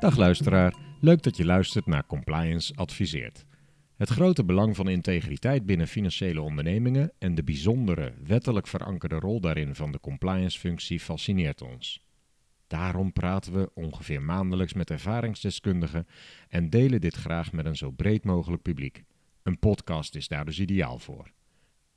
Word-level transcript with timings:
Dag 0.00 0.16
luisteraar, 0.16 0.74
leuk 1.00 1.22
dat 1.22 1.36
je 1.36 1.44
luistert 1.44 1.86
naar 1.86 2.06
Compliance 2.06 2.74
Adviseert. 2.74 3.44
Het 3.96 4.08
grote 4.08 4.44
belang 4.44 4.76
van 4.76 4.88
integriteit 4.88 5.66
binnen 5.66 5.88
financiële 5.88 6.40
ondernemingen 6.40 7.12
en 7.18 7.34
de 7.34 7.44
bijzondere, 7.44 8.14
wettelijk 8.26 8.66
verankerde 8.66 9.18
rol 9.18 9.40
daarin 9.40 9.74
van 9.74 9.92
de 9.92 10.00
compliance-functie 10.00 11.00
fascineert 11.00 11.62
ons. 11.62 12.04
Daarom 12.66 13.12
praten 13.12 13.52
we 13.52 13.70
ongeveer 13.74 14.22
maandelijks 14.22 14.72
met 14.72 14.90
ervaringsdeskundigen 14.90 16.06
en 16.48 16.70
delen 16.70 17.00
dit 17.00 17.14
graag 17.14 17.52
met 17.52 17.66
een 17.66 17.76
zo 17.76 17.90
breed 17.90 18.24
mogelijk 18.24 18.62
publiek. 18.62 19.04
Een 19.42 19.58
podcast 19.58 20.14
is 20.14 20.28
daar 20.28 20.44
dus 20.44 20.60
ideaal 20.60 20.98
voor. 20.98 21.32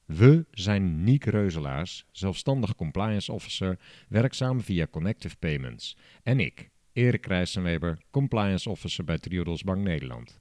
We 0.05 0.45
zijn 0.51 1.04
Niek 1.04 1.26
Reuzelaars, 1.26 2.05
zelfstandig 2.12 2.76
compliance 2.76 3.31
officer, 3.31 3.79
werkzaam 4.09 4.62
via 4.62 4.88
Connective 4.88 5.35
Payments. 5.38 5.98
En 6.23 6.40
ik, 6.40 6.71
Erik 6.93 7.25
Rijssenweber, 7.25 7.97
compliance 8.11 8.70
officer 8.70 9.03
bij 9.03 9.17
Triodos 9.17 9.63
Bank 9.63 9.84
Nederland. 9.84 10.39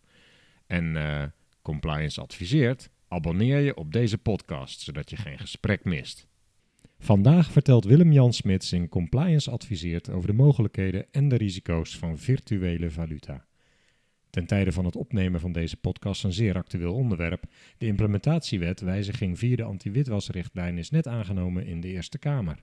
En 0.67 0.97
eh, 0.97 1.25
compliance 1.63 2.21
adviseert, 2.21 2.91
abonneer 3.09 3.59
je 3.59 3.77
op 3.77 3.93
deze 3.93 4.19
podcast, 4.19 4.81
zodat 4.81 5.11
je 5.11 5.17
geen 5.17 5.39
gesprek 5.39 5.85
mist. 5.85 6.27
Vandaag 6.99 7.51
vertelt 7.51 7.85
Willem-Jan 7.85 8.33
Smits 8.33 8.73
in 8.73 8.89
Compliance 8.89 9.51
Adviseert 9.51 10.11
over 10.11 10.27
de 10.27 10.33
mogelijkheden 10.35 11.07
en 11.11 11.29
de 11.29 11.37
risico's 11.37 11.99
van 11.99 12.19
virtuele 12.19 12.91
valuta. 12.91 13.47
Ten 14.31 14.47
tijde 14.47 14.73
van 14.73 14.85
het 14.85 14.97
opnemen 14.97 15.41
van 15.41 15.53
deze 15.53 15.77
podcast 15.77 16.25
een 16.25 16.33
zeer 16.33 16.57
actueel 16.57 16.95
onderwerp. 16.95 17.45
De 17.79 17.87
implementatiewet 17.87 18.81
wijziging 18.81 19.39
4 19.39 19.57
de 19.57 19.63
anti-witwasrichtlijn 19.63 20.79
is 20.79 20.91
net 20.91 21.07
aangenomen 21.07 21.67
in 21.67 21.81
de 21.81 21.89
Eerste 21.89 22.19
Kamer. 22.19 22.63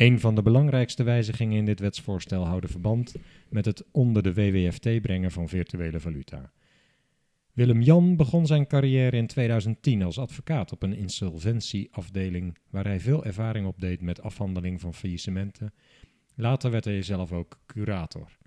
Een 0.00 0.20
van 0.20 0.34
de 0.34 0.42
belangrijkste 0.42 1.02
wijzigingen 1.02 1.58
in 1.58 1.64
dit 1.64 1.80
wetsvoorstel 1.80 2.46
houden 2.46 2.70
verband 2.70 3.14
met 3.48 3.64
het 3.64 3.84
onder 3.92 4.22
de 4.22 4.34
WWFT 4.34 5.00
brengen 5.00 5.30
van 5.30 5.48
virtuele 5.48 6.00
valuta. 6.00 6.52
Willem-Jan 7.52 8.16
begon 8.16 8.46
zijn 8.46 8.66
carrière 8.66 9.16
in 9.16 9.26
2010 9.26 10.02
als 10.02 10.18
advocaat 10.18 10.72
op 10.72 10.82
een 10.82 10.96
insolventieafdeling 10.96 12.58
waar 12.70 12.84
hij 12.84 13.00
veel 13.00 13.24
ervaring 13.24 13.66
opdeed 13.66 14.00
met 14.00 14.22
afhandeling 14.22 14.80
van 14.80 14.94
faillissementen. 14.94 15.72
Later 16.34 16.70
werd 16.70 16.84
hij 16.84 17.02
zelf 17.02 17.32
ook 17.32 17.58
curator. 17.66 18.38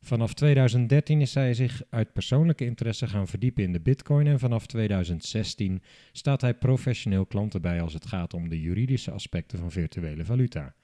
Vanaf 0.00 0.34
2013 0.34 1.20
is 1.20 1.34
hij 1.34 1.54
zich 1.54 1.82
uit 1.90 2.12
persoonlijke 2.12 2.64
interesse 2.64 3.06
gaan 3.06 3.28
verdiepen 3.28 3.62
in 3.62 3.72
de 3.72 3.80
bitcoin 3.80 4.26
en 4.26 4.38
vanaf 4.38 4.66
2016 4.66 5.82
staat 6.12 6.40
hij 6.40 6.54
professioneel 6.54 7.26
klanten 7.26 7.62
bij 7.62 7.82
als 7.82 7.94
het 7.94 8.06
gaat 8.06 8.34
om 8.34 8.48
de 8.48 8.60
juridische 8.60 9.10
aspecten 9.10 9.58
van 9.58 9.70
virtuele 9.70 10.24
valuta. 10.24 10.74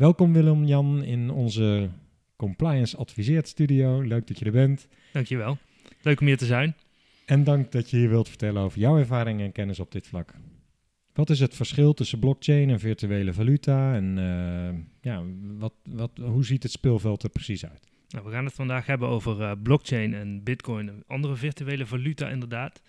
Welkom 0.00 0.32
Willem-Jan 0.32 1.02
in 1.02 1.30
onze 1.30 1.90
Compliance 2.36 2.96
Adviseert 2.96 3.48
studio. 3.48 4.00
Leuk 4.00 4.26
dat 4.26 4.38
je 4.38 4.44
er 4.44 4.52
bent. 4.52 4.88
Dankjewel. 5.12 5.58
Leuk 6.02 6.20
om 6.20 6.26
hier 6.26 6.36
te 6.36 6.46
zijn. 6.46 6.76
En 7.26 7.44
dank 7.44 7.72
dat 7.72 7.90
je 7.90 7.96
hier 7.96 8.08
wilt 8.08 8.28
vertellen 8.28 8.62
over 8.62 8.78
jouw 8.78 8.98
ervaring 8.98 9.40
en 9.40 9.52
kennis 9.52 9.80
op 9.80 9.92
dit 9.92 10.06
vlak. 10.06 10.34
Wat 11.12 11.30
is 11.30 11.40
het 11.40 11.54
verschil 11.54 11.94
tussen 11.94 12.18
blockchain 12.18 12.70
en 12.70 12.80
virtuele 12.80 13.32
valuta? 13.32 13.94
En 13.94 14.16
uh, 14.16 14.80
ja, 15.00 15.24
wat, 15.58 15.74
wat, 15.84 16.10
hoe 16.16 16.44
ziet 16.44 16.62
het 16.62 16.72
speelveld 16.72 17.22
er 17.22 17.30
precies 17.30 17.66
uit? 17.66 17.88
Nou, 18.08 18.24
we 18.24 18.30
gaan 18.30 18.44
het 18.44 18.54
vandaag 18.54 18.86
hebben 18.86 19.08
over 19.08 19.40
uh, 19.40 19.52
blockchain 19.62 20.14
en 20.14 20.42
bitcoin 20.42 20.88
en 20.88 21.02
andere 21.06 21.36
virtuele 21.36 21.86
valuta 21.86 22.28
inderdaad. 22.28 22.82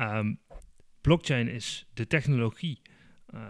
Um, 0.00 0.38
blockchain 1.00 1.48
is 1.48 1.86
de 1.94 2.06
technologie, 2.06 2.80
uh, 3.34 3.40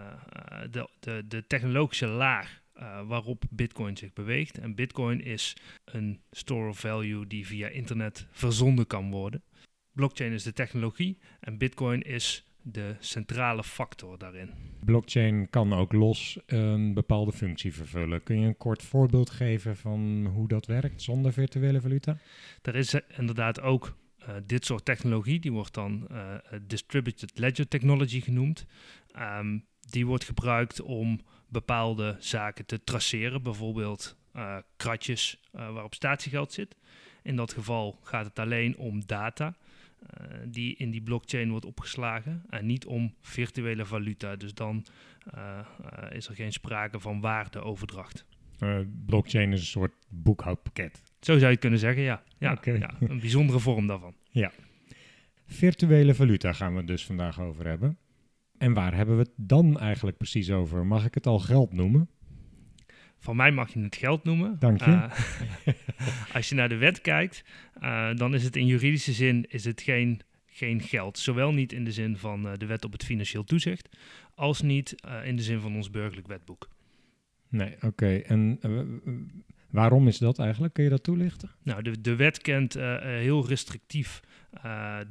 de, 0.71 0.89
de, 1.01 1.25
de 1.29 1.47
technologische 1.47 2.07
laag 2.07 2.61
uh, 2.83 3.01
waarop 3.07 3.45
Bitcoin 3.51 3.97
zich 3.97 4.13
beweegt. 4.13 4.59
En 4.59 4.75
Bitcoin 4.75 5.21
is 5.25 5.57
een 5.85 6.21
store 6.31 6.69
of 6.69 6.79
value 6.79 7.27
die 7.27 7.47
via 7.47 7.69
internet 7.69 8.27
verzonden 8.31 8.87
kan 8.87 9.11
worden. 9.11 9.43
Blockchain 9.93 10.33
is 10.33 10.43
de 10.43 10.53
technologie 10.53 11.19
en 11.41 11.59
Bitcoin 11.59 12.03
is 12.03 12.47
de 12.63 12.97
centrale 12.99 13.65
factor 13.65 14.19
daarin. 14.19 14.51
Blockchain 14.85 15.51
kan 15.51 15.73
ook 15.73 15.93
los 15.93 16.39
een 16.47 16.95
bepaalde 16.95 17.33
functie 17.33 17.75
vervullen. 17.75 18.23
Kun 18.23 18.41
je 18.41 18.47
een 18.47 18.57
kort 18.57 18.83
voorbeeld 18.83 19.31
geven 19.31 19.77
van 19.77 20.27
hoe 20.27 20.49
dat 20.49 20.67
werkt 20.67 21.03
zonder 21.03 21.33
virtuele 21.33 21.81
valuta? 21.81 22.17
Er 22.63 22.77
is 22.77 22.95
inderdaad 23.17 23.61
ook 23.61 23.97
uh, 24.21 24.35
dit 24.47 24.65
soort 24.65 24.85
technologie, 24.85 25.41
die 25.41 25.53
wordt 25.53 25.75
dan 25.75 26.07
uh, 26.11 26.35
distributed 26.67 27.39
ledger 27.39 27.69
technology 27.69 28.21
genoemd. 28.21 28.67
Um, 29.19 29.65
die 29.91 30.07
wordt 30.07 30.25
gebruikt 30.25 30.81
om 30.81 31.21
bepaalde 31.53 32.17
zaken 32.19 32.67
te 32.67 32.85
traceren, 32.85 33.43
bijvoorbeeld 33.43 34.17
uh, 34.37 34.57
kratjes 34.77 35.41
waarop 35.51 35.95
statiegeld 35.95 36.53
zit. 36.53 36.77
In 37.23 37.37
dat 37.37 37.53
geval 37.53 37.99
gaat 38.03 38.25
het 38.25 38.39
alleen 38.39 38.77
om 38.77 39.07
data. 39.07 39.57
Uh, 40.03 40.37
die 40.47 40.77
in 40.77 40.91
die 40.91 41.03
blockchain 41.03 41.51
wordt 41.51 41.65
opgeslagen 41.65 42.43
en 42.49 42.67
niet 42.67 42.87
om 42.87 43.15
virtuele 43.21 43.85
valuta. 43.85 44.37
Dus 44.37 44.55
dan 44.55 44.87
uh, 45.35 45.59
uh, 45.81 46.17
is 46.17 46.29
er 46.29 46.35
geen 46.35 46.53
sprake 46.53 47.01
van 47.01 47.21
waardeoverdracht. 47.21 48.25
blockchain 49.07 49.53
is 49.53 49.61
een 49.61 49.67
soort 49.67 49.93
boekhoudpakket. 50.09 51.03
Zo 51.21 51.33
zou 51.33 51.39
je 51.39 51.47
het 51.47 51.59
kunnen 51.59 51.79
zeggen, 51.79 52.03
ja. 52.03 52.23
Ja, 52.39 52.53
okay. 52.53 52.79
ja. 52.79 52.95
Een 53.01 53.21
bijzondere 53.21 53.59
vorm 53.59 53.87
daarvan. 53.87 54.15
Ja. 54.31 54.53
Virtuele 55.47 56.15
valuta 56.15 56.53
gaan 56.53 56.73
we 56.73 56.79
het 56.79 56.87
dus 56.87 57.07
vandaag 57.07 57.41
over 57.41 57.67
hebben. 57.67 57.99
En 58.63 58.73
waar 58.73 58.95
hebben 58.95 59.17
we 59.17 59.23
het 59.23 59.33
dan 59.37 59.79
eigenlijk 59.79 60.17
precies 60.17 60.51
over? 60.51 60.87
Mag 60.87 61.05
ik 61.05 61.15
het 61.15 61.27
al 61.27 61.39
geld 61.39 61.73
noemen? 61.73 62.09
Van 63.19 63.37
mij 63.37 63.53
mag 63.53 63.73
je 63.73 63.81
het 63.81 63.97
geld 63.97 64.25
noemen. 64.25 64.57
Dank 64.59 64.85
je. 64.85 64.91
Uh, 64.91 65.75
als 66.35 66.49
je 66.49 66.55
naar 66.55 66.69
de 66.69 66.77
wet 66.77 67.01
kijkt, 67.01 67.45
uh, 67.83 68.15
dan 68.15 68.35
is 68.35 68.45
het 68.45 68.57
in 68.57 68.67
juridische 68.67 69.13
zin 69.13 69.47
is 69.49 69.65
het 69.65 69.81
geen, 69.81 70.21
geen 70.47 70.81
geld. 70.81 71.19
Zowel 71.19 71.53
niet 71.53 71.73
in 71.73 71.85
de 71.85 71.93
zin 71.93 72.17
van 72.17 72.47
uh, 72.47 72.53
de 72.57 72.67
wet 72.67 72.85
op 72.85 72.93
het 72.93 73.05
financieel 73.05 73.45
toezicht, 73.45 73.97
als 74.35 74.61
niet 74.61 74.95
in 75.25 75.37
de 75.37 75.43
zin 75.43 75.61
van 75.61 75.77
ons 75.77 75.91
burgerlijk 75.91 76.27
wetboek. 76.27 76.69
Nee, 77.49 77.75
oké. 77.75 77.87
Okay. 77.87 78.21
En 78.21 78.61
waarom 79.71 80.09
is 80.09 80.19
dat 80.19 80.39
eigenlijk? 80.39 80.75
Kun 80.75 80.85
je 80.85 80.91
dat 80.91 81.03
toelichten? 81.03 81.51
Nou, 81.63 81.83
de, 81.83 82.01
de 82.01 82.17
wet 82.17 82.39
kent 82.39 82.75
heel 83.03 83.47
restrictief 83.47 84.21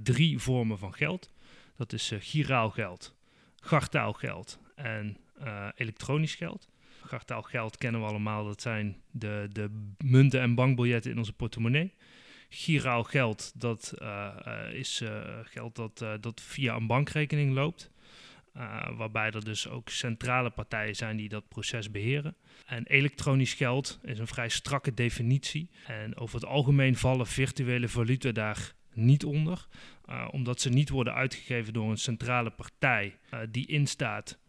drie 0.03 0.39
vormen 0.39 0.78
van 0.78 0.94
geld. 0.94 1.31
Dat 1.75 1.94
is 1.94 2.13
giraal 2.19 2.69
geld, 2.69 3.16
gartaal 3.62 4.14
geld 4.14 4.60
en 4.76 5.18
elektronisch 5.76 6.36
geld. 6.36 6.70
Gartaal 7.06 7.42
geld 7.42 7.78
kennen 7.78 8.02
we 8.02 8.08
allemaal, 8.08 8.46
dat 8.46 8.62
zijn 8.62 9.02
de, 9.12 9.48
de 9.52 9.94
munten 9.98 10.42
en 10.42 10.56
bankbiljetten 10.56 11.12
in 11.12 11.18
onze 11.18 11.34
portemonnee. 11.34 11.94
Giraal 12.50 13.04
geld, 13.04 13.52
dat 13.56 13.94
uh, 14.02 14.36
is 14.72 15.02
uh, 15.02 15.22
geld 15.44 15.76
dat, 15.76 16.06
dat 16.20 16.42
via 16.42 16.76
een 16.76 16.88
bankrekening 16.88 17.54
loopt. 17.54 17.92
waarbij 18.98 19.32
er 19.32 19.44
dus 19.44 19.68
ook 19.68 19.90
centrale 19.90 20.50
partijen 20.50 20.96
zijn 20.96 21.18
die 21.18 21.30
dat 21.30 21.48
proces 21.48 21.92
beheren. 21.92 22.36
En 22.66 22.86
elektronisch 22.86 23.54
geld 23.54 24.00
is 24.04 24.20
een 24.20 24.28
vrij 24.28 24.50
strakke 24.50 24.94
definitie. 24.94 25.70
En 25.88 26.18
over 26.18 26.36
het 26.36 26.46
algemeen 26.46 26.96
vallen 26.96 27.28
virtuele 27.28 27.88
valuta 27.88 28.32
daar 28.32 28.74
niet 28.94 29.25
onder, 29.25 29.68
omdat 30.31 30.62
ze 30.62 30.69
niet 30.69 30.90
worden 30.90 31.13
uitgegeven 31.13 31.74
door 31.74 31.90
een 31.90 31.97
centrale 31.97 32.50
partij 32.50 33.18
die 33.50 33.68
instaat 33.68 34.40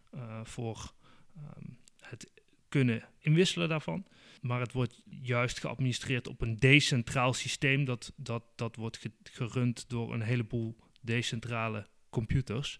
voor 0.43 0.93
um, 1.37 1.77
het 1.99 2.31
kunnen 2.69 3.03
inwisselen 3.19 3.69
daarvan. 3.69 4.05
Maar 4.41 4.59
het 4.59 4.71
wordt 4.71 5.01
juist 5.21 5.59
geadministreerd 5.59 6.27
op 6.27 6.41
een 6.41 6.59
decentraal 6.59 7.33
systeem. 7.33 7.85
Dat, 7.85 8.13
dat, 8.15 8.43
dat 8.55 8.75
wordt 8.75 8.99
gerund 9.23 9.89
door 9.89 10.13
een 10.13 10.21
heleboel 10.21 10.77
decentrale 11.01 11.87
computers. 12.09 12.79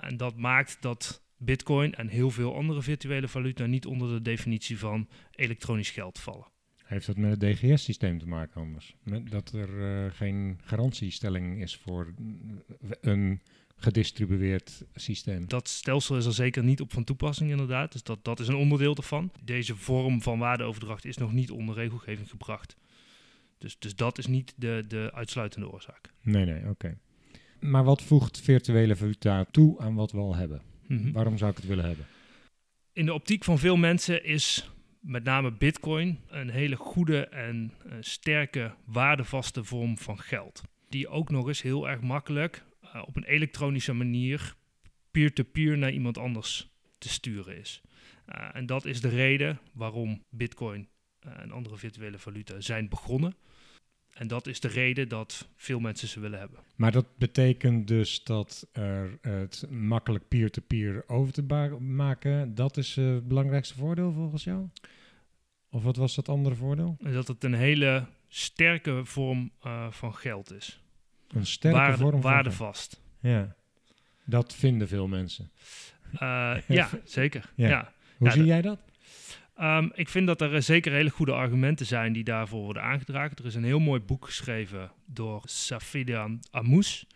En 0.00 0.16
dat 0.16 0.36
maakt 0.36 0.76
dat 0.80 1.22
Bitcoin 1.36 1.94
en 1.94 2.08
heel 2.08 2.30
veel 2.30 2.56
andere 2.56 2.82
virtuele 2.82 3.28
valuta 3.28 3.66
niet 3.66 3.86
onder 3.86 4.08
de 4.08 4.22
definitie 4.22 4.78
van 4.78 5.08
elektronisch 5.30 5.90
geld 5.90 6.18
vallen. 6.18 6.52
Heeft 6.84 7.06
dat 7.06 7.16
met 7.16 7.30
het 7.30 7.40
DGS-systeem 7.40 8.18
te 8.18 8.28
maken 8.28 8.60
anders? 8.60 8.96
Met 9.02 9.30
dat 9.30 9.52
er 9.52 9.68
uh, 9.68 10.12
geen 10.12 10.58
garantiestelling 10.64 11.62
is 11.62 11.76
voor 11.76 12.14
een 13.00 13.40
gedistribueerd 13.76 14.84
systeem. 14.94 15.48
Dat 15.48 15.68
stelsel 15.68 16.16
is 16.16 16.26
er 16.26 16.32
zeker 16.32 16.64
niet 16.64 16.80
op 16.80 16.92
van 16.92 17.04
toepassing 17.04 17.50
inderdaad. 17.50 17.92
Dus 17.92 18.02
dat, 18.02 18.24
dat 18.24 18.40
is 18.40 18.48
een 18.48 18.54
onderdeel 18.54 18.96
ervan. 18.96 19.30
Deze 19.44 19.76
vorm 19.76 20.22
van 20.22 20.38
waardeoverdracht 20.38 21.04
is 21.04 21.16
nog 21.16 21.32
niet 21.32 21.50
onder 21.50 21.74
regelgeving 21.74 22.30
gebracht. 22.30 22.76
Dus, 23.58 23.78
dus 23.78 23.94
dat 23.94 24.18
is 24.18 24.26
niet 24.26 24.52
de, 24.56 24.84
de 24.88 25.10
uitsluitende 25.14 25.70
oorzaak. 25.70 26.12
Nee, 26.22 26.44
nee, 26.44 26.68
oké. 26.68 26.98
Maar 27.60 27.84
wat 27.84 28.02
voegt 28.02 28.40
virtuele 28.40 28.96
valuta 28.96 29.44
toe 29.50 29.80
aan 29.80 29.94
wat 29.94 30.12
we 30.12 30.18
al 30.18 30.36
hebben? 30.36 30.62
Mm 30.86 30.98
-hmm. 30.98 31.12
Waarom 31.12 31.38
zou 31.38 31.50
ik 31.50 31.56
het 31.56 31.66
willen 31.66 31.84
hebben? 31.84 32.06
In 32.92 33.06
de 33.06 33.14
optiek 33.14 33.44
van 33.44 33.58
veel 33.58 33.76
mensen 33.76 34.24
is 34.24 34.70
met 35.04 35.24
name 35.24 35.52
bitcoin 35.52 36.20
een 36.28 36.50
hele 36.50 36.76
goede 36.76 37.26
en 37.26 37.72
uh, 37.86 37.92
sterke 38.00 38.74
waardevaste 38.84 39.64
vorm 39.64 39.98
van 39.98 40.18
geld. 40.20 40.62
Die 40.88 41.08
ook 41.08 41.30
nog 41.30 41.48
eens 41.48 41.62
heel 41.62 41.88
erg 41.88 42.00
makkelijk 42.00 42.64
uh, 42.84 43.02
op 43.06 43.16
een 43.16 43.24
elektronische 43.24 43.92
manier 43.92 44.54
peer-to-peer 45.10 45.78
naar 45.78 45.90
iemand 45.90 46.18
anders 46.18 46.70
te 46.98 47.08
sturen 47.08 47.56
is. 47.58 47.82
Uh, 48.28 48.48
en 48.52 48.66
dat 48.66 48.84
is 48.84 49.00
de 49.00 49.08
reden 49.08 49.60
waarom 49.72 50.22
Bitcoin 50.30 50.88
en 51.20 51.50
andere 51.50 51.76
virtuele 51.76 52.18
valuta 52.18 52.60
zijn 52.60 52.88
begonnen. 52.88 53.34
En 54.14 54.28
dat 54.28 54.46
is 54.46 54.60
de 54.60 54.68
reden 54.68 55.08
dat 55.08 55.48
veel 55.56 55.80
mensen 55.80 56.08
ze 56.08 56.20
willen 56.20 56.38
hebben. 56.38 56.58
Maar 56.76 56.92
dat 56.92 57.06
betekent 57.16 57.88
dus 57.88 58.24
dat 58.24 58.68
er 58.72 59.18
het 59.20 59.66
makkelijk 59.70 60.28
peer-to-peer 60.28 61.04
over 61.06 61.32
te 61.32 61.42
maken, 61.78 62.54
dat 62.54 62.76
is 62.76 62.96
uh, 62.96 63.14
het 63.14 63.28
belangrijkste 63.28 63.74
voordeel 63.74 64.12
volgens 64.12 64.44
jou? 64.44 64.68
Of 65.70 65.82
wat 65.82 65.96
was 65.96 66.14
dat 66.14 66.28
andere 66.28 66.54
voordeel? 66.54 66.96
Dat 66.98 67.28
het 67.28 67.44
een 67.44 67.54
hele 67.54 68.06
sterke 68.28 69.04
vorm 69.04 69.50
uh, 69.66 69.90
van 69.90 70.14
geld 70.14 70.52
is. 70.52 70.82
Een 71.28 71.46
sterke 71.46 71.76
Waarde, 71.76 71.96
vorm 71.96 72.10
van 72.10 72.20
waardevast. 72.20 73.00
Ja, 73.20 73.56
dat 74.24 74.54
vinden 74.54 74.88
veel 74.88 75.06
mensen. 75.06 75.50
Uh, 76.14 76.56
ja, 76.68 76.88
zeker. 77.04 77.52
Ja. 77.54 77.68
ja. 77.68 77.92
Hoe 78.16 78.30
zie 78.30 78.44
jij 78.44 78.62
dat? 78.62 78.78
Um, 79.60 79.90
ik 79.94 80.08
vind 80.08 80.26
dat 80.26 80.40
er 80.40 80.62
zeker 80.62 80.92
hele 80.92 81.10
goede 81.10 81.32
argumenten 81.32 81.86
zijn 81.86 82.12
die 82.12 82.24
daarvoor 82.24 82.62
worden 82.62 82.82
aangedragen. 82.82 83.36
Er 83.36 83.46
is 83.46 83.54
een 83.54 83.64
heel 83.64 83.78
mooi 83.78 84.00
boek 84.00 84.24
geschreven 84.24 84.92
door 85.06 85.42
Safidan 85.44 86.42
Amous. 86.50 87.06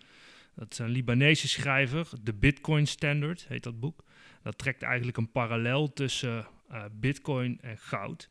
Dat 0.55 0.73
is 0.73 0.79
een 0.79 0.89
Libanese 0.89 1.49
schrijver. 1.49 2.09
De 2.23 2.35
Bitcoin 2.35 2.87
Standard 2.87 3.47
heet 3.49 3.63
dat 3.63 3.81
boek. 3.81 4.05
Dat 4.43 4.59
trekt 4.59 4.83
eigenlijk 4.83 5.17
een 5.17 5.33
parallel 5.33 5.93
tussen 5.93 6.47
uh, 6.71 6.85
Bitcoin 6.93 7.61
en 7.61 7.79
goud. 7.79 8.31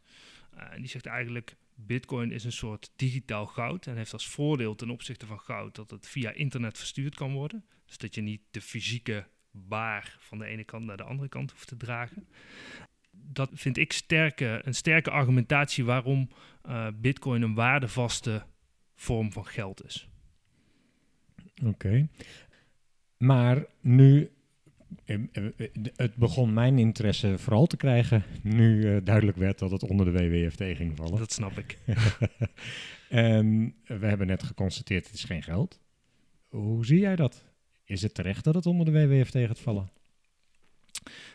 Uh, 0.55 0.73
en 0.73 0.81
die 0.81 0.89
zegt 0.89 1.05
eigenlijk: 1.05 1.55
Bitcoin 1.75 2.31
is 2.31 2.43
een 2.43 2.51
soort 2.51 2.91
digitaal 2.95 3.45
goud 3.45 3.87
en 3.87 3.97
heeft 3.97 4.13
als 4.13 4.27
voordeel 4.27 4.75
ten 4.75 4.89
opzichte 4.89 5.25
van 5.25 5.39
goud 5.39 5.75
dat 5.75 5.91
het 5.91 6.07
via 6.07 6.31
internet 6.31 6.77
verstuurd 6.77 7.15
kan 7.15 7.33
worden. 7.33 7.65
Dus 7.85 7.97
dat 7.97 8.15
je 8.15 8.21
niet 8.21 8.41
de 8.51 8.61
fysieke 8.61 9.27
baar 9.51 10.15
van 10.19 10.37
de 10.37 10.45
ene 10.45 10.63
kant 10.63 10.85
naar 10.85 10.97
de 10.97 11.03
andere 11.03 11.29
kant 11.29 11.51
hoeft 11.51 11.67
te 11.67 11.77
dragen 11.77 12.27
dat 13.27 13.49
vind 13.53 13.77
ik 13.77 13.93
sterke, 13.93 14.61
een 14.63 14.73
sterke 14.73 15.11
argumentatie 15.11 15.85
waarom 15.85 16.29
uh, 16.67 16.87
Bitcoin 16.95 17.41
een 17.41 17.53
waardevaste 17.53 18.43
vorm 18.95 19.31
van 19.31 19.45
geld 19.45 19.85
is. 19.85 20.09
Oké. 21.65 22.07
Maar 23.17 23.65
nu, 23.81 24.31
eh, 25.05 25.15
eh, 25.31 25.43
het 25.95 26.15
begon 26.15 26.53
mijn 26.53 26.79
interesse 26.79 27.37
vooral 27.37 27.65
te 27.65 27.77
krijgen 27.77 28.23
nu 28.41 29.03
duidelijk 29.03 29.37
werd 29.37 29.59
dat 29.59 29.71
het 29.71 29.83
onder 29.83 30.05
de 30.05 30.11
WWFT 30.11 30.63
ging 30.77 30.95
vallen. 30.95 31.19
Dat 31.19 31.31
snap 31.31 31.57
ik. 31.57 31.77
en 33.09 33.75
we 33.83 34.05
hebben 34.05 34.27
net 34.27 34.43
geconstateerd, 34.43 35.05
het 35.05 35.15
is 35.15 35.23
geen 35.23 35.43
geld. 35.43 35.79
Hoe 36.47 36.85
zie 36.85 36.99
jij 36.99 37.15
dat? 37.15 37.45
Is 37.83 38.01
het 38.01 38.13
terecht 38.13 38.43
dat 38.43 38.55
het 38.55 38.65
onder 38.65 38.85
de 38.85 39.07
WWFT 39.07 39.37
gaat 39.37 39.59
vallen? 39.59 39.89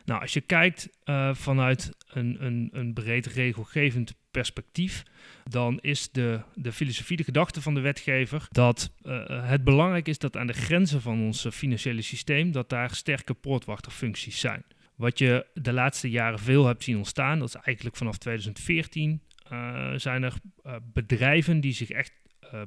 Nou, 0.04 0.20
als 0.20 0.32
je 0.32 0.40
kijkt 0.40 0.88
uh, 1.04 1.34
vanuit 1.34 1.90
een, 2.06 2.44
een, 2.44 2.68
een 2.72 2.92
breed 2.92 3.26
regelgevend 3.26 4.14
perspectief, 4.30 5.02
dan 5.44 5.78
is 5.80 6.10
de, 6.10 6.40
de 6.54 6.72
filosofie, 6.72 7.16
de 7.16 7.24
gedachte 7.24 7.62
van 7.62 7.74
de 7.74 7.80
wetgever, 7.80 8.46
dat 8.50 8.92
uh, 9.02 9.48
het 9.48 9.64
belangrijk 9.64 10.08
is 10.08 10.18
dat 10.18 10.36
aan 10.36 10.46
de 10.46 10.52
grenzen 10.52 11.00
van 11.00 11.20
ons 11.20 11.46
financiële 11.50 12.02
systeem, 12.02 12.52
dat 12.52 12.68
daar 12.68 12.94
sterke 12.94 13.34
poortwachterfuncties 13.34 14.40
zijn. 14.40 14.64
Wat 14.94 15.18
je 15.18 15.46
de 15.54 15.72
laatste 15.72 16.10
jaren 16.10 16.38
veel 16.38 16.66
hebt 16.66 16.84
zien 16.84 16.96
ontstaan, 16.96 17.38
dat 17.38 17.48
is 17.48 17.54
eigenlijk 17.54 17.96
vanaf 17.96 18.18
2014, 18.18 19.22
uh, 19.52 19.92
zijn 19.96 20.22
er 20.22 20.34
bedrijven 20.82 21.60
die 21.60 21.72
zich 21.72 21.90
echt 21.90 22.12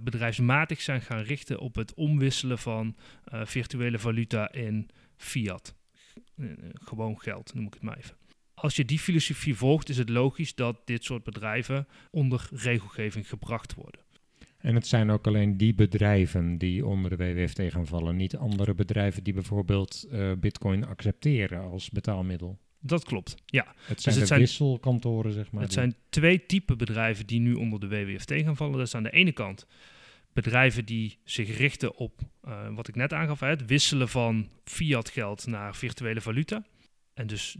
bedrijfsmatig 0.01 0.81
zijn 0.81 1.01
gaan 1.01 1.21
richten 1.21 1.59
op 1.59 1.75
het 1.75 1.94
omwisselen 1.94 2.57
van 2.57 2.95
virtuele 3.44 4.00
valuta 4.00 4.51
in 4.51 4.89
fiat. 5.18 5.75
Eh, 6.38 6.47
gewoon 6.73 7.21
geld, 7.21 7.53
noem 7.53 7.65
ik 7.65 7.73
het 7.73 7.81
maar 7.81 7.97
even. 7.97 8.15
Als 8.53 8.75
je 8.75 8.85
die 8.85 9.00
filosofie 9.00 9.56
volgt, 9.56 9.89
is 9.89 9.97
het 9.97 10.09
logisch 10.09 10.56
dat 10.56 10.81
dit 10.85 11.03
soort 11.03 11.23
bedrijven 11.23 11.88
onder 12.12 12.50
regelgeving 12.51 13.29
gebracht 13.29 13.73
worden. 13.73 14.01
En 14.57 14.75
het 14.75 14.88
zijn 14.88 15.09
ook 15.09 15.27
alleen 15.27 15.57
die 15.57 15.75
bedrijven 15.75 16.57
die 16.57 16.85
onder 16.85 17.17
de 17.17 17.33
WWFT 17.33 17.62
gaan 17.67 17.88
vallen, 17.88 18.15
niet 18.15 18.35
andere 18.35 18.73
bedrijven 18.73 19.23
die 19.23 19.33
bijvoorbeeld 19.33 20.07
uh, 20.12 20.31
Bitcoin 20.39 20.85
accepteren 20.85 21.62
als 21.62 21.89
betaalmiddel. 21.89 22.57
Dat 22.79 23.03
klopt, 23.03 23.35
ja. 23.45 23.75
Het 23.85 24.01
zijn 24.01 24.15
dus 24.15 24.23
het 24.23 24.33
de 24.33 24.44
wisselkantoren, 24.45 25.33
zeg 25.33 25.51
maar. 25.51 25.63
Het 25.63 25.73
zijn 25.73 25.95
twee 26.09 26.45
typen 26.45 26.77
bedrijven 26.77 27.25
die 27.25 27.39
nu 27.39 27.53
onder 27.53 27.79
de 27.79 27.88
WWFT 27.88 28.31
gaan 28.31 28.56
vallen. 28.56 28.77
Dat 28.77 28.88
is 28.88 28.95
aan 28.95 29.03
de 29.03 29.12
ene 29.12 29.31
kant 29.31 29.67
bedrijven 30.35 30.85
die 30.85 31.17
zich 31.23 31.57
richten 31.57 31.95
op 31.95 32.21
uh, 32.47 32.67
wat 32.75 32.87
ik 32.87 32.95
net 32.95 33.13
aangaf, 33.13 33.39
het 33.39 33.65
wisselen 33.65 34.09
van 34.09 34.49
fiat 34.63 35.09
geld 35.09 35.47
naar 35.47 35.75
virtuele 35.75 36.21
valuta. 36.21 36.65
En 37.13 37.27
dus 37.27 37.57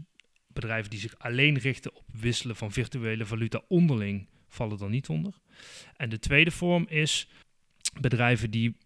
bedrijven 0.48 0.90
die 0.90 1.00
zich 1.00 1.20
alleen 1.20 1.58
richten 1.58 1.96
op 1.96 2.04
wisselen 2.12 2.56
van 2.56 2.72
virtuele 2.72 3.26
valuta 3.26 3.62
onderling 3.68 4.28
vallen 4.48 4.78
dan 4.78 4.92
niet 4.92 5.10
onder. 5.10 5.34
En 5.96 6.10
de 6.10 6.20
tweede 6.20 6.52
vorm 6.52 6.86
is 6.90 7.30
bedrijven 8.00 8.52
die 8.52 8.78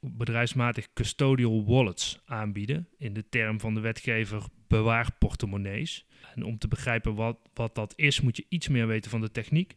bedrijfsmatig 0.00 0.92
custodial 0.92 1.64
wallets 1.64 2.20
aanbieden. 2.24 2.88
In 2.98 3.12
de 3.12 3.28
term 3.28 3.60
van 3.60 3.74
de 3.74 3.80
wetgever 3.80 4.42
bewaarportemonnees. 4.66 6.06
En 6.34 6.42
om 6.42 6.58
te 6.58 6.68
begrijpen 6.68 7.14
wat, 7.14 7.38
wat 7.54 7.74
dat 7.74 7.92
is, 7.96 8.20
moet 8.20 8.36
je 8.36 8.46
iets 8.48 8.68
meer 8.68 8.86
weten 8.86 9.10
van 9.10 9.20
de 9.20 9.30
techniek. 9.30 9.76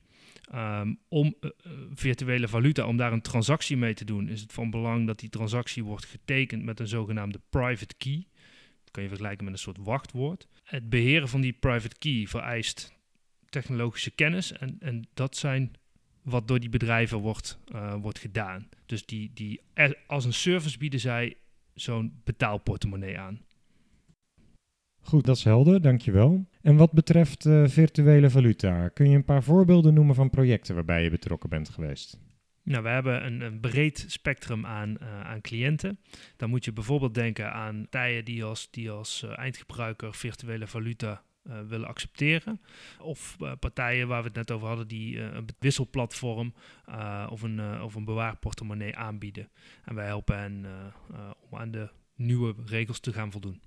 Um, 0.56 1.00
om 1.08 1.36
uh, 1.42 1.52
virtuele 1.94 2.48
valuta, 2.48 2.88
om 2.88 2.98
daar 2.98 3.14
een 3.14 3.22
transactie 3.22 3.78
mee 3.78 3.94
te 3.94 4.06
doen, 4.06 4.30
is 4.30 4.42
het 4.42 4.54
van 4.54 4.70
belang 4.70 5.08
dat 5.08 5.20
die 5.20 5.30
transactie 5.30 5.84
wordt 5.84 6.06
getekend 6.06 6.64
met 6.64 6.80
een 6.80 6.88
zogenaamde 6.88 7.42
private 7.50 7.96
key. 7.98 8.28
Dat 8.84 8.92
kan 8.92 9.04
je 9.04 9.10
vergelijken 9.10 9.44
met 9.44 9.54
een 9.54 9.60
soort 9.60 9.78
wachtwoord. 9.78 10.48
Het 10.64 10.90
beheren 10.90 11.30
van 11.30 11.42
die 11.42 11.54
private 11.54 11.98
key 11.98 12.26
vereist 12.28 12.94
technologische 13.50 14.12
kennis 14.12 14.52
en, 14.52 14.76
en 14.80 15.08
dat 15.14 15.38
zijn 15.38 15.72
wat 16.22 16.48
door 16.48 16.60
die 16.60 16.70
bedrijven 16.70 17.18
wordt, 17.18 17.60
uh, 17.74 17.96
wordt 17.96 18.20
gedaan. 18.20 18.70
Dus 18.86 19.06
die, 19.06 19.32
die, 19.34 19.62
als 20.08 20.26
een 20.26 20.34
service 20.34 20.78
bieden 20.78 21.00
zij 21.00 21.38
zo'n 21.74 22.22
betaalportemonnee 22.24 23.20
aan. 23.20 23.42
Goed, 25.02 25.26
dat 25.26 25.36
is 25.38 25.44
helder, 25.44 25.82
dankjewel. 25.82 26.46
En 26.62 26.76
wat 26.76 26.92
betreft 26.92 27.46
uh, 27.46 27.68
virtuele 27.68 28.30
valuta, 28.30 28.88
kun 28.88 29.10
je 29.10 29.16
een 29.16 29.24
paar 29.26 29.44
voorbeelden 29.44 29.94
noemen 29.94 30.16
van 30.16 30.30
projecten 30.30 30.76
waarbij 30.76 31.04
je 31.04 31.10
betrokken 31.10 31.50
bent 31.50 31.70
geweest? 31.70 32.20
Nou, 32.64 32.84
we 32.84 32.90
hebben 32.90 33.26
een, 33.26 33.42
een 33.42 33.60
breed 33.60 34.06
spectrum 34.08 34.66
aan, 34.66 34.98
uh, 35.02 35.22
aan 35.22 35.42
cliënten. 35.42 36.00
Dan 36.38 36.50
moet 36.50 36.66
je 36.66 36.74
bijvoorbeeld 36.74 37.14
denken 37.14 37.54
aan 37.54 37.82
partijen 37.82 38.26
die 38.26 38.44
als, 38.44 38.72
die 38.72 38.92
als 38.92 39.24
uh, 39.26 39.38
eindgebruiker 39.38 40.16
virtuele 40.16 40.68
valuta 40.68 41.24
willen 41.68 41.88
accepteren. 41.88 42.62
Of 43.00 43.38
partijen 43.60 44.08
waar 44.08 44.22
we 44.22 44.28
het 44.28 44.36
net 44.36 44.52
over 44.52 44.68
hadden, 44.68 44.88
die 44.88 45.20
een 45.20 45.46
wisselplatform 45.60 46.54
of, 47.30 47.42
een, 47.42 47.82
of 47.82 47.96
een 47.96 48.06
bewaarportemonnee 48.06 48.96
aanbieden. 48.96 49.50
En 49.86 49.96
wij 49.96 50.06
helpen 50.06 50.40
hen 50.40 50.66
om 51.50 51.58
aan 51.58 51.72
de 51.72 51.90
nieuwe 52.16 52.56
regels 52.66 53.00
te 53.00 53.14
gaan 53.14 53.32
voldoen. 53.32 53.62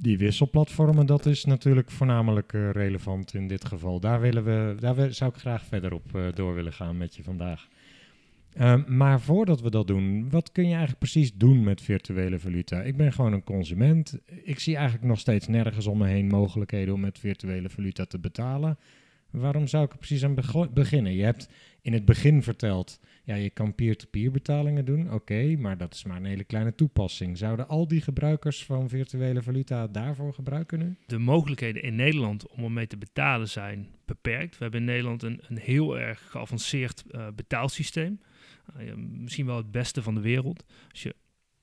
Die 0.00 0.18
wisselplatformen, 0.18 1.06
dat 1.06 1.26
is 1.26 1.44
natuurlijk 1.44 1.90
voornamelijk 1.90 2.52
uh, 2.52 2.70
relevant 2.70 3.34
in 3.34 3.48
dit 3.48 3.64
geval. 3.64 4.00
Daar, 4.00 4.20
willen 4.20 4.44
we, 4.44 4.74
daar 4.80 5.12
zou 5.14 5.30
ik 5.30 5.40
graag 5.40 5.64
verder 5.64 5.92
op 5.92 6.04
uh, 6.16 6.26
door 6.34 6.54
willen 6.54 6.72
gaan 6.72 6.96
met 6.96 7.16
je 7.16 7.22
vandaag. 7.22 7.68
Uh, 8.56 8.84
maar 8.86 9.20
voordat 9.20 9.60
we 9.60 9.70
dat 9.70 9.86
doen, 9.86 10.30
wat 10.30 10.52
kun 10.52 10.62
je 10.62 10.68
eigenlijk 10.68 10.98
precies 10.98 11.34
doen 11.34 11.64
met 11.64 11.82
virtuele 11.82 12.38
valuta? 12.38 12.82
Ik 12.82 12.96
ben 12.96 13.12
gewoon 13.12 13.32
een 13.32 13.44
consument. 13.44 14.18
Ik 14.42 14.58
zie 14.58 14.76
eigenlijk 14.76 15.06
nog 15.06 15.18
steeds 15.18 15.46
nergens 15.46 15.86
om 15.86 15.98
me 15.98 16.06
heen 16.06 16.26
mogelijkheden 16.26 16.94
om 16.94 17.00
met 17.00 17.18
virtuele 17.18 17.68
valuta 17.68 18.04
te 18.04 18.18
betalen. 18.18 18.78
Waarom 19.30 19.66
zou 19.66 19.84
ik 19.84 19.92
er 19.92 19.98
precies 19.98 20.24
aan 20.24 20.36
beginnen? 20.74 21.14
Je 21.14 21.24
hebt 21.24 21.48
in 21.82 21.92
het 21.92 22.04
begin 22.04 22.42
verteld, 22.42 23.00
ja, 23.28 23.34
je 23.34 23.50
kan 23.50 23.74
peer-to-peer 23.74 24.30
betalingen 24.30 24.84
doen. 24.84 25.12
Oké, 25.12 25.56
maar 25.56 25.76
dat 25.76 25.94
is 25.94 26.04
maar 26.04 26.16
een 26.16 26.24
hele 26.24 26.44
kleine 26.44 26.74
toepassing. 26.74 27.38
Zouden 27.38 27.68
al 27.68 27.88
die 27.88 28.00
gebruikers 28.00 28.64
van 28.64 28.88
virtuele 28.88 29.42
valuta 29.42 29.86
daarvoor 29.86 30.34
gebruiken 30.34 30.78
nu? 30.78 30.96
De 31.06 31.18
mogelijkheden 31.18 31.82
in 31.82 31.94
Nederland 31.94 32.48
om 32.48 32.64
ermee 32.64 32.86
te 32.86 32.96
betalen 32.96 33.48
zijn 33.48 33.88
beperkt. 34.04 34.58
We 34.58 34.62
hebben 34.62 34.80
in 34.80 34.86
Nederland 34.86 35.22
een, 35.22 35.40
een 35.48 35.58
heel 35.58 35.98
erg 35.98 36.30
geavanceerd 36.30 37.04
uh, 37.10 37.26
betaalsysteem. 37.34 38.20
Uh, 38.80 38.94
misschien 38.94 39.46
wel 39.46 39.56
het 39.56 39.70
beste 39.70 40.02
van 40.02 40.14
de 40.14 40.20
wereld. 40.20 40.64
Als 40.90 41.02
je 41.02 41.14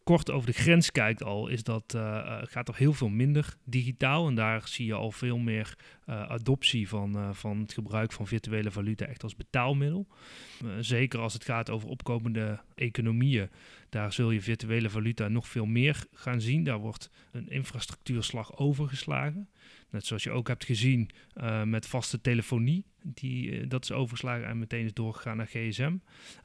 kort 0.05 0.31
over 0.31 0.47
de 0.47 0.53
grens 0.53 0.91
kijkt 0.91 1.23
al, 1.23 1.47
is 1.47 1.63
dat, 1.63 1.93
uh, 1.95 2.37
gaat 2.41 2.65
toch 2.65 2.77
heel 2.77 2.93
veel 2.93 3.09
minder 3.09 3.57
digitaal. 3.63 4.27
En 4.27 4.35
daar 4.35 4.67
zie 4.67 4.85
je 4.85 4.93
al 4.93 5.11
veel 5.11 5.37
meer 5.37 5.77
uh, 6.09 6.29
adoptie 6.29 6.87
van, 6.87 7.35
van 7.35 7.59
het 7.59 7.73
gebruik 7.73 8.11
van 8.11 8.27
virtuele 8.27 8.71
valuta 8.71 9.05
echt 9.05 9.23
als 9.23 9.35
betaalmiddel. 9.35 10.07
zeker 10.79 11.19
als 11.19 11.33
het 11.33 11.43
gaat 11.43 11.69
over 11.69 11.89
opkomende 11.89 12.59
economieën, 12.75 13.49
daar 13.89 14.13
zul 14.13 14.31
je 14.31 14.41
virtuele 14.41 14.89
valuta 14.89 15.27
nog 15.27 15.47
veel 15.47 15.65
meer 15.65 16.05
gaan 16.13 16.41
zien. 16.41 16.63
Daar 16.63 16.79
wordt 16.79 17.09
een 17.31 17.49
infrastructuurslag 17.49 18.57
overgeslagen. 18.57 19.49
Net 19.95 20.05
zoals 20.05 20.23
je 20.23 20.31
ook 20.31 20.47
hebt 20.47 20.65
gezien 20.65 21.09
met 21.65 21.87
vaste 21.87 22.21
telefonie 22.21 22.85
die, 23.13 23.51
eh, 23.51 23.69
dat 23.69 23.83
is 23.83 23.91
overgeslagen 23.91 24.47
en 24.47 24.59
meteen 24.59 24.85
is 24.85 24.93
doorgegaan 24.93 25.37
naar 25.37 25.47
gsm. 25.47 25.97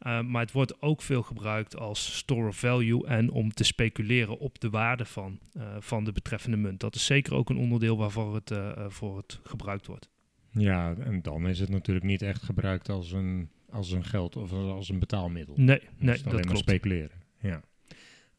Uh, 0.06 0.20
maar 0.20 0.42
het 0.42 0.52
wordt 0.52 0.82
ook 0.82 1.02
veel 1.02 1.22
gebruikt 1.22 1.76
als 1.76 2.16
store 2.16 2.48
of 2.48 2.56
value 2.56 3.06
en 3.06 3.30
om 3.30 3.52
te 3.52 3.64
speculeren 3.64 4.38
op 4.38 4.60
de 4.60 4.70
waarde 4.70 5.04
van, 5.04 5.38
van 5.78 6.04
de 6.04 6.12
betreffende 6.12 6.56
munt. 6.56 6.80
Dat 6.80 6.94
is 6.94 7.04
zeker 7.04 7.34
ook 7.34 7.50
een 7.50 7.56
onderdeel 7.56 7.96
waarvoor 7.96 8.34
het, 8.34 8.52
voor 8.88 9.16
het 9.16 9.40
gebruikt 9.42 9.86
wordt. 9.86 10.08
Ja, 10.50 10.94
en 10.94 11.22
dan 11.22 11.48
is 11.48 11.58
het 11.58 11.68
natuurlijk 11.68 12.06
niet 12.06 12.22
echt 12.22 12.42
gebruikt 12.42 12.88
als 12.88 13.12
een, 13.12 13.48
als 13.70 13.90
een 13.90 14.04
geld 14.04 14.36
of 14.36 14.52
als 14.52 14.88
een 14.88 14.98
betaalmiddel. 14.98 15.54
Nee, 15.56 15.80
nee 15.96 16.22
dat 16.22 16.40
klopt. 16.40 16.58
speculeren. 16.58 17.18
Ja, 17.40 17.62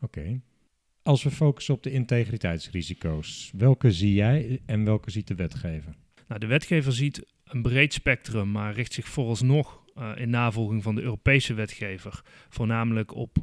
oké. 0.01 0.41
Als 1.03 1.23
we 1.23 1.31
focussen 1.31 1.73
op 1.73 1.83
de 1.83 1.91
integriteitsrisico's, 1.91 3.51
welke 3.57 3.91
zie 3.91 4.13
jij 4.13 4.61
en 4.65 4.85
welke 4.85 5.11
ziet 5.11 5.27
de 5.27 5.35
wetgever? 5.35 5.95
Nou, 6.27 6.39
de 6.39 6.47
wetgever 6.47 6.93
ziet 6.93 7.25
een 7.43 7.61
breed 7.61 7.93
spectrum, 7.93 8.51
maar 8.51 8.73
richt 8.73 8.93
zich 8.93 9.07
vooralsnog 9.07 9.83
eh, 9.95 10.11
in 10.15 10.29
navolging 10.29 10.83
van 10.83 10.95
de 10.95 11.01
Europese 11.01 11.53
wetgever 11.53 12.21
voornamelijk 12.49 13.15
op 13.15 13.37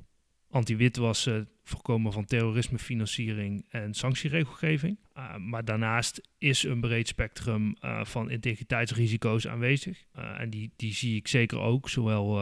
anti-witwassen, 0.51 1.49
voorkomen 1.65 2.13
van 2.13 2.25
terrorismefinanciering 2.25 3.67
en 3.71 3.95
sanctieregelgeving. 3.95 4.99
Uh, 5.17 5.37
maar 5.37 5.65
daarnaast 5.65 6.29
is 6.39 6.63
een 6.63 6.81
breed 6.81 7.09
spectrum 7.09 7.77
uh, 7.81 8.05
van 8.05 8.31
integriteitsrisico's 8.31 9.47
aanwezig. 9.47 10.05
Uh, 10.17 10.41
en 10.41 10.51
die, 10.51 10.73
die 10.77 10.95
zie 10.95 11.17
ik 11.17 11.29
zeker 11.29 11.59
ook 11.59 11.89
zowel 11.89 12.41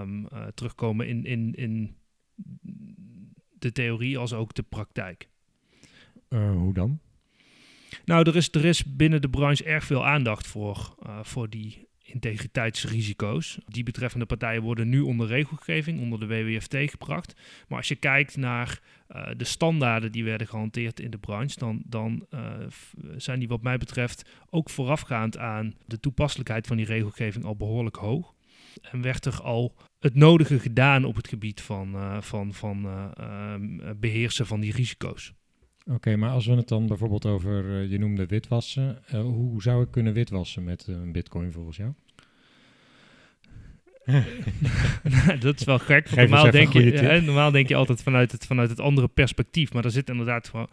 um, 0.00 0.28
terugkomen 0.54 1.08
in, 1.08 1.24
in, 1.24 1.54
in 1.54 1.96
de 3.58 3.72
theorie 3.72 4.18
als 4.18 4.32
ook 4.32 4.54
de 4.54 4.62
praktijk. 4.62 5.28
hoe 6.28 6.74
dan? 6.74 7.00
Nou, 8.04 8.28
er 8.28 8.36
is, 8.36 8.48
er 8.52 8.64
is 8.64 8.84
binnen 8.84 9.22
de 9.22 9.30
branche 9.30 9.64
erg 9.64 9.84
veel 9.84 10.06
aandacht 10.06 10.46
voor, 10.46 10.94
uh, 11.06 11.18
voor 11.22 11.48
die 11.48 11.86
integriteitsrisico's. 12.02 13.58
Die 13.66 13.82
betreffende 13.82 14.26
partijen 14.26 14.62
worden 14.62 14.88
nu 14.88 15.00
onder 15.00 15.26
regelgeving, 15.26 16.00
onder 16.00 16.20
de 16.20 16.26
WWFT 16.26 16.76
gebracht. 16.90 17.34
Maar 17.68 17.78
als 17.78 17.88
je 17.88 17.96
kijkt 17.96 18.36
naar 18.36 18.80
uh, 19.10 19.28
de 19.36 19.44
standaarden 19.44 20.12
die 20.12 20.24
werden 20.24 20.46
gehanteerd 20.46 21.00
in 21.00 21.10
de 21.10 21.18
branche, 21.18 21.58
dan, 21.58 21.82
dan 21.86 22.26
uh, 22.30 22.40
zijn 23.16 23.38
die 23.38 23.48
wat 23.48 23.62
mij 23.62 23.78
betreft 23.78 24.30
ook 24.50 24.70
voorafgaand 24.70 25.38
aan 25.38 25.74
de 25.86 26.00
toepasselijkheid 26.00 26.66
van 26.66 26.76
die 26.76 26.86
regelgeving 26.86 27.44
al 27.44 27.56
behoorlijk 27.56 27.96
hoog. 27.96 28.34
En 28.82 29.02
werd 29.02 29.24
er 29.24 29.42
al 29.42 29.74
het 29.98 30.14
nodige 30.14 30.58
gedaan 30.58 31.04
op 31.04 31.16
het 31.16 31.28
gebied 31.28 31.60
van, 31.60 31.94
uh, 31.94 32.20
van, 32.20 32.54
van 32.54 32.86
beheersen 33.96 34.46
van 34.46 34.60
die 34.60 34.72
risico's. 34.72 35.32
Oké, 35.90 36.16
maar 36.16 36.30
als 36.30 36.46
we 36.46 36.54
het 36.54 36.68
dan 36.68 36.86
bijvoorbeeld 36.86 37.26
over, 37.26 37.64
uh, 37.64 37.90
je 37.90 37.98
noemde 37.98 38.26
witwassen. 38.26 39.02
Hoe 39.10 39.62
zou 39.62 39.82
ik 39.82 39.90
kunnen 39.90 40.12
witwassen 40.12 40.64
met 40.64 40.86
een 40.86 41.12
bitcoin 41.12 41.52
volgens 41.52 41.76
jou? 41.76 41.92
dat 45.40 45.60
is 45.60 45.64
wel 45.64 45.78
gek. 45.78 46.14
Normaal 46.14 46.50
denk, 46.50 46.72
je, 46.72 46.80
hè, 46.80 47.20
normaal 47.20 47.50
denk 47.50 47.68
je 47.68 47.74
altijd 47.74 48.02
vanuit 48.02 48.32
het, 48.32 48.46
vanuit 48.46 48.70
het 48.70 48.80
andere 48.80 49.08
perspectief. 49.08 49.72
Maar 49.72 49.84
er 49.84 49.90
zit 49.90 50.08
inderdaad 50.08 50.48
gewoon 50.48 50.68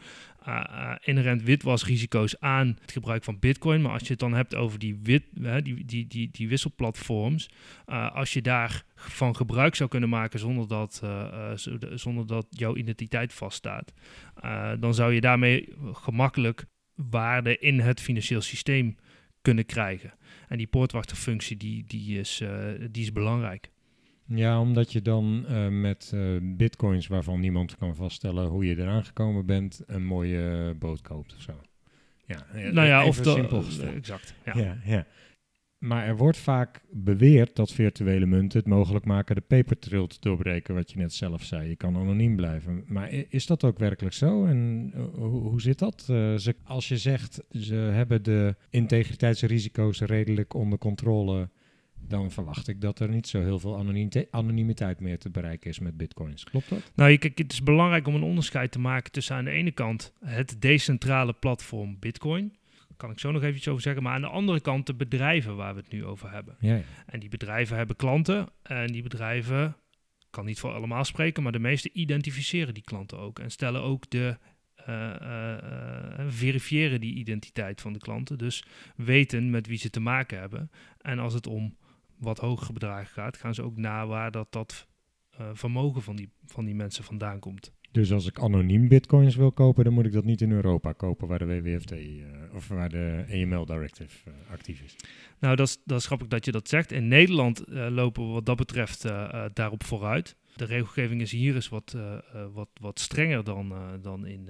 uh, 0.47 0.91
inherent 1.03 1.43
witwasrisico's 1.43 2.39
aan 2.39 2.77
het 2.81 2.91
gebruik 2.91 3.23
van 3.23 3.39
bitcoin. 3.39 3.81
Maar 3.81 3.91
als 3.91 4.01
je 4.01 4.09
het 4.09 4.19
dan 4.19 4.33
hebt 4.33 4.55
over 4.55 4.79
die, 4.79 4.99
wit, 5.03 5.23
uh, 5.41 5.55
die, 5.63 5.85
die, 5.85 6.07
die, 6.07 6.29
die 6.31 6.47
wisselplatforms. 6.47 7.49
Uh, 7.87 8.15
als 8.15 8.33
je 8.33 8.41
daarvan 8.41 9.35
gebruik 9.35 9.75
zou 9.75 9.89
kunnen 9.89 10.09
maken 10.09 10.39
zonder 10.39 10.67
dat, 10.67 11.01
zonder 11.93 12.27
dat 12.27 12.45
jouw 12.49 12.75
identiteit 12.75 13.33
vaststaat. 13.33 13.93
dan 14.79 14.93
zou 14.93 15.13
je 15.13 15.21
daarmee 15.21 15.73
gemakkelijk 15.93 16.65
waarde 16.95 17.57
in 17.57 17.79
het 17.79 18.01
financieel 18.01 18.41
systeem 18.41 18.95
kunnen 19.45 19.65
krijgen. 19.65 20.13
En 20.47 20.57
die 20.57 20.67
poortwachterfunctie 20.67 21.57
die, 21.57 21.83
die, 21.87 22.19
is, 22.19 22.43
die 22.91 23.03
is 23.03 23.11
belangrijk. 23.11 23.69
Ja, 24.27 24.59
omdat 24.59 24.91
je 24.91 25.01
dan 25.01 25.45
uh, 25.49 25.67
met 25.67 26.11
uh, 26.15 26.37
bitcoins 26.41 27.07
waarvan 27.07 27.39
niemand 27.39 27.77
kan 27.77 27.95
vaststellen 27.95 28.47
hoe 28.47 28.65
je 28.65 28.77
eraan 28.77 29.05
gekomen 29.05 29.45
bent, 29.45 29.83
een 29.87 30.05
mooie 30.05 30.69
uh, 30.69 30.79
boot 30.79 31.01
koopt 31.01 31.35
of 31.35 31.41
zo. 31.41 31.61
Ja, 32.25 32.45
nou 32.71 32.87
ja, 32.87 33.05
of 33.05 33.15
simpel 33.23 33.61
gesteld. 33.61 33.95
Exact. 33.95 34.33
Ja. 34.45 34.57
Ja, 34.57 34.77
ja. 34.83 35.05
Maar 35.77 36.05
er 36.05 36.17
wordt 36.17 36.37
vaak 36.37 36.81
beweerd 36.91 37.55
dat 37.55 37.71
virtuele 37.71 38.25
munten 38.25 38.59
het 38.59 38.67
mogelijk 38.67 39.05
maken 39.05 39.35
de 39.35 39.41
paper 39.41 39.79
trail 39.79 40.07
te 40.07 40.17
doorbreken, 40.19 40.75
wat 40.75 40.91
je 40.91 40.97
net 40.97 41.13
zelf 41.13 41.43
zei. 41.43 41.69
Je 41.69 41.75
kan 41.75 41.95
anoniem 41.95 42.35
blijven. 42.35 42.83
Maar 42.87 43.11
is 43.29 43.45
dat 43.45 43.63
ook 43.63 43.79
werkelijk 43.79 44.15
zo? 44.15 44.45
En 44.45 44.91
hoe, 45.13 45.41
hoe 45.41 45.61
zit 45.61 45.79
dat? 45.79 46.01
Ze, 46.01 46.55
als 46.63 46.87
je 46.87 46.97
zegt, 46.97 47.43
ze 47.51 47.75
hebben 47.75 48.23
de 48.23 48.55
integriteitsrisico's 48.69 50.01
redelijk 50.01 50.53
onder 50.53 50.77
controle 50.77 51.49
dan 52.07 52.31
verwacht 52.31 52.67
ik 52.67 52.81
dat 52.81 52.99
er 52.99 53.09
niet 53.09 53.27
zo 53.27 53.41
heel 53.41 53.59
veel 53.59 53.77
anonimiteit 54.29 54.99
meer 54.99 55.19
te 55.19 55.29
bereiken 55.29 55.69
is 55.69 55.79
met 55.79 55.97
bitcoins. 55.97 56.43
Klopt 56.43 56.69
dat? 56.69 56.91
Nou, 56.95 57.17
kijk, 57.17 57.37
het 57.37 57.51
is 57.51 57.63
belangrijk 57.63 58.07
om 58.07 58.15
een 58.15 58.23
onderscheid 58.23 58.71
te 58.71 58.79
maken 58.79 59.11
tussen 59.11 59.35
aan 59.35 59.45
de 59.45 59.51
ene 59.51 59.71
kant 59.71 60.13
het 60.25 60.55
decentrale 60.59 61.33
platform 61.33 61.97
bitcoin. 61.99 62.53
Kan 62.97 63.11
ik 63.11 63.19
zo 63.19 63.31
nog 63.31 63.43
even 63.43 63.55
iets 63.55 63.67
over 63.67 63.81
zeggen. 63.81 64.03
Maar 64.03 64.13
aan 64.13 64.21
de 64.21 64.27
andere 64.27 64.59
kant 64.59 64.85
de 64.85 64.95
bedrijven 64.95 65.55
waar 65.55 65.75
we 65.75 65.81
het 65.81 65.91
nu 65.91 66.05
over 66.05 66.31
hebben. 66.31 66.55
Ja, 66.59 66.75
ja. 66.75 66.83
En 67.05 67.19
die 67.19 67.29
bedrijven 67.29 67.77
hebben 67.77 67.95
klanten 67.95 68.47
en 68.61 68.87
die 68.87 69.03
bedrijven, 69.03 69.65
ik 70.19 70.27
kan 70.29 70.45
niet 70.45 70.59
voor 70.59 70.73
allemaal 70.73 71.03
spreken, 71.03 71.43
maar 71.43 71.51
de 71.51 71.59
meeste 71.59 71.89
identificeren 71.91 72.73
die 72.73 72.83
klanten 72.83 73.17
ook. 73.17 73.39
En 73.39 73.51
stellen 73.51 73.81
ook 73.81 74.09
de 74.09 74.37
uh, 74.89 75.15
uh, 75.21 75.57
uh, 75.63 76.25
verifiëren 76.27 77.01
die 77.01 77.15
identiteit 77.15 77.81
van 77.81 77.93
de 77.93 77.99
klanten. 77.99 78.37
Dus 78.37 78.65
weten 78.95 79.49
met 79.49 79.67
wie 79.67 79.77
ze 79.77 79.89
te 79.89 79.99
maken 79.99 80.39
hebben. 80.39 80.71
En 81.01 81.19
als 81.19 81.33
het 81.33 81.47
om 81.47 81.77
wat 82.17 82.39
hogere 82.39 82.73
bedragen 82.73 83.13
gaat, 83.13 83.37
gaan 83.37 83.53
ze 83.53 83.63
ook 83.63 83.77
na 83.77 84.07
waar 84.07 84.31
dat, 84.31 84.51
dat 84.51 84.87
vermogen 85.53 86.01
van 86.01 86.15
die, 86.15 86.29
van 86.45 86.65
die 86.65 86.75
mensen 86.75 87.03
vandaan 87.03 87.39
komt. 87.39 87.73
Dus 87.95 88.11
als 88.11 88.27
ik 88.27 88.39
anoniem 88.39 88.87
bitcoins 88.87 89.35
wil 89.35 89.51
kopen, 89.51 89.83
dan 89.83 89.93
moet 89.93 90.05
ik 90.05 90.11
dat 90.11 90.23
niet 90.23 90.41
in 90.41 90.51
Europa 90.51 90.91
kopen, 90.91 91.27
waar 91.27 91.39
de 91.39 91.45
WWFT 91.45 91.91
uh, 91.91 92.25
of 92.53 92.67
waar 92.67 92.89
de 92.89 93.25
AML 93.31 93.65
Directive 93.65 94.29
uh, 94.29 94.33
actief 94.51 94.81
is. 94.81 94.95
Nou, 95.39 95.55
dat 95.55 95.67
is, 95.67 95.77
dat 95.85 95.99
is 95.99 96.05
grappig 96.05 96.27
dat 96.27 96.45
je 96.45 96.51
dat 96.51 96.69
zegt. 96.69 96.91
In 96.91 97.07
Nederland 97.07 97.63
lopen 97.67 98.27
we 98.27 98.33
wat 98.33 98.45
dat 98.45 98.57
betreft 98.57 99.01
daarop 99.53 99.83
vooruit. 99.83 100.35
De 100.55 100.65
regelgeving 100.65 101.21
is 101.21 101.31
hier 101.31 101.55
is 101.55 101.69
wat, 101.69 101.95
wat, 102.53 102.69
wat 102.81 102.99
strenger 102.99 103.43
dan, 103.43 103.73
dan 104.01 104.25
in, 104.25 104.49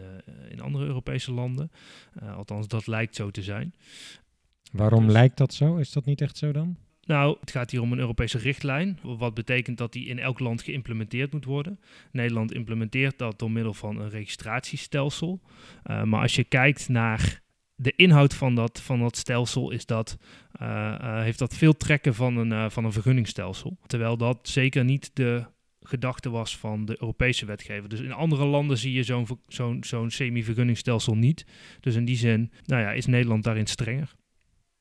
in 0.50 0.60
andere 0.60 0.86
Europese 0.86 1.32
landen. 1.32 1.72
althans, 2.36 2.68
dat 2.68 2.88
lijkt 2.88 3.16
zo 3.16 3.32
te 3.32 3.44
zijn. 3.44 3.74
Waarom 4.72 5.04
dus, 5.04 5.14
lijkt 5.14 5.38
dat 5.38 5.54
zo? 5.54 5.76
Is 5.76 5.92
dat 5.92 6.06
niet 6.06 6.22
echt 6.22 6.38
zo 6.38 6.52
dan? 6.52 6.78
Nou, 7.06 7.38
het 7.40 7.52
gaat 7.52 7.72
hier 7.72 7.82
om 7.82 7.92
een 7.92 8.00
Europese 8.00 8.38
richtlijn, 8.38 9.00
wat 9.02 9.34
betekent 9.34 9.78
dat 9.78 9.94
die 9.94 10.08
in 10.08 10.20
elk 10.20 10.40
land 10.40 10.62
geïmplementeerd 10.62 11.34
moet 11.34 11.46
worden. 11.46 11.80
Nederland 12.12 12.54
implementeert 12.54 13.18
dat 13.18 13.40
door 13.40 13.52
middel 13.52 13.74
van 13.74 14.00
een 14.00 14.10
registratiestelsel. 14.10 15.42
Uh, 15.86 16.04
maar 16.04 16.22
als 16.22 16.36
je 16.36 16.44
kijkt 16.44 16.90
naar 16.90 17.42
de 17.76 17.94
inhoud 17.96 18.34
van 18.34 18.56
dat, 18.56 18.82
van 18.82 19.00
dat 19.00 19.18
stelsel, 19.18 19.72
is 19.72 19.86
dat, 19.86 20.18
uh, 20.62 20.68
uh, 21.02 21.22
heeft 21.22 21.40
dat 21.40 21.56
veel 21.56 21.78
trekken 21.78 22.16
van 22.16 22.38
een, 22.38 22.72
van 22.72 22.86
een 22.86 22.92
vergunningstelsel. 22.92 23.78
Terwijl 23.86 24.18
dat 24.18 24.40
zeker 24.48 24.84
niet 24.84 25.12
de 25.14 25.46
gedachte 25.82 26.30
was 26.30 26.58
van 26.58 26.86
de 26.86 26.96
Europese 27.00 27.46
wetgever. 27.46 27.90
Dus 27.90 28.00
in 28.00 28.14
andere 28.14 28.46
landen 28.46 28.78
zie 28.78 28.94
je 28.94 29.04
zo'n 29.04 29.28
zo'n 29.48 29.84
zo'n 29.84 30.12
semi-vergunningstelsel 30.12 31.16
niet. 31.16 31.46
Dus 31.80 31.96
in 31.96 32.06
die 32.06 32.18
zin 32.18 32.52
nou 32.66 32.82
ja, 32.82 32.92
is 32.92 33.06
Nederland 33.06 33.44
daarin 33.44 33.68
strenger. 33.68 34.16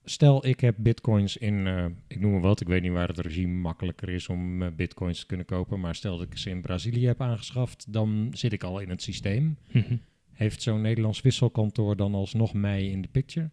Stel, 0.06 0.46
ik 0.46 0.60
heb 0.60 0.74
bitcoins 0.78 1.36
in, 1.36 1.66
uh, 1.66 1.84
ik 2.08 2.20
noem 2.20 2.32
maar 2.32 2.40
wat, 2.40 2.60
ik 2.60 2.66
weet 2.66 2.82
niet 2.82 2.92
waar 2.92 3.08
het 3.08 3.18
regime 3.18 3.52
makkelijker 3.52 4.08
is 4.08 4.28
om 4.28 4.62
uh, 4.62 4.68
bitcoins 4.76 5.20
te 5.20 5.26
kunnen 5.26 5.46
kopen, 5.46 5.80
maar 5.80 5.94
stel 5.94 6.18
dat 6.18 6.26
ik 6.26 6.36
ze 6.36 6.50
in 6.50 6.60
Brazilië 6.60 7.06
heb 7.06 7.20
aangeschaft, 7.20 7.92
dan 7.92 8.28
zit 8.32 8.52
ik 8.52 8.62
al 8.62 8.80
in 8.80 8.88
het 8.88 9.02
systeem. 9.02 9.58
Mhm. 9.72 9.96
Heeft 10.32 10.62
zo'n 10.62 10.80
Nederlands 10.80 11.20
wisselkantoor 11.20 11.96
dan 11.96 12.14
alsnog 12.14 12.54
mij 12.54 12.88
in 12.88 13.02
de 13.02 13.08
picture? 13.08 13.50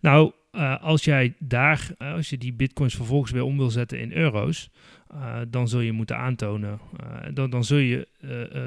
Nou, 0.00 0.32
uh, 0.52 0.82
als 0.82 1.04
jij 1.04 1.34
daar, 1.38 1.94
als 1.98 2.30
je 2.30 2.38
die 2.38 2.52
bitcoins 2.52 2.94
vervolgens 2.94 3.30
weer 3.30 3.42
om 3.42 3.56
wil 3.56 3.70
zetten 3.70 4.00
in 4.00 4.12
euro's, 4.12 4.70
dan 5.48 5.68
zul 5.68 5.80
je 5.80 5.92
moeten 5.92 6.16
aantonen, 6.16 6.80
dan, 7.32 7.50
dan 7.50 7.64
zul 7.64 7.78
je 7.78 8.08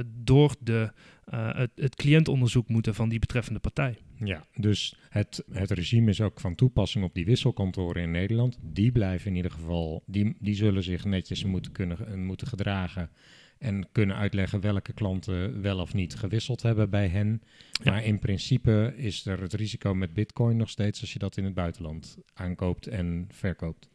door 0.06 0.56
de, 0.60 0.92
het, 1.32 1.72
het 1.76 1.96
cliëntonderzoek 1.96 2.68
moeten 2.68 2.96
van 2.96 3.10
die 3.10 3.20
betreffende 3.20 3.60
partij. 3.60 3.98
Ja, 4.24 4.46
dus 4.56 4.96
het, 5.10 5.44
het 5.52 5.72
regime 5.72 6.10
is 6.10 6.22
ook 6.22 6.40
van 6.40 6.56
toepassing 6.56 7.04
op 7.04 7.14
die 7.14 7.26
wisselkantoren 7.26 8.02
in 8.02 8.12
Nederland. 8.12 8.58
Die 8.62 8.92
blijven 8.92 9.30
in 9.30 9.36
ieder 9.36 9.52
geval, 9.52 10.04
die, 10.06 10.36
die 10.40 10.56
zullen 10.56 10.84
zich 10.84 11.06
netjes 11.06 11.44
moeten, 11.44 11.72
kunnen, 11.72 12.26
moeten 12.26 12.48
gedragen 12.48 13.10
en 13.58 13.88
kunnen 13.92 14.16
uitleggen 14.16 14.62
welke 14.62 14.94
klanten 14.94 15.62
wel 15.62 15.80
of 15.80 15.94
niet 15.94 16.16
gewisseld 16.16 16.62
hebben 16.62 16.90
bij 16.90 17.08
hen. 17.08 17.42
Ja. 17.84 17.92
Maar 17.92 18.04
in 18.04 18.20
principe 18.20 18.94
is 18.96 19.26
er 19.26 19.42
het 19.42 19.54
risico 19.54 19.94
met 19.94 20.14
bitcoin 20.14 20.58
nog 20.58 20.70
steeds 20.70 21.02
als 21.02 21.14
je 21.14 21.20
dat 21.20 21.38
in 21.38 21.44
het 21.44 21.54
buitenland 21.54 22.18
aankoopt 22.34 22.88
en 22.88 23.28
verkoopt. 23.32 23.90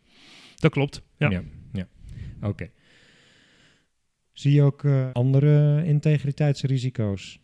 Dat 0.57 0.71
klopt, 0.71 1.03
ja. 1.17 1.31
Ja, 1.31 1.43
ja. 1.73 1.89
oké. 2.37 2.47
Okay. 2.47 2.71
Zie 4.33 4.53
je 4.53 4.63
ook 4.63 4.83
uh, 4.83 5.13
andere 5.13 5.85
integriteitsrisico's? 5.85 7.42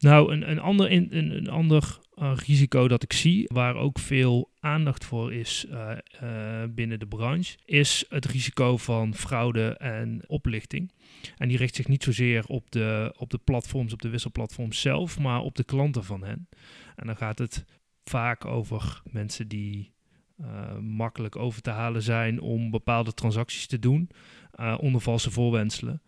Nou, 0.00 0.32
een, 0.32 0.50
een 0.50 0.58
ander, 0.58 0.92
een, 0.92 1.16
een 1.36 1.48
ander 1.48 1.98
uh, 2.18 2.32
risico 2.46 2.88
dat 2.88 3.02
ik 3.02 3.12
zie, 3.12 3.44
waar 3.52 3.74
ook 3.74 3.98
veel 3.98 4.50
aandacht 4.60 5.04
voor 5.04 5.32
is 5.34 5.66
uh, 5.70 5.90
uh, 6.22 6.62
binnen 6.70 6.98
de 6.98 7.06
branche, 7.06 7.56
is 7.64 8.04
het 8.08 8.24
risico 8.24 8.76
van 8.76 9.14
fraude 9.14 9.76
en 9.76 10.22
oplichting. 10.26 10.92
En 11.36 11.48
die 11.48 11.56
richt 11.56 11.74
zich 11.74 11.88
niet 11.88 12.02
zozeer 12.02 12.44
op 12.46 12.70
de, 12.70 13.14
op 13.18 13.30
de 13.30 13.38
platforms, 13.38 13.92
op 13.92 14.02
de 14.02 14.08
wisselplatforms 14.08 14.80
zelf, 14.80 15.18
maar 15.18 15.40
op 15.40 15.54
de 15.54 15.64
klanten 15.64 16.04
van 16.04 16.24
hen. 16.24 16.48
En 16.96 17.06
dan 17.06 17.16
gaat 17.16 17.38
het 17.38 17.64
vaak 18.04 18.44
over 18.44 19.02
mensen 19.04 19.48
die 19.48 19.92
eh, 20.36 20.78
makkelijk 20.78 21.36
over 21.36 21.62
te 21.62 21.70
halen 21.70 22.02
zijn 22.02 22.40
om 22.40 22.70
bepaalde 22.70 23.12
transacties 23.12 23.66
te 23.66 23.78
doen 23.78 24.10
onder 24.78 25.00
valse 25.00 25.30
voorwenselen. 25.30 26.02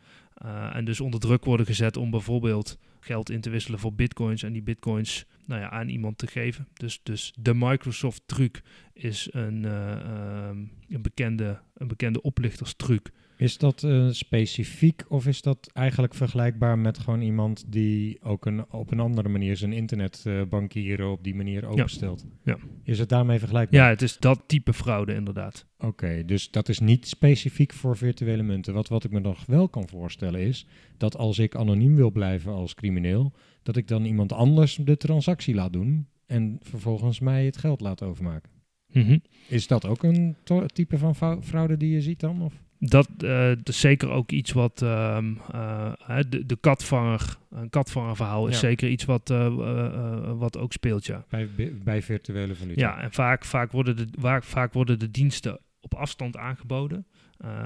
En 0.73 0.85
dus 0.85 1.01
onder 1.01 1.21
druk 1.21 1.45
worden 1.45 1.67
gezet 1.67 1.97
om 1.97 2.11
bijvoorbeeld 2.11 2.79
geld 3.05 3.31
in 3.31 3.41
te 3.41 3.51
wisselen 3.51 3.79
voor 3.79 3.95
bitcoins 3.95 4.43
en 4.43 4.53
die 4.53 4.63
bitcoins 4.63 5.27
nou 5.47 5.61
ja, 5.61 5.71
aan 5.71 5.89
iemand 5.89 6.19
te 6.19 6.27
geven. 6.27 6.69
Dus, 6.75 7.01
dus 7.03 7.33
de 7.39 7.55
Microsoft 7.55 8.23
truc 8.27 8.63
is 8.93 9.29
een, 9.31 9.65
um, 9.65 10.71
een, 10.89 11.03
bekende, 11.03 11.61
een 11.75 11.89
bekende 11.89 12.23
oplichterstruc 12.23 13.11
is 13.43 13.59
dat 13.59 13.83
uh, 13.83 14.11
specifiek 14.11 15.05
of 15.09 15.27
is 15.27 15.43
dat 15.43 15.71
eigenlijk 15.73 16.15
vergelijkbaar 16.15 16.79
met 16.79 16.99
gewoon 16.99 17.21
iemand 17.21 17.65
die 17.69 18.19
ook 18.23 18.47
een, 18.47 18.71
op 18.71 18.91
een 18.91 19.01
andere 19.01 19.29
manier 19.29 19.57
zijn 19.57 19.73
internetbankieren 19.73 21.07
uh, 21.07 21.13
op 21.13 21.25
die 21.25 21.35
manier 21.35 21.67
openstelt? 21.67 22.27
Ja. 22.43 22.57
Is 22.85 22.99
het 22.99 23.09
daarmee 23.09 23.39
vergelijkbaar? 23.39 23.81
Ja, 23.81 23.89
het 23.89 24.03
is 24.03 24.19
dat 24.19 24.43
type 24.47 24.73
fraude 24.73 25.15
inderdaad. 25.15 25.67
Oké, 25.79 26.25
dus 26.25 26.51
dat 26.51 26.69
is 26.69 26.79
niet 26.79 27.09
specifiek 27.09 27.73
voor 27.73 27.97
virtuele 27.97 28.43
munten. 28.43 28.75
Wat, 28.75 28.89
wat 28.89 29.05
ik 29.05 29.11
me 29.11 29.21
nog 29.21 29.47
wel 29.47 29.69
kan 29.69 29.89
voorstellen 29.89 30.41
is 30.41 30.67
dat 30.97 31.17
als 31.17 31.39
ik 31.39 31.55
anoniem 31.55 31.95
wil 31.95 32.11
blijven 32.11 32.53
als 32.53 32.75
crimineel, 32.75 33.33
dat 33.63 33.77
ik 33.77 33.89
dan 33.89 34.05
iemand 34.05 34.33
anders 34.33 34.75
de 34.75 34.97
transactie 34.97 35.55
laat 35.55 35.73
doen 35.73 36.07
en 36.27 36.59
vervolgens 36.61 37.21
mij 37.21 37.45
het 37.45 37.57
geld 37.57 37.81
laat 37.81 38.03
overmaken. 38.03 38.51
Mm 38.93 39.03
-hmm. 39.03 39.23
Is 39.49 39.67
dat 39.67 39.87
ook 39.87 40.03
een 40.03 40.37
type 40.67 40.99
van 40.99 41.43
fraude 41.43 41.77
die 41.77 41.91
je 41.91 42.01
ziet 42.01 42.21
dan? 42.21 42.43
Of? 42.43 42.63
Dat, 42.89 43.09
uh, 43.19 43.49
dat, 43.49 43.69
is 43.69 43.81
zeker 43.81 44.11
ook 44.11 44.31
iets 44.31 44.53
wat 44.53 44.81
um, 44.81 45.41
uh, 45.55 45.93
de, 46.29 46.47
de 46.47 46.57
katvanger, 46.61 47.37
een 47.51 47.71
katvangerverhaal 47.71 48.47
is 48.47 48.55
ja. 48.55 48.61
zeker 48.61 48.89
iets 48.89 49.05
wat, 49.05 49.31
uh, 49.31 50.33
wat 50.39 50.59
ook 50.59 50.73
speelt, 50.73 51.07
ja. 51.07 51.25
Bij, 51.29 51.49
bij 51.85 52.03
virtuele 52.03 52.55
valuta. 52.55 52.81
Ja, 52.81 53.01
en 53.01 53.13
vaak, 53.13 53.45
vaak, 53.45 53.73
worden 53.73 53.97
de, 53.97 54.07
waar, 54.19 54.45
vaak 54.45 54.73
worden 54.73 54.99
de 54.99 55.11
diensten 55.11 55.61
op 55.81 55.95
afstand 55.95 56.37
aangeboden. 56.37 57.07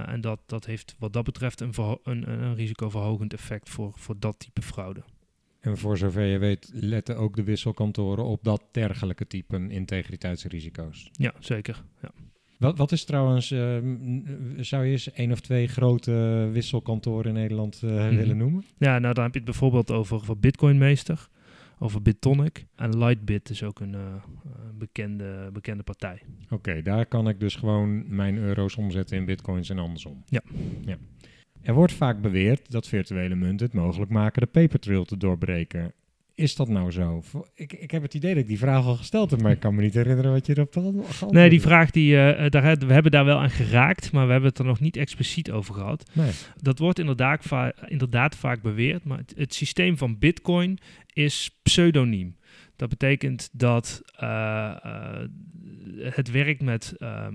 en 0.07 0.21
dat, 0.21 0.41
dat 0.47 0.67
heeft 0.67 0.95
wat 0.99 1.13
dat 1.13 1.25
betreft 1.25 1.61
een, 1.61 1.73
een, 2.03 2.31
een 2.31 2.55
risicoverhogend 2.55 3.33
effect 3.33 3.71
voor, 3.71 3.93
voor 3.97 4.15
dat 4.19 4.39
type 4.39 4.63
fraude. 4.63 5.03
En 5.61 5.79
voor 5.79 5.99
zover 5.99 6.23
je 6.23 6.39
weet, 6.39 6.71
letten 6.73 7.17
ook 7.17 7.37
de 7.37 7.43
wisselkantoren 7.43 8.25
op 8.25 8.45
dat 8.45 8.63
dergelijke 8.71 9.27
type 9.27 9.69
integriteitsrisico's. 9.69 11.09
Ja, 11.13 11.33
zeker. 11.39 11.85
Ja. 12.03 12.11
Wat, 12.59 12.79
wat 12.79 12.93
is 12.93 13.05
trouwens, 13.05 13.51
uh, 13.51 13.77
zou 14.57 14.85
je 14.85 14.91
eens 14.91 15.13
één 15.13 15.33
of 15.33 15.41
twee 15.41 15.67
grote 15.67 16.49
wisselkantoren 16.53 17.27
in 17.27 17.35
Nederland 17.35 17.81
uh, 17.85 17.91
mm-hmm. 17.91 18.17
willen 18.17 18.37
noemen? 18.37 18.65
Ja, 18.79 18.99
nou 18.99 19.15
dan 19.15 19.25
heb 19.25 19.33
je 19.33 19.39
het 19.39 19.49
bijvoorbeeld 19.49 19.91
over, 19.91 20.17
over 20.17 20.39
Bitcoinmeester, 20.39 21.29
over 21.79 22.03
Bitonic. 22.03 22.67
En 22.77 22.99
Lightbit 22.99 23.51
is 23.51 23.63
ook 23.63 23.81
een 23.81 23.93
uh, 23.93 24.01
bekende, 24.79 25.51
bekende 25.53 25.83
partij. 25.83 26.23
Oké, 26.45 26.55
okay, 26.55 26.83
daar 26.83 27.07
kan 27.07 27.29
ik 27.29 27.41
dus 27.41 27.55
gewoon 27.55 28.15
mijn 28.17 28.37
euro's 28.37 28.77
omzetten 28.77 29.17
in 29.17 29.25
bitcoins 29.25 29.71
en 29.71 29.79
andersom. 29.79 30.23
Ja. 30.27 30.43
ja. 30.85 30.97
Er 31.63 31.75
wordt 31.75 31.93
vaak 31.93 32.21
beweerd 32.21 32.71
dat 32.71 32.89
virtuele 32.89 33.35
munten 33.35 33.67
het 33.67 33.75
mogelijk 33.75 34.11
maken 34.11 34.41
de 34.43 34.49
papertrail 34.49 35.05
te 35.05 35.17
doorbreken 35.17 35.93
is 36.37 36.57
dat 36.57 36.69
nou 36.69 36.90
zo? 36.90 37.23
Ik, 37.55 37.73
ik 37.73 37.90
heb 37.90 38.02
het 38.02 38.14
idee 38.14 38.35
dat 38.35 38.43
ik 38.43 38.49
die 38.49 38.59
vraag 38.59 38.85
al 38.85 38.97
gesteld 38.97 39.31
heb, 39.31 39.43
maar 39.43 39.52
ik 39.52 39.61
kan 39.61 39.75
me 39.75 39.83
niet 39.83 39.95
herinneren 39.95 40.33
wat 40.33 40.47
je 40.47 40.57
erop 40.57 40.75
had. 40.75 41.33
Nee, 41.33 41.50
die 41.50 41.61
vraag, 41.61 41.90
die, 41.90 42.12
uh, 42.12 42.49
daar, 42.49 42.76
we 42.76 42.93
hebben 42.93 43.12
daar 43.12 43.25
wel 43.25 43.38
aan 43.38 43.50
geraakt, 43.50 44.12
maar 44.12 44.26
we 44.26 44.33
hebben 44.33 44.50
het 44.50 44.59
er 44.59 44.64
nog 44.64 44.81
niet 44.81 44.97
expliciet 44.97 45.50
over 45.50 45.75
gehad. 45.75 46.11
Nee. 46.12 46.31
Dat 46.61 46.78
wordt 46.78 46.99
inderdaad, 46.99 47.45
va 47.45 47.73
inderdaad 47.88 48.37
vaak 48.37 48.62
beweerd, 48.62 49.05
maar 49.05 49.19
het, 49.19 49.35
het 49.37 49.55
systeem 49.55 49.97
van 49.97 50.19
Bitcoin 50.19 50.78
is 51.12 51.59
pseudoniem. 51.62 52.37
Dat 52.76 52.89
betekent 52.89 53.49
dat 53.52 54.02
uh, 54.23 54.76
uh, 54.86 55.21
het 55.99 56.30
werkt 56.30 56.62
met 56.62 56.95
uh, 56.99 57.26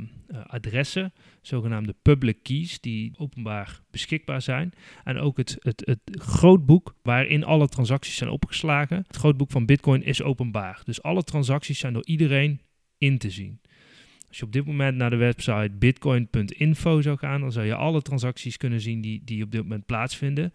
adressen, 0.46 1.14
zogenaamde 1.42 1.96
public 2.02 2.44
keys, 2.44 2.80
die 2.80 3.14
openbaar 3.18 3.82
beschikbaar 3.92 4.42
zijn. 4.42 4.74
En 5.04 5.18
ook 5.18 5.38
het, 5.38 5.56
het, 5.60 5.82
het 5.86 6.22
grootboek 6.22 6.96
waarin 7.02 7.44
alle 7.44 7.68
transacties 7.68 8.16
zijn 8.16 8.30
opgeslagen. 8.30 8.98
Het 9.08 9.18
grootboek 9.18 9.52
van 9.52 9.66
Bitcoin 9.66 10.04
is 10.04 10.22
openbaar. 10.22 10.82
Dus 10.86 11.02
alle 11.02 11.24
transacties 11.24 11.80
zijn 11.80 11.94
door 11.94 12.06
iedereen 12.06 12.62
in 12.98 13.18
te 13.18 13.30
zien. 13.30 13.60
Als 14.28 14.40
je 14.40 14.46
op 14.46 14.52
dit 14.52 14.66
moment 14.66 14.98
naar 14.98 15.10
de 15.10 15.16
website 15.16 15.72
bitcoin.info 15.80 17.02
zou 17.02 17.18
gaan, 17.18 17.42
dan 17.42 17.52
zou 17.52 17.66
je 17.66 17.76
alle 17.76 18.02
transacties 18.02 18.58
kunnen 18.58 18.82
zien 18.82 19.02
die, 19.02 19.22
die 19.24 19.44
op 19.44 19.52
dit 19.52 19.62
moment 19.62 19.86
plaatsvinden. 19.86 20.54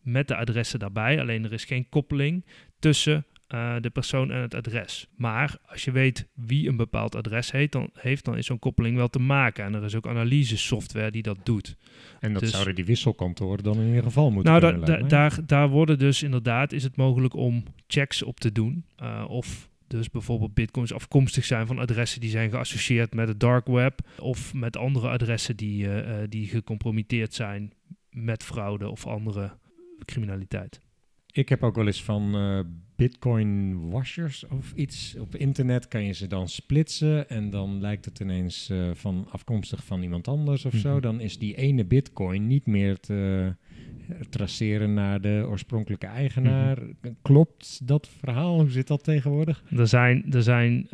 Met 0.00 0.28
de 0.28 0.36
adressen 0.36 0.78
daarbij. 0.78 1.20
Alleen 1.20 1.44
er 1.44 1.52
is 1.52 1.64
geen 1.64 1.88
koppeling 1.88 2.44
tussen 2.78 3.26
uh, 3.54 3.74
de 3.80 3.90
persoon 3.90 4.30
en 4.30 4.40
het 4.40 4.54
adres. 4.54 5.06
Maar 5.16 5.56
als 5.66 5.84
je 5.84 5.90
weet 5.90 6.28
wie 6.34 6.68
een 6.68 6.76
bepaald 6.76 7.14
adres 7.14 7.50
heet, 7.50 7.72
dan, 7.72 7.90
heeft, 7.92 8.24
dan 8.24 8.36
is 8.36 8.46
zo'n 8.46 8.58
koppeling 8.58 8.96
wel 8.96 9.08
te 9.08 9.18
maken. 9.18 9.64
En 9.64 9.74
er 9.74 9.84
is 9.84 9.94
ook 9.94 10.06
analyse 10.06 10.58
software 10.58 11.10
die 11.10 11.22
dat 11.22 11.38
doet. 11.42 11.76
En 12.20 12.32
dat 12.32 12.42
dus, 12.42 12.50
zouden 12.50 12.74
die 12.74 12.84
wisselkantoren 12.84 13.64
dan 13.64 13.80
in 13.80 13.86
ieder 13.86 14.02
geval 14.02 14.30
moeten 14.30 14.52
nou, 14.52 14.64
kunnen 14.64 14.86
da, 14.86 14.96
da, 14.96 15.08
daar, 15.08 15.38
daar 15.46 15.68
worden 15.68 15.98
dus 15.98 16.22
inderdaad, 16.22 16.72
is 16.72 16.82
het 16.82 16.96
mogelijk 16.96 17.34
om 17.34 17.62
checks 17.86 18.22
op 18.22 18.40
te 18.40 18.52
doen. 18.52 18.84
Uh, 19.02 19.24
of 19.28 19.68
dus 19.86 20.10
bijvoorbeeld 20.10 20.54
bitcoins 20.54 20.92
afkomstig 20.92 21.44
zijn 21.44 21.66
van 21.66 21.78
adressen 21.78 22.20
die 22.20 22.30
zijn 22.30 22.50
geassocieerd 22.50 23.14
met 23.14 23.28
het 23.28 23.40
dark 23.40 23.66
web. 23.66 24.00
Of 24.18 24.54
met 24.54 24.76
andere 24.76 25.08
adressen 25.08 25.56
die, 25.56 25.84
uh, 25.84 26.18
die 26.28 26.48
gecompromitteerd 26.48 27.34
zijn 27.34 27.72
met 28.10 28.44
fraude 28.44 28.88
of 28.88 29.06
andere 29.06 29.50
criminaliteit. 30.04 30.80
Ik 31.32 31.48
heb 31.48 31.62
ook 31.62 31.74
wel 31.74 31.86
eens 31.86 32.02
van 32.02 32.36
uh, 32.36 32.60
bitcoin 32.96 33.80
washers 33.90 34.46
of 34.46 34.72
iets 34.74 35.16
op 35.18 35.36
internet. 35.36 35.88
Kan 35.88 36.04
je 36.04 36.12
ze 36.12 36.26
dan 36.26 36.48
splitsen 36.48 37.28
en 37.28 37.50
dan 37.50 37.80
lijkt 37.80 38.04
het 38.04 38.20
ineens 38.20 38.70
uh, 38.70 38.90
van 38.94 39.26
afkomstig 39.30 39.84
van 39.84 40.02
iemand 40.02 40.28
anders 40.28 40.64
of 40.64 40.74
zo. 40.74 40.92
Mhm. 40.92 41.00
Dan 41.00 41.20
is 41.20 41.38
die 41.38 41.56
ene 41.56 41.84
bitcoin 41.84 42.46
niet 42.46 42.66
meer 42.66 43.00
te 43.00 43.54
traceren 44.30 44.94
naar 44.94 45.20
de 45.20 45.44
oorspronkelijke 45.48 46.06
eigenaar. 46.06 46.78
Mhm. 46.82 47.12
Klopt 47.22 47.86
dat 47.86 48.08
verhaal? 48.08 48.60
Hoe 48.60 48.70
zit 48.70 48.86
dat 48.86 49.04
tegenwoordig? 49.04 49.64
Er 49.76 49.88
zijn, 49.88 50.32
er 50.32 50.42
zijn 50.42 50.88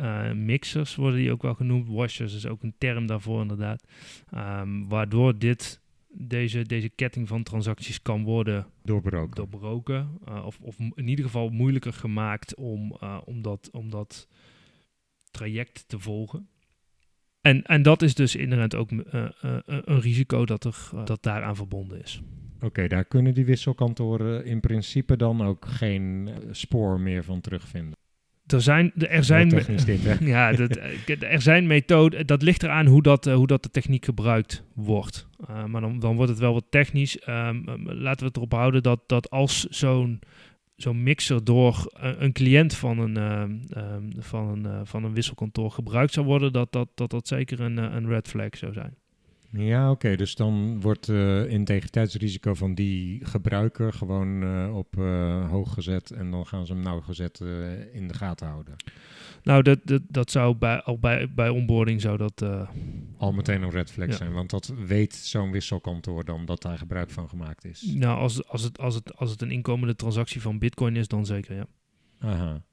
mixers, 0.45 0.95
worden 0.95 1.19
die 1.19 1.31
ook 1.31 1.41
wel 1.41 1.53
genoemd. 1.53 1.87
Washers 1.87 2.35
is 2.35 2.47
ook 2.47 2.63
een 2.63 2.75
term 2.77 3.07
daarvoor 3.07 3.41
inderdaad. 3.41 3.87
Um, 4.35 4.87
waardoor 4.87 5.37
dit 5.37 5.83
deze, 6.17 6.61
deze 6.61 6.89
ketting 6.89 7.27
van 7.27 7.43
transacties 7.43 8.01
kan 8.01 8.23
worden 8.23 8.67
doorbroken. 8.83 9.35
doorbroken 9.35 10.17
uh, 10.29 10.45
of, 10.45 10.59
of 10.61 10.79
in 10.79 11.07
ieder 11.07 11.25
geval 11.25 11.49
moeilijker 11.49 11.93
gemaakt 11.93 12.55
om, 12.55 12.97
uh, 13.03 13.21
om, 13.25 13.41
dat, 13.41 13.69
om 13.71 13.89
dat 13.89 14.27
traject 15.31 15.83
te 15.87 15.99
volgen. 15.99 16.47
En, 17.41 17.63
en 17.63 17.81
dat 17.81 18.01
is 18.01 18.15
dus 18.15 18.35
inderdaad 18.35 18.75
ook 18.75 18.91
uh, 18.91 19.01
een 19.65 19.99
risico 19.99 20.45
dat, 20.45 20.63
er, 20.63 20.89
dat 21.05 21.23
daaraan 21.23 21.55
verbonden 21.55 22.01
is. 22.01 22.21
Oké, 22.55 22.65
okay, 22.65 22.87
daar 22.87 23.05
kunnen 23.05 23.33
die 23.33 23.45
wisselkantoren 23.45 24.45
in 24.45 24.59
principe 24.59 25.17
dan 25.17 25.41
ook 25.41 25.65
geen 25.65 26.29
spoor 26.51 26.99
meer 26.99 27.23
van 27.23 27.41
terugvinden 27.41 27.95
er 28.47 28.61
zijn, 28.61 28.91
er 28.95 29.23
zijn, 29.23 29.49
dit, 29.49 30.17
ja, 30.19 30.51
dat, 30.51 30.79
er 31.19 31.41
zijn 31.41 31.67
methoden. 31.67 32.27
Dat 32.27 32.41
ligt 32.41 32.63
eraan 32.63 32.85
hoe 32.85 33.01
dat, 33.01 33.25
hoe 33.25 33.47
dat 33.47 33.63
de 33.63 33.69
techniek 33.69 34.05
gebruikt 34.05 34.63
wordt. 34.73 35.27
Uh, 35.49 35.65
maar 35.65 35.81
dan, 35.81 35.99
dan 35.99 36.15
wordt 36.15 36.31
het 36.31 36.39
wel 36.39 36.53
wat 36.53 36.65
technisch. 36.69 37.27
Um, 37.29 37.63
laten 37.85 38.19
we 38.19 38.25
het 38.25 38.35
erop 38.37 38.51
houden 38.51 38.83
dat, 38.83 38.99
dat 39.07 39.29
als 39.29 39.65
zo'n 39.69 40.19
zo'n 40.75 41.03
mixer 41.03 41.43
door 41.43 41.91
een, 41.93 42.33
cliënt 42.33 42.75
van 42.75 42.99
een, 42.99 43.17
um, 43.17 43.61
van, 44.19 44.47
een, 44.47 44.63
uh, 44.63 44.79
van 44.83 45.03
een 45.03 45.13
wisselkantoor 45.13 45.71
gebruikt 45.71 46.13
zou 46.13 46.25
worden, 46.25 46.53
dat 46.53 46.71
dat, 46.71 46.89
dat, 46.95 47.09
dat 47.09 47.27
zeker 47.27 47.59
een, 47.59 47.77
een 47.77 48.07
red 48.07 48.27
flag 48.27 48.57
zou 48.57 48.73
zijn. 48.73 48.95
Ja, 49.57 49.91
oké. 49.91 50.15
Dus 50.15 50.35
dan 50.35 50.81
wordt 50.81 51.07
het 51.07 51.15
uh, 51.15 51.49
integriteitsrisico 51.49 52.53
van 52.53 52.73
die 52.73 53.25
gebruiker 53.25 53.93
gewoon 53.93 54.43
uh, 54.43 54.75
op 54.75 54.95
uh, 54.97 55.49
hoog 55.49 55.73
gezet 55.73 56.11
en 56.11 56.31
dan 56.31 56.47
gaan 56.47 56.65
ze 56.65 56.73
hem 56.73 56.81
nauwgezet 56.81 57.39
in 57.91 58.07
de 58.07 58.13
gaten 58.13 58.47
houden. 58.47 58.75
Nou, 59.43 59.61
dat, 59.61 59.79
dat, 59.83 60.01
dat 60.07 60.31
zou 60.31 60.55
bij, 60.55 60.81
al 60.81 60.99
bij, 60.99 61.33
bij 61.33 61.49
onboarding 61.49 62.01
zou 62.01 62.17
dat... 62.17 62.45
al 63.17 63.33
meteen 63.33 63.61
een 63.61 63.69
red 63.69 63.91
flag 63.91 64.07
ja. 64.07 64.13
zijn, 64.13 64.33
want 64.33 64.49
dat 64.49 64.73
weet 64.85 65.15
zo'n 65.15 65.51
wisselkantoor 65.51 66.25
dan 66.25 66.45
dat 66.45 66.61
daar 66.61 66.77
gebruik 66.77 67.09
van 67.09 67.29
gemaakt 67.29 67.65
is. 67.65 67.81
Nou, 67.81 68.19
als, 68.19 68.47
als, 68.47 68.61
het, 68.61 68.79
als, 68.79 68.95
het, 68.95 69.15
als 69.15 69.31
het 69.31 69.41
een 69.41 69.51
inkomende 69.51 69.95
transactie 69.95 70.41
van 70.41 70.59
bitcoin 70.59 70.95
is, 70.95 71.07
dan 71.07 71.25
zeker, 71.25 71.55
ja. 71.55 71.65
Aha. 72.19 72.63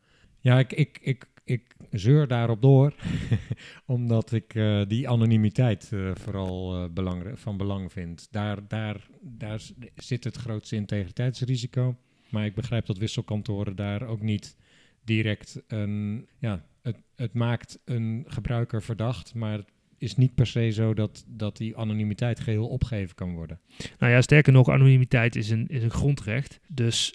Ja, 0.41 0.59
ik, 0.59 0.73
ik, 0.73 0.99
ik 1.03 1.27
ik 1.45 1.77
zeur 1.91 2.27
daarop 2.27 2.63
door, 2.63 2.95
omdat 3.87 4.33
ik 4.33 4.55
uh, 4.55 4.83
die 4.89 5.09
anonimiteit 5.09 5.91
uh, 5.95 6.11
vooral 6.15 6.89
belang, 6.93 7.39
van 7.39 7.57
belang 7.57 7.93
vind. 7.93 8.29
Daar, 8.31 8.69
daar, 8.69 9.09
daar 9.21 9.61
zit 9.95 10.25
het 10.25 10.37
grootste 10.37 10.77
integriteitsrisico. 10.77 11.97
Maar 12.31 12.45
ik 12.45 12.55
begrijp 12.55 12.87
dat 12.87 12.99
wisselkantoren 12.99 13.77
daar 13.77 14.03
ook 14.03 14.21
niet 14.21 14.57
direct 15.05 15.63
een. 15.67 16.27
Ja, 16.39 16.65
het, 16.83 16.97
het 17.17 17.35
maakt 17.35 17.79
een 17.85 18.25
gebruiker 18.27 18.83
verdacht, 18.83 19.35
maar 19.35 19.61
is 20.03 20.17
niet 20.17 20.35
per 20.35 20.47
se 20.47 20.71
zo 20.71 20.95
dat, 20.95 21.25
dat 21.27 21.57
die 21.57 21.77
anonimiteit 21.77 22.41
geheel 22.41 22.69
opgegeven 22.69 23.15
kan 23.15 23.35
worden. 23.35 23.61
Nou 23.99 24.13
ja, 24.13 24.23
sterker 24.23 24.53
nog, 24.53 24.69
anonimiteit 24.69 25.37
is 25.37 25.51
een, 25.51 25.67
is 25.69 25.83
een 25.83 25.91
grondrecht. 25.91 26.61
Dus 26.69 27.15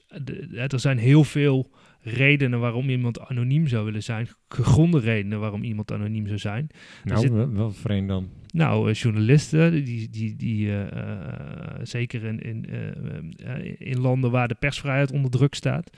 er 0.54 0.80
zijn 0.80 0.98
heel 0.98 1.24
veel 1.24 1.72
redenen 2.08 2.60
waarom 2.60 2.90
iemand 2.90 3.20
anoniem 3.20 3.68
zou 3.68 3.86
willen 3.86 4.04
zijn. 4.04 4.28
Gegronde 4.50 5.00
redenen 5.00 5.40
waarom 5.40 5.64
iemand 5.64 5.92
anoniem 5.92 6.28
zou 6.28 6.38
zijn. 6.40 6.68
Nou, 7.04 7.20
zit- 7.20 7.54
wel- 7.54 7.72
vreemd 7.72 8.08
dan. 8.08 8.30
Nou, 8.54 8.90
eh, 8.90 8.96
journalisten, 8.96 9.84
die, 9.86 10.10
die, 10.10 10.36
die 10.36 10.70
eh, 10.70 10.92
eh, 10.92 11.80
zeker 11.82 12.24
in, 12.24 12.40
in, 12.40 12.66
in 13.78 14.00
landen 14.00 14.32
waar 14.32 14.48
de 14.48 14.56
persvrijheid 14.60 15.12
onder 15.12 15.32
druk 15.32 15.54
staat, 15.54 15.90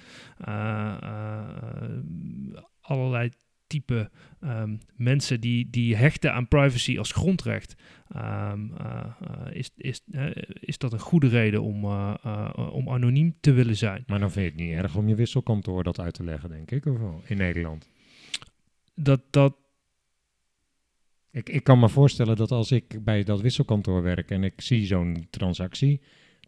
allerlei 2.81 3.29
type 3.69 4.09
ehm, 4.39 4.75
mensen 4.95 5.39
die, 5.41 5.69
die 5.69 5.95
hechten 5.95 6.33
aan 6.33 6.47
privacy 6.47 6.97
als 6.97 7.11
grondrecht, 7.11 7.75
ehm, 8.09 8.67
eh, 8.77 9.05
eh, 9.21 9.55
is, 9.55 9.69
is, 9.77 10.01
eh, 10.11 10.31
is 10.59 10.77
dat 10.77 10.93
een 10.93 10.99
goede 10.99 11.27
reden 11.27 11.61
om, 11.61 11.85
om 12.71 12.89
anoniem 12.89 13.35
te 13.39 13.51
willen 13.51 13.75
zijn. 13.75 14.03
Maar 14.07 14.19
dan 14.19 14.31
vind 14.31 14.45
je 14.45 14.51
het 14.51 14.69
niet 14.69 14.77
erg 14.77 14.95
om 14.95 15.07
je 15.07 15.15
wisselkantoor 15.15 15.83
dat 15.83 15.99
uit 15.99 16.13
te 16.13 16.23
leggen, 16.23 16.49
denk 16.49 16.71
ik, 16.71 16.85
of 16.85 16.97
wel? 16.97 17.21
In 17.25 17.37
Nederland. 17.37 17.89
Dat, 18.93 19.21
dat, 19.29 19.55
Ik, 21.31 21.49
ik 21.49 21.63
kan 21.63 21.79
me 21.79 21.89
voorstellen 21.89 22.35
dat 22.35 22.51
als 22.51 22.71
ik 22.71 23.03
bij 23.03 23.23
dat 23.23 23.41
wisselkantoor 23.41 24.01
werk 24.01 24.31
en 24.31 24.43
ik 24.43 24.61
zie 24.61 24.85
zo'n 24.85 25.27
transactie, 25.29 26.01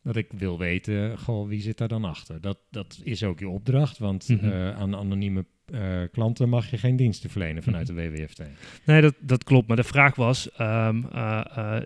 dat 0.04 0.16
ik 0.16 0.28
wil 0.32 0.58
weten, 0.58 1.18
goh, 1.18 1.48
wie 1.48 1.62
zit 1.62 1.78
daar 1.78 1.88
dan 1.88 2.06
achter? 2.06 2.42
Dat, 2.42 2.58
dat 2.70 3.02
is 3.04 3.24
ook 3.24 3.40
je 3.40 3.50
opdracht, 3.50 3.98
want 3.98 4.30
eh, 4.30 4.76
aan 4.76 4.96
anonieme 4.96 5.46
eh, 5.72 6.02
klanten 6.12 6.50
mag 6.50 6.70
je 6.70 6.78
geen 6.78 6.96
diensten 6.96 7.30
verlenen 7.30 7.64
vanuit 7.64 7.88
de 7.88 7.94
WWFT. 7.94 8.42
nee, 8.86 9.02
dat, 9.02 9.14
dat 9.20 9.44
klopt. 9.44 9.68
Maar 9.68 9.78
de 9.78 9.84
vraag 9.84 10.16
was, 10.16 10.52
ehm, 10.52 11.02
eh, 11.14 11.42
eh, 11.56 11.82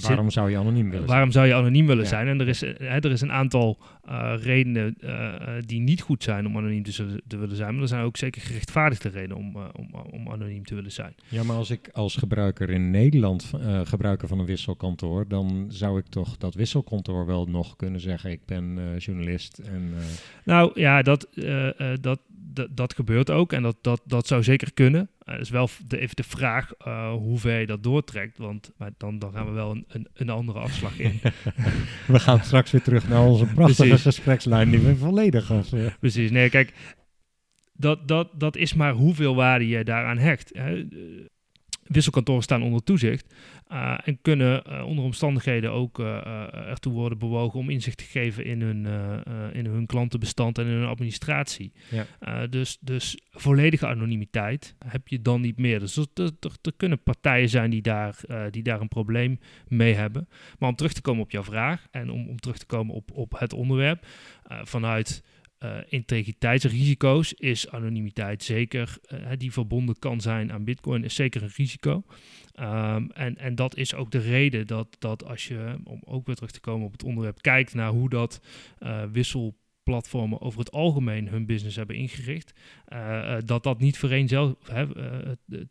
Waarom 0.00 0.30
zou 0.30 0.50
je 0.50 0.56
anoniem 0.56 0.90
willen 0.90 1.06
Waarom 1.06 1.30
zou 1.30 1.46
je 1.46 1.54
anoniem 1.54 1.86
willen 1.86 2.02
Ja. 2.02 2.08
zijn? 2.08 2.28
En 2.28 2.40
er 2.40 2.48
is, 2.48 2.60
hè, 2.60 2.74
er 2.78 3.10
is 3.10 3.20
een 3.20 3.32
aantal 3.32 3.78
redenen 4.40 4.96
die 5.66 5.80
niet 5.80 6.00
goed 6.00 6.22
zijn 6.22 6.46
om 6.46 6.56
anoniem 6.56 6.82
te, 6.82 7.38
willen 7.38 7.56
zijn. 7.56 7.72
Maar 7.72 7.82
er 7.82 7.88
zijn 7.88 8.04
ook 8.04 8.16
zeker 8.16 8.42
gerechtvaardigde 8.42 9.08
redenen 9.08 9.36
om, 9.36 9.56
om, 9.56 9.88
om 10.10 10.28
anoniem 10.28 10.64
te 10.64 10.74
willen 10.74 10.92
zijn. 10.92 11.12
zijn? 11.16 11.40
Ja, 11.40 11.46
maar 11.46 11.56
als 11.56 11.70
ik 11.70 11.88
als 11.92 12.16
gebruiker 12.16 12.70
in 12.70 12.90
Nederland 12.90 13.52
gebruiker 13.84 14.28
van 14.28 14.38
een 14.38 14.46
wisselkantoor, 14.46 15.28
dan 15.28 15.66
zou 15.68 15.98
ik 15.98 16.06
toch 16.06 16.36
dat 16.36 16.54
wisselkantoor 16.54 17.26
wel 17.26 17.46
nog 17.46 17.76
kunnen 17.76 18.00
zeggen, 18.00 18.30
ik 18.30 18.40
ben 18.46 18.96
journalist 18.98 19.58
en... 19.58 19.92
Nou 20.44 20.70
ja, 20.74 21.02
dat, 21.02 21.28
dat, 22.00 22.20
dat, 22.70 22.94
gebeurt 22.94 23.30
ook 23.30 23.52
en 23.52 23.62
dat, 23.62 23.76
dat, 23.80 24.02
dat 24.04 24.26
zou 24.26 24.42
zeker 24.42 24.72
kunnen. 24.72 25.10
Het 25.24 25.40
is 25.40 25.50
wel 25.50 25.68
de, 25.86 25.98
even 25.98 26.16
de 26.16 26.22
vraag 26.22 26.72
eh, 26.72 27.12
hoe 27.12 27.38
ver 27.38 27.60
je 27.60 27.66
dat 27.66 27.82
doortrekt, 27.82 28.38
want 28.38 28.72
maar 28.76 28.90
dan, 28.96 29.18
dan 29.18 29.32
gaan 29.32 29.46
we 29.46 29.52
wel 29.52 29.70
een, 29.70 29.84
een, 29.88 30.08
een 30.14 30.30
andere 30.30 30.58
afslag 30.58 30.98
in. 30.98 31.20
We 32.06 32.18
gaan 32.18 32.44
straks 32.44 32.70
weer 32.70 32.82
terug 32.82 33.08
naar 33.08 33.22
onze 33.26 33.46
prachtige 33.46 33.88
Precies. 33.88 34.02
gesprekslijn 34.02 34.70
die 34.70 34.80
we 34.80 34.96
volledig 34.96 35.50
eh, 35.50 35.86
Precies, 36.00 36.30
nee, 36.30 36.50
kijk, 36.50 36.72
dat, 37.72 38.08
dat, 38.08 38.40
dat 38.40 38.56
is 38.56 38.74
maar 38.74 38.92
hoeveel 38.92 39.34
waarde 39.34 39.68
je 39.68 39.84
daaraan 39.84 40.18
hecht. 40.18 40.50
Hè. 40.52 40.86
Wisselkantoren 41.90 42.42
staan 42.42 42.62
onder 42.62 42.82
toezicht 42.82 43.34
eh, 43.66 43.98
en 44.04 44.18
kunnen 44.22 44.64
eh, 44.64 44.86
onder 44.86 45.04
omstandigheden 45.04 45.72
ook 45.72 45.98
eh, 45.98 46.54
ertoe 46.54 46.92
worden 46.92 47.18
bewogen 47.18 47.58
om 47.58 47.70
inzicht 47.70 47.96
te 47.96 48.04
geven 48.04 48.44
in 48.44 48.60
hun, 48.60 48.86
in 49.52 49.66
hun 49.66 49.86
klantenbestand 49.86 50.58
en 50.58 50.66
in 50.66 50.72
hun 50.72 50.88
administratie. 50.88 51.72
Ja. 51.88 52.46
Dus, 52.46 52.78
dus 52.80 53.18
volledige 53.30 53.86
anonimiteit 53.86 54.74
heb 54.86 55.08
je 55.08 55.22
dan 55.22 55.40
niet 55.40 55.58
meer. 55.58 55.78
Dus 55.78 55.96
er, 55.96 56.06
er, 56.14 56.72
kunnen 56.76 57.02
partijen 57.02 57.48
zijn 57.48 57.70
die 57.70 57.82
daar, 57.82 58.20
die 58.50 58.62
daar 58.62 58.80
een 58.80 58.88
probleem 58.88 59.38
mee 59.68 59.94
hebben. 59.94 60.28
Maar 60.58 60.68
om 60.68 60.76
terug 60.76 60.92
te 60.92 61.00
komen 61.00 61.22
op 61.22 61.30
jouw 61.30 61.44
vraag 61.44 61.86
en 61.90 62.10
om, 62.10 62.28
om 62.28 62.40
terug 62.40 62.58
te 62.58 62.66
komen 62.66 62.94
op, 62.94 63.10
op 63.12 63.38
het 63.38 63.52
onderwerp, 63.52 64.06
vanuit 64.62 65.22
eh, 65.60 65.76
integriteitsrisico's 65.88 67.32
is 67.32 67.70
anonimiteit 67.70 68.42
zeker, 68.42 68.98
eh, 69.02 69.18
die 69.36 69.52
verbonden 69.52 69.98
kan 69.98 70.20
zijn 70.20 70.52
aan 70.52 70.64
Bitcoin, 70.64 71.04
is 71.04 71.14
zeker 71.14 71.42
een 71.42 71.52
risico. 71.56 72.02
Ehm, 72.54 73.06
en, 73.12 73.36
en 73.36 73.54
dat 73.54 73.76
is 73.76 73.94
ook 73.94 74.10
de 74.10 74.18
reden 74.18 74.66
dat, 74.66 74.96
dat 74.98 75.24
als 75.24 75.48
je, 75.48 75.80
om 75.84 76.00
ook 76.04 76.26
weer 76.26 76.34
terug 76.34 76.50
te 76.50 76.60
komen 76.60 76.86
op 76.86 76.92
het 76.92 77.02
onderwerp, 77.02 77.40
kijkt 77.40 77.74
naar 77.74 77.90
hoe 77.90 78.08
dat 78.08 78.40
eh, 78.78 79.02
wisselplatformen 79.12 80.40
over 80.40 80.58
het 80.58 80.72
algemeen 80.72 81.28
hun 81.28 81.46
business 81.46 81.76
hebben 81.76 81.96
ingericht, 81.96 82.52
dat 83.44 83.62
dat 83.62 83.80
niet 83.80 84.00
hè, 84.00 84.86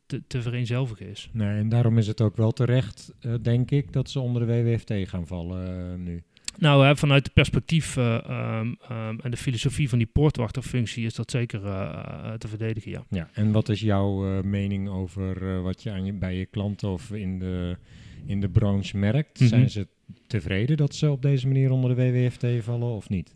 te, 0.06 0.24
te 0.28 0.42
vereenzelvigen 0.42 1.10
is. 1.10 1.30
Nee, 1.34 1.58
en 1.58 1.70
daarom 1.70 1.98
is 1.98 2.08
het 2.08 2.22
ook 2.22 2.38
wel 2.38 2.52
terecht, 2.52 3.14
denk 3.42 3.72
ik, 3.72 3.94
dat 3.94 4.10
ze 4.10 4.20
onder 4.20 4.48
de 4.48 4.64
WWFT 4.64 4.94
gaan 5.10 5.28
vallen 5.28 6.04
nu. 6.04 6.24
Nou, 6.60 6.86
hè, 6.86 6.96
vanuit 6.96 7.24
het 7.26 7.34
perspectief 7.34 7.98
eh, 7.98 8.16
ehm, 8.30 8.74
ehm, 8.90 9.16
en 9.22 9.32
de 9.32 9.38
filosofie 9.38 9.90
van 9.90 9.98
die 9.98 10.08
poortwachterfunctie 10.08 11.06
is 11.06 11.14
dat 11.16 11.32
zeker 11.32 11.66
eh, 11.66 11.72
eh, 11.82 12.34
te 12.34 12.48
verdedigen, 12.48 12.92
ja. 12.92 13.04
Ja, 13.10 13.30
en 13.34 13.52
wat 13.52 13.70
is 13.70 13.82
jouw 13.82 14.44
mening 14.44 14.90
over 14.90 15.62
wat 15.62 15.84
je, 15.84 15.92
aan 15.92 16.06
je 16.06 16.14
bij 16.14 16.36
je 16.36 16.46
klanten 16.46 16.90
of 16.90 17.12
in 17.12 17.40
de, 17.40 17.78
in 18.26 18.42
de 18.42 18.50
branche 18.50 18.98
merkt? 18.98 19.40
Mhm. 19.40 19.50
Zijn 19.50 19.70
ze 19.70 19.88
tevreden 20.28 20.78
dat 20.78 20.96
ze 20.96 21.12
op 21.12 21.22
deze 21.22 21.48
manier 21.48 21.72
onder 21.72 21.96
de 21.96 22.12
WWFT 22.12 22.64
vallen 22.64 22.88
of 22.90 23.10
niet? 23.10 23.34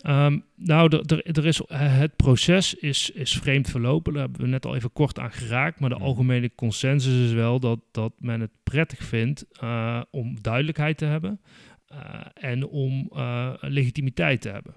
Ehm, 0.00 0.38
nou, 0.56 1.02
er- 1.06 1.46
is, 1.46 1.60
het 1.72 2.16
proces 2.16 2.74
is, 2.74 3.10
is 3.10 3.36
vreemd 3.38 3.70
verlopen. 3.70 4.12
Daar 4.12 4.22
hebben 4.22 4.40
we 4.40 4.46
net 4.46 4.66
al 4.66 4.74
even 4.76 4.92
kort 4.92 5.18
aan 5.18 5.32
geraakt. 5.32 5.80
Maar 5.80 5.88
de 5.88 5.94
Mhm. 5.94 6.04
algemene 6.04 6.50
consensus 6.54 7.26
is 7.26 7.32
wel 7.32 7.60
dat, 7.60 7.80
dat 7.90 8.12
men 8.18 8.40
het 8.40 8.50
prettig 8.62 9.02
vindt 9.04 9.46
om 10.10 10.36
duidelijkheid 10.42 10.98
te 10.98 11.04
hebben 11.04 11.40
en 12.34 12.66
om 12.66 13.10
eh, 13.12 13.52
legitimiteit 13.60 14.40
te 14.40 14.48
hebben. 14.48 14.74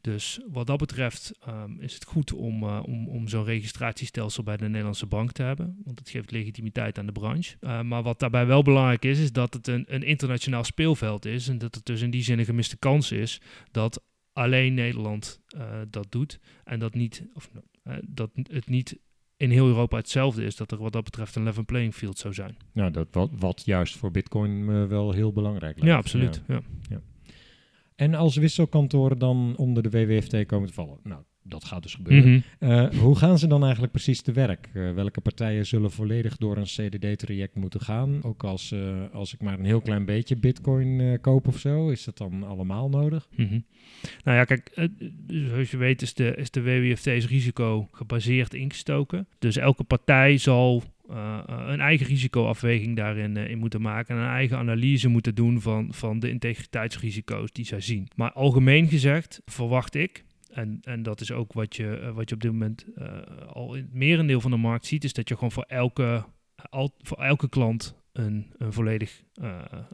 Dus 0.00 0.40
wat 0.46 0.66
dat 0.66 0.78
betreft 0.78 1.32
ehm, 1.40 1.80
is 1.80 1.94
het 1.94 2.04
goed 2.04 2.32
om, 2.32 2.62
eh, 2.62 2.82
om, 2.84 3.08
om 3.08 3.28
zo'n 3.28 3.44
registratiestelsel 3.44 4.42
bij 4.42 4.56
de 4.56 4.68
Nederlandse 4.68 5.06
bank 5.06 5.32
te 5.32 5.42
hebben. 5.42 5.80
Want 5.84 5.98
het 5.98 6.10
geeft 6.10 6.30
legitimiteit 6.30 6.98
aan 6.98 7.06
de 7.06 7.12
branche. 7.12 7.56
Eh, 7.60 7.82
maar 7.82 8.02
wat 8.02 8.18
daarbij 8.18 8.46
wel 8.46 8.62
belangrijk 8.62 9.04
is, 9.04 9.18
is 9.18 9.32
dat 9.32 9.54
het 9.54 9.66
een, 9.66 9.84
een 9.88 10.02
internationaal 10.02 10.64
speelveld 10.64 11.24
is. 11.24 11.48
En 11.48 11.58
dat 11.58 11.74
het 11.74 11.86
dus 11.86 12.00
in 12.00 12.10
die 12.10 12.22
zin 12.22 12.38
een 12.38 12.44
gemiste 12.44 12.76
kans 12.76 13.12
is 13.12 13.40
dat 13.70 14.02
alleen 14.32 14.74
Nederland 14.74 15.40
eh, 15.46 15.80
dat 15.88 16.06
doet. 16.10 16.40
En 16.64 16.78
dat, 16.78 16.94
niet, 16.94 17.24
of, 17.34 17.50
eh, 17.82 17.94
dat 18.06 18.30
het 18.34 18.68
niet 18.68 18.98
in 19.40 19.50
heel 19.50 19.66
Europa 19.66 19.96
hetzelfde 19.96 20.44
is. 20.44 20.56
Dat 20.56 20.72
er 20.72 20.78
wat 20.78 20.92
dat 20.92 21.04
betreft 21.04 21.36
een 21.36 21.42
level 21.42 21.64
playing 21.64 21.94
field 21.94 22.18
zou 22.18 22.34
zijn. 22.34 22.56
Nou, 22.72 22.90
dat 22.90 23.08
wat, 23.10 23.30
wat 23.38 23.62
juist 23.64 23.96
voor 23.96 24.10
Bitcoin 24.10 24.64
me 24.64 24.86
wel 24.86 25.12
heel 25.12 25.32
belangrijk 25.32 25.74
lijkt. 25.74 25.90
Ja, 25.90 25.96
absoluut. 25.96 26.42
Ja. 26.46 26.60
En 27.94 28.14
als 28.14 28.36
wisselkantoren 28.36 29.18
dan 29.18 29.54
onder 29.56 29.82
de 29.82 29.90
WWFT 29.90 30.46
komen 30.46 30.68
te 30.68 30.74
vallen? 30.74 30.98
Nou, 31.02 31.22
dat 31.50 31.64
gaat 31.64 31.82
dus 31.82 31.94
gebeuren. 31.94 32.44
Mhm. 32.58 32.72
Eh, 32.72 32.88
hoe 32.98 33.16
gaan 33.16 33.38
ze 33.38 33.46
dan 33.46 33.62
eigenlijk 33.62 33.92
precies 33.92 34.22
te 34.22 34.32
werk? 34.32 34.68
Eh, 34.72 34.92
welke 34.92 35.20
partijen 35.20 35.66
zullen 35.66 35.90
volledig 35.90 36.36
door 36.36 36.56
een 36.56 36.64
CDD-traject 36.64 37.54
moeten 37.54 37.80
gaan? 37.80 38.18
Ook 38.22 38.44
als, 38.44 38.72
eh, 38.72 38.80
als 39.12 39.34
ik 39.34 39.40
maar 39.40 39.58
een 39.58 39.64
heel 39.64 39.80
klein 39.80 40.04
beetje 40.04 40.36
bitcoin 40.36 41.00
eh, 41.00 41.20
koop 41.20 41.46
of 41.46 41.58
zo, 41.58 41.88
is 41.88 42.04
dat 42.04 42.18
dan 42.18 42.42
allemaal 42.42 42.88
nodig? 42.88 43.28
Mhm. 43.36 43.58
Nou 44.24 44.36
ja, 44.36 44.44
kijk, 44.44 44.88
zoals 45.26 45.70
je 45.70 45.76
weet 45.76 46.02
is 46.02 46.14
de, 46.14 46.34
is 46.36 46.50
de 46.50 46.62
WWFT's 46.62 47.26
risico 47.28 47.88
gebaseerd 47.92 48.54
ingestoken. 48.54 49.26
Dus 49.38 49.56
elke 49.56 49.84
partij 49.84 50.38
zal 50.38 50.82
een 51.66 51.80
eigen 51.80 52.06
risicoafweging 52.06 52.96
daarin 52.96 53.36
in 53.36 53.58
moeten 53.58 53.82
maken 53.82 54.16
en 54.16 54.22
een 54.22 54.28
eigen 54.28 54.58
analyse 54.58 55.08
moeten 55.08 55.34
doen 55.34 55.60
van, 55.60 55.88
van 55.94 56.18
de 56.18 56.30
integriteitsrisico's 56.30 57.52
die 57.52 57.64
zij 57.64 57.80
zien. 57.80 58.08
Maar 58.14 58.32
algemeen 58.32 58.88
gezegd 58.88 59.42
verwacht 59.44 59.94
ik, 59.94 60.24
en, 60.52 60.78
en 60.82 61.02
dat 61.02 61.20
is 61.20 61.32
ook 61.32 61.52
wat 61.52 61.76
je, 61.76 61.96
eh, 61.96 62.10
wat 62.12 62.28
je 62.28 62.34
op 62.34 62.40
dit 62.40 62.52
moment 62.52 62.84
eh, 62.94 63.18
al 63.52 63.74
in 63.74 63.82
het 63.82 63.94
merendeel 63.94 64.40
van 64.40 64.50
de 64.50 64.56
markt 64.56 64.86
ziet, 64.86 65.04
is 65.04 65.12
dat 65.12 65.28
je 65.28 65.34
gewoon 65.34 65.52
voor 65.52 65.64
elke, 65.68 66.24
al, 66.70 66.94
voor 66.98 67.18
elke 67.18 67.48
klant 67.48 67.98
een, 68.12 68.52
een 68.58 68.72
volledig, 68.72 69.22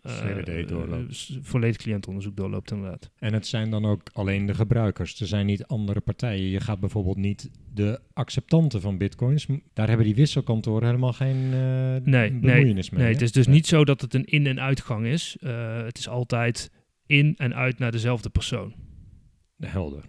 CDD 0.02 0.68
doorloopt. 0.68 1.38
volledig 1.42 1.76
cliëntonderzoek 1.76 2.36
doorloopt 2.36 2.70
inderdaad. 2.70 3.10
En 3.18 3.32
het 3.32 3.46
zijn 3.46 3.70
dan 3.70 3.84
ook 3.84 4.02
alleen 4.12 4.46
de 4.46 4.54
gebruikers. 4.54 5.20
Er 5.20 5.26
zijn 5.26 5.46
niet 5.46 5.66
andere 5.66 6.00
partijen. 6.00 6.48
Je 6.48 6.60
gaat 6.60 6.80
bijvoorbeeld 6.80 7.16
niet 7.16 7.50
de 7.74 8.00
acceptanten 8.12 8.80
van 8.80 8.98
bitcoins. 8.98 9.46
Daar 9.72 9.88
hebben 9.88 10.06
die 10.06 10.14
wisselkantoren 10.14 10.86
helemaal 10.86 11.12
geen 11.12 11.52
eh 11.52 11.96
Nee, 12.04 12.32
bemoeienis 12.32 12.90
mee. 12.90 12.98
Nee, 13.00 13.08
hè? 13.08 13.14
het 13.14 13.22
is 13.22 13.32
dus 13.32 13.46
Nee. 13.46 13.54
niet 13.54 13.66
zo 13.66 13.84
dat 13.84 14.00
het 14.00 14.14
een 14.14 14.24
in- 14.24 14.46
en 14.46 14.60
uitgang 14.60 15.06
is. 15.06 15.36
Het 15.84 15.98
is 15.98 16.08
altijd 16.08 16.70
in 17.06 17.34
en 17.36 17.54
uit 17.54 17.78
naar 17.78 17.92
dezelfde 17.92 18.28
persoon. 18.28 18.74
Helder. 19.58 20.04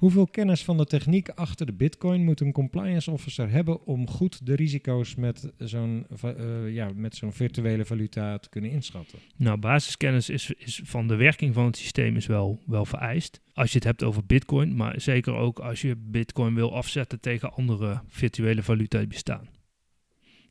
Hoeveel 0.00 0.26
kennis 0.26 0.64
van 0.64 0.76
de 0.76 0.84
techniek 0.84 1.28
achter 1.28 1.66
de 1.66 1.72
bitcoin 1.72 2.24
moet 2.24 2.40
een 2.40 2.52
compliance 2.52 3.10
officer 3.10 3.50
hebben 3.50 3.86
om 3.86 4.08
goed 4.08 4.46
de 4.46 4.54
risico's 4.54 5.14
met 5.14 5.52
zo'n 5.58 6.06
eh, 6.22 6.74
ja, 6.74 6.90
met 6.94 7.16
zo'n 7.16 7.32
virtuele 7.32 7.84
valuta 7.84 8.38
te 8.38 8.48
kunnen 8.48 8.70
inschatten? 8.70 9.18
Nou, 9.36 9.58
basiskennis 9.58 10.28
is, 10.28 10.52
is 10.56 10.80
van 10.84 11.08
de 11.08 11.16
werking 11.16 11.54
van 11.54 11.64
het 11.64 11.76
systeem 11.76 12.16
is 12.16 12.26
wel, 12.26 12.60
wel 12.66 12.84
vereist. 12.84 13.40
Als 13.52 13.70
je 13.70 13.74
het 13.74 13.86
hebt 13.86 14.02
over 14.02 14.26
bitcoin, 14.26 14.76
maar 14.76 15.00
zeker 15.00 15.34
ook 15.34 15.58
als 15.58 15.80
je 15.80 15.96
bitcoin 15.96 16.54
wil 16.54 16.74
afzetten 16.74 17.20
tegen 17.20 17.52
andere 17.52 18.00
virtuele 18.06 18.62
valuta 18.62 18.98
die 18.98 19.06
bestaan. 19.06 19.48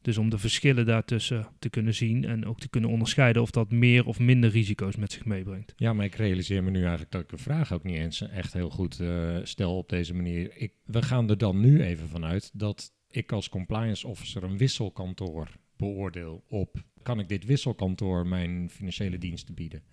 Dus 0.01 0.17
om 0.17 0.29
de 0.29 0.37
verschillen 0.37 0.85
daartussen 0.85 1.47
te 1.59 1.69
kunnen 1.69 1.95
zien 1.95 2.25
en 2.25 2.45
ook 2.45 2.59
te 2.59 2.69
kunnen 2.69 2.89
onderscheiden 2.89 3.41
of 3.41 3.51
dat 3.51 3.71
meer 3.71 4.05
of 4.05 4.19
minder 4.19 4.49
risico's 4.49 4.95
met 4.95 5.11
zich 5.11 5.25
meebrengt. 5.25 5.73
Ja, 5.75 5.93
maar 5.93 6.05
ik 6.05 6.15
realiseer 6.15 6.63
me 6.63 6.69
nu 6.69 6.81
eigenlijk 6.81 7.11
dat 7.11 7.21
ik 7.21 7.29
de 7.29 7.37
vraag 7.37 7.73
ook 7.73 7.83
niet 7.83 7.97
eens 7.97 8.21
echt 8.21 8.53
heel 8.53 8.69
goed 8.69 8.99
uh, 8.99 9.37
stel 9.43 9.77
op 9.77 9.89
deze 9.89 10.13
manier. 10.13 10.51
Ik, 10.55 10.73
we 10.85 11.01
gaan 11.01 11.29
er 11.29 11.37
dan 11.37 11.59
nu 11.59 11.83
even 11.83 12.07
vanuit 12.07 12.51
dat 12.53 12.93
ik 13.07 13.31
als 13.31 13.49
compliance 13.49 14.07
officer 14.07 14.43
een 14.43 14.57
wisselkantoor 14.57 15.47
beoordeel 15.77 16.43
op 16.47 16.87
kan 17.01 17.19
ik 17.19 17.29
dit 17.29 17.45
wisselkantoor 17.45 18.27
mijn 18.27 18.69
financiële 18.69 19.17
diensten 19.17 19.53
bieden? 19.53 19.83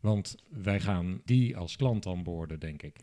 Want 0.00 0.36
wij 0.48 0.80
gaan 0.80 1.20
die 1.24 1.56
als 1.56 1.76
klant 1.76 2.06
aanboorden, 2.06 2.60
denk 2.60 2.82
ik. 2.82 2.96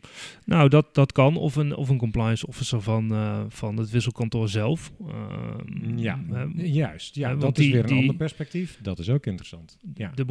Nou, 0.44 0.68
dat, 0.68 0.94
dat 0.94 1.12
kan. 1.12 1.36
Of 1.36 1.56
een, 1.56 1.76
of 1.76 1.88
een 1.88 1.98
compliance 1.98 2.46
officer 2.46 2.80
van, 2.82 3.12
uh, 3.12 3.44
van 3.48 3.76
het 3.76 3.90
wisselkantoor 3.90 4.48
zelf. 4.48 4.92
Uh, 5.00 5.54
ja, 5.96 6.20
uh, 6.30 6.72
juist. 6.74 7.14
Ja, 7.14 7.34
dat 7.34 7.56
die, 7.56 7.66
is 7.66 7.72
weer 7.72 7.80
een 7.80 7.86
die, 7.86 7.98
ander 7.98 8.16
perspectief. 8.16 8.78
Dat 8.82 8.98
is 8.98 9.10
ook 9.10 9.26
interessant. 9.26 9.78
Ja. 9.94 10.12
De, 10.14 10.24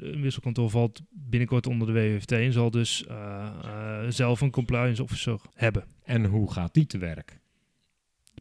een 0.00 0.20
wisselkantoor 0.20 0.70
valt 0.70 1.02
binnenkort 1.10 1.66
onder 1.66 1.86
de 1.86 1.92
WWFT 1.92 2.32
en 2.32 2.52
zal 2.52 2.70
dus 2.70 3.04
zelf 4.08 4.40
een 4.40 4.50
compliance 4.50 5.02
officer 5.02 5.40
hebben. 5.54 5.84
En 6.04 6.24
hoe 6.24 6.52
gaat 6.52 6.74
die 6.74 6.86
te 6.86 6.98
werk? 6.98 7.40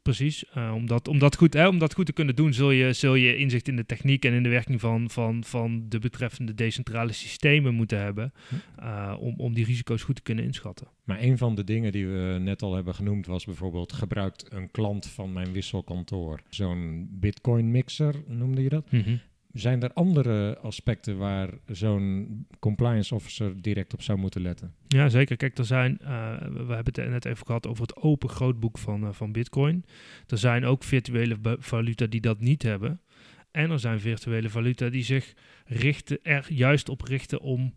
Precies. 0.05 0.43
Uh, 0.57 0.73
om, 0.73 0.87
dat, 0.87 1.07
om, 1.07 1.19
dat 1.19 1.35
goed, 1.35 1.53
hè, 1.53 1.67
om 1.67 1.79
dat 1.79 1.93
goed 1.93 2.05
te 2.05 2.13
kunnen 2.13 2.35
doen, 2.35 2.53
zul 2.53 2.71
je, 2.71 2.93
zul 2.93 3.15
je 3.15 3.37
inzicht 3.37 3.67
in 3.67 3.75
de 3.75 3.85
techniek 3.85 4.25
en 4.25 4.33
in 4.33 4.43
de 4.43 4.49
werking 4.49 4.81
van, 4.81 5.09
van, 5.09 5.43
van 5.43 5.85
de 5.89 5.99
betreffende 5.99 6.53
decentrale 6.53 7.11
systemen 7.11 7.73
moeten 7.73 7.99
hebben. 7.99 8.33
Uh, 8.79 9.15
om, 9.19 9.33
om 9.37 9.53
die 9.53 9.65
risico's 9.65 10.03
goed 10.03 10.15
te 10.15 10.21
kunnen 10.21 10.43
inschatten. 10.43 10.87
Maar 11.03 11.21
een 11.21 11.37
van 11.37 11.55
de 11.55 11.63
dingen 11.63 11.91
die 11.91 12.07
we 12.07 12.37
net 12.39 12.61
al 12.61 12.75
hebben 12.75 12.95
genoemd 12.95 13.25
was 13.25 13.45
bijvoorbeeld: 13.45 13.93
gebruikt 13.93 14.53
een 14.53 14.71
klant 14.71 15.07
van 15.07 15.33
mijn 15.33 15.51
wisselkantoor 15.51 16.41
zo'n 16.49 17.07
Bitcoin 17.11 17.71
mixer, 17.71 18.23
noemde 18.27 18.61
je 18.61 18.69
dat? 18.69 18.91
Mm 18.91 19.01
-hmm. 19.01 19.19
Zijn 19.55 19.83
er 19.83 19.93
andere 19.93 20.57
aspecten 20.57 21.17
waar 21.17 21.49
zo'n 21.67 22.47
compliance 22.59 23.15
officer 23.15 23.61
direct 23.61 23.93
op 23.93 24.01
zou 24.01 24.17
moeten 24.17 24.41
letten? 24.41 24.73
Ja, 24.87 25.09
zeker. 25.09 25.37
Kijk, 25.37 25.57
er 25.57 25.65
zijn, 25.65 25.97
uh, 26.01 26.07
we 26.37 26.73
hebben 26.73 26.93
het 26.93 27.09
net 27.09 27.25
even 27.25 27.45
gehad 27.45 27.67
over 27.67 27.81
het 27.81 27.95
open 27.95 28.29
grootboek 28.29 28.77
van, 28.77 29.03
uh, 29.03 29.09
van 29.11 29.31
Bitcoin. 29.31 29.85
Er 30.27 30.37
zijn 30.37 30.65
ook 30.65 30.83
virtuele 30.83 31.37
valuta 31.59 32.05
die 32.05 32.21
dat 32.21 32.39
niet 32.39 32.63
hebben. 32.63 33.01
En 33.51 33.71
er 33.71 33.79
zijn 33.79 33.99
virtuele 33.99 34.49
valuta 34.49 34.89
die 34.89 35.03
zich 35.03 35.33
richten, 35.65 36.19
er 36.23 36.45
juist 36.49 36.89
op 36.89 37.01
richten 37.01 37.41
om 37.41 37.73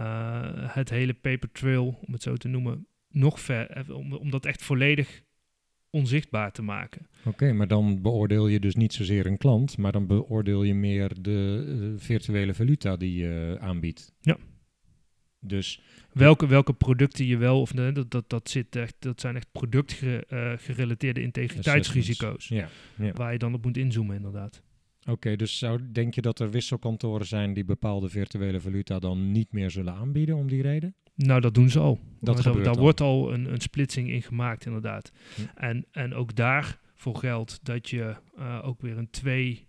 uh, 0.00 0.40
het 0.52 0.90
hele 0.90 1.14
paper 1.14 1.52
trail, 1.52 1.98
om 2.06 2.12
het 2.12 2.22
zo 2.22 2.36
te 2.36 2.48
noemen, 2.48 2.86
nog 3.08 3.40
ver, 3.40 3.94
om, 3.94 4.12
om 4.12 4.30
dat 4.30 4.46
echt 4.46 4.62
volledig 4.62 5.22
onzichtbaar 5.94 6.52
te 6.52 6.62
maken. 6.62 7.06
Oké, 7.24 7.52
maar 7.52 7.68
dan 7.68 8.02
beoordeel 8.02 8.48
je 8.48 8.60
dus 8.60 8.74
niet 8.74 8.92
zozeer 8.92 9.26
een 9.26 9.38
klant, 9.38 9.78
maar 9.78 9.92
dan 9.92 10.06
beoordeel 10.06 10.62
je 10.62 10.74
meer 10.74 11.10
de 11.20 11.64
uh, 11.68 12.00
virtuele 12.00 12.54
valuta 12.54 12.96
die 12.96 13.16
je 13.16 13.56
aanbiedt. 13.60 14.12
Ja. 14.20 14.36
Dus 15.40 15.80
welke, 16.12 16.46
welke 16.46 16.72
producten 16.72 17.26
je 17.26 17.36
wel 17.36 17.60
of 17.60 17.74
nee, 17.74 17.92
dat, 17.92 18.10
dat, 18.10 18.30
dat, 18.30 18.50
zit 18.50 18.76
echt, 18.76 18.94
dat 18.98 19.20
zijn 19.20 19.36
echt 19.36 19.52
productgerelateerde 19.52 21.20
uh, 21.20 21.26
integriteitsrisico's. 21.26 22.48
Ja, 22.48 22.68
ja. 22.96 23.12
Waar 23.12 23.32
je 23.32 23.38
dan 23.38 23.54
op 23.54 23.64
moet 23.64 23.76
inzoomen, 23.76 24.16
inderdaad. 24.16 24.62
Oké, 25.10 25.36
dus 25.36 25.58
zou, 25.58 25.80
denk 25.92 26.14
je 26.14 26.20
dat 26.20 26.40
er 26.40 26.50
wisselkantoren 26.50 27.26
zijn 27.26 27.54
die 27.54 27.64
bepaalde 27.64 28.08
virtuele 28.08 28.60
valuta 28.60 28.98
dan 28.98 29.32
niet 29.32 29.52
meer 29.52 29.70
zullen 29.70 29.94
aanbieden 29.94 30.36
om 30.36 30.48
die 30.48 30.62
reden? 30.62 30.94
Nou, 31.14 31.40
dat 31.40 31.54
doen 31.54 31.70
ze 31.70 31.78
al. 31.78 32.00
Dat 32.20 32.42
daar, 32.42 32.62
daar 32.62 32.76
wordt 32.76 33.00
al 33.00 33.32
een, 33.32 33.52
een 33.52 33.60
splitsing 33.60 34.10
in 34.10 34.22
gemaakt, 34.22 34.66
inderdaad. 34.66 35.12
Hm. 35.34 35.42
En, 35.54 35.86
en 35.90 36.14
ook 36.14 36.36
daarvoor 36.36 37.16
geldt 37.16 37.60
dat 37.62 37.90
je 37.90 38.16
uh, 38.38 38.60
ook 38.64 38.80
weer 38.80 38.98
een 38.98 39.10
twee, 39.10 39.68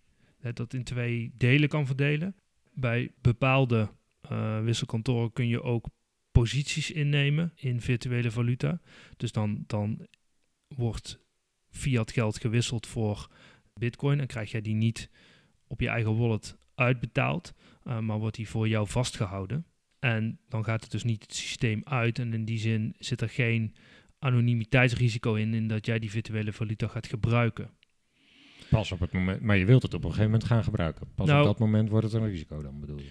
dat 0.54 0.74
in 0.74 0.84
twee 0.84 1.34
delen 1.38 1.70
kan 1.70 1.86
verdelen. 1.86 2.36
Bij 2.74 3.12
bepaalde 3.22 3.90
uh, 4.32 4.62
wisselkantoren 4.62 5.34
kun 5.34 5.48
je 5.48 5.62
ook 5.62 5.90
posities 6.32 6.92
innemen 6.92 7.52
in 7.56 7.82
virtuele 7.82 8.32
valuta. 8.32 8.82
Dus 9.18 9.32
dan, 9.32 9.64
dan 9.68 10.08
wordt 10.68 11.20
fiat 11.70 12.12
geld 12.12 12.40
gewisseld 12.40 12.88
voor 12.88 13.32
bitcoin 13.74 14.20
en 14.20 14.28
krijg 14.28 14.52
jij 14.52 14.62
die 14.62 14.76
niet 14.76 15.10
op 15.68 15.82
je 15.82 15.88
eigen 15.88 16.18
wallet 16.18 16.58
uitbetaald, 16.76 17.54
uh, 17.84 18.00
maar 18.00 18.20
wordt 18.20 18.36
die 18.36 18.50
voor 18.50 18.68
jou 18.68 18.88
vastgehouden. 18.88 19.66
En 20.06 20.40
dan 20.50 20.64
gaat 20.64 20.82
het 20.82 20.92
dus 20.92 21.04
niet 21.04 21.22
het 21.22 21.36
systeem 21.36 21.82
uit. 21.84 22.20
En 22.20 22.34
in 22.34 22.46
die 22.46 22.58
zin 22.58 22.96
zit 23.00 23.22
er 23.22 23.30
geen 23.30 23.76
anonimiteitsrisico 24.20 25.34
in, 25.34 25.54
in 25.54 25.68
dat 25.68 25.86
jij 25.86 26.00
die 26.00 26.12
virtuele 26.12 26.54
valuta 26.54 26.88
gaat 26.88 27.08
gebruiken. 27.08 27.70
Pas 28.70 28.92
op 28.92 29.00
het 29.00 29.12
moment, 29.12 29.42
maar 29.42 29.58
je 29.58 29.66
wilt 29.66 29.82
het 29.82 29.94
op 29.94 30.04
een 30.04 30.10
gegeven 30.10 30.32
moment 30.32 30.48
gaan 30.48 30.64
gebruiken. 30.64 31.08
Pas 31.16 31.28
nou, 31.28 31.40
op 31.40 31.46
dat 31.46 31.60
moment 31.60 31.90
wordt 31.90 32.06
het 32.06 32.22
een 32.22 32.30
risico 32.30 32.62
dan, 32.62 32.80
bedoel 32.80 32.98
je? 32.98 33.10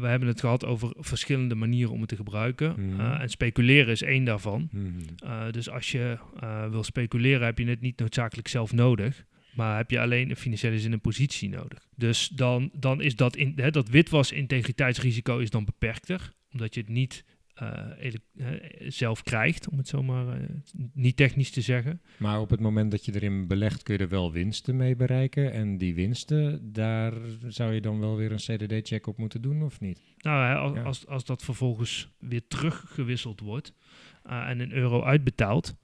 We 0.00 0.06
hebben 0.06 0.28
het 0.28 0.40
gehad 0.40 0.64
over 0.64 0.94
verschillende 0.98 1.54
manieren 1.54 1.92
om 1.92 2.00
het 2.00 2.08
te 2.08 2.16
gebruiken. 2.16 2.74
Mm. 2.76 3.00
Uh, 3.00 3.20
en 3.20 3.28
speculeren 3.28 3.92
is 3.92 4.02
één 4.02 4.24
daarvan. 4.24 4.68
Mm. 4.72 4.96
Uh, 5.24 5.50
dus 5.50 5.70
als 5.70 5.90
je 5.90 6.18
uh, 6.42 6.70
wil 6.70 6.82
speculeren, 6.82 7.46
heb 7.46 7.58
je 7.58 7.66
het 7.66 7.80
niet 7.80 7.98
noodzakelijk 7.98 8.48
zelf 8.48 8.72
nodig. 8.72 9.24
Maar 9.54 9.76
heb 9.76 9.90
je 9.90 10.00
alleen 10.00 10.28
in 10.28 10.36
financiële 10.36 10.80
zin 10.80 10.92
een 10.92 11.00
positie 11.00 11.48
nodig. 11.48 11.88
Dus 11.96 12.28
dan, 12.28 12.70
dan 12.72 13.00
is 13.00 13.16
dat, 13.16 13.36
in, 13.36 13.52
hè, 13.56 13.70
dat 13.70 13.88
witwas-integriteitsrisico 13.88 15.38
is 15.38 15.50
dan 15.50 15.64
beperkter. 15.64 16.32
Omdat 16.52 16.74
je 16.74 16.80
het 16.80 16.88
niet 16.88 17.24
uh, 17.62 18.50
zelf 18.88 19.22
krijgt, 19.22 19.68
om 19.68 19.78
het 19.78 19.88
zo 19.88 20.02
maar 20.02 20.40
uh, 20.40 20.46
niet 20.92 21.16
technisch 21.16 21.50
te 21.50 21.60
zeggen. 21.60 22.00
Maar 22.16 22.40
op 22.40 22.50
het 22.50 22.60
moment 22.60 22.90
dat 22.90 23.04
je 23.04 23.14
erin 23.14 23.46
belegt, 23.46 23.82
kun 23.82 23.94
je 23.94 24.00
er 24.00 24.08
wel 24.08 24.32
winsten 24.32 24.76
mee 24.76 24.96
bereiken. 24.96 25.52
En 25.52 25.78
die 25.78 25.94
winsten, 25.94 26.72
daar 26.72 27.12
zou 27.48 27.72
je 27.72 27.80
dan 27.80 28.00
wel 28.00 28.16
weer 28.16 28.32
een 28.32 28.36
CDD-check 28.36 29.06
op 29.06 29.18
moeten 29.18 29.42
doen, 29.42 29.62
of 29.62 29.80
niet? 29.80 30.00
Nou, 30.18 30.46
hè, 30.46 30.54
als, 30.54 30.74
ja. 30.74 30.82
als, 30.82 31.06
als 31.06 31.24
dat 31.24 31.42
vervolgens 31.42 32.08
weer 32.18 32.46
teruggewisseld 32.48 33.40
wordt 33.40 33.74
en 34.22 34.60
een 34.60 34.72
euro 34.72 35.02
uitbetaald, 35.02 35.76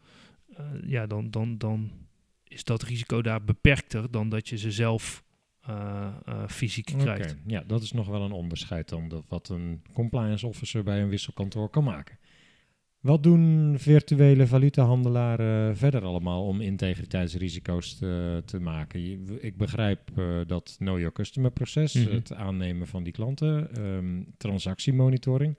ja, 0.87 1.07
dan, 1.07 1.31
dan, 1.31 1.59
dan 1.59 1.91
is 2.59 2.65
dat 2.65 2.83
risico 2.83 3.23
daar 3.23 3.45
beperkter 3.45 4.11
dan 4.11 4.29
dat 4.29 4.49
je 4.49 4.59
ze 4.59 4.71
zelf 4.71 5.25
uh, 5.69 6.09
uh, 6.29 6.49
fysiek 6.49 6.87
krijgt. 6.99 7.31
Okay. 7.31 7.43
Ja, 7.47 7.65
dat 7.67 7.83
is 7.83 7.93
nog 7.93 8.07
wel 8.07 8.23
een 8.23 8.33
onderscheid 8.33 8.89
dan 8.89 9.09
dat 9.09 9.25
wat 9.29 9.49
een 9.49 9.83
compliance 9.93 10.47
officer 10.47 10.83
bij 10.83 11.03
een 11.03 11.09
wisselkantoor 11.09 11.69
kan 11.69 11.85
maken. 11.85 12.19
Wat 13.01 13.23
doen 13.23 13.75
virtuele 13.79 14.47
valutahandelaren 14.47 15.77
verder 15.77 16.05
allemaal 16.05 16.47
om 16.47 16.61
integriteitsrisico's 16.61 17.99
te, 17.99 18.43
te 18.45 18.61
maken? 18.61 19.01
Ik 19.41 19.57
begrijp 19.57 20.11
uh, 20.17 20.41
dat 20.47 20.77
know 20.79 20.99
your 20.99 21.13
customer 21.13 21.51
proces, 21.51 21.95
mm 21.95 22.03
-hmm. 22.03 22.15
het 22.15 22.33
aannemen 22.35 22.87
van 22.87 23.03
die 23.03 23.13
klanten, 23.13 23.83
um, 23.85 24.27
transactiemonitoring. 24.37 25.57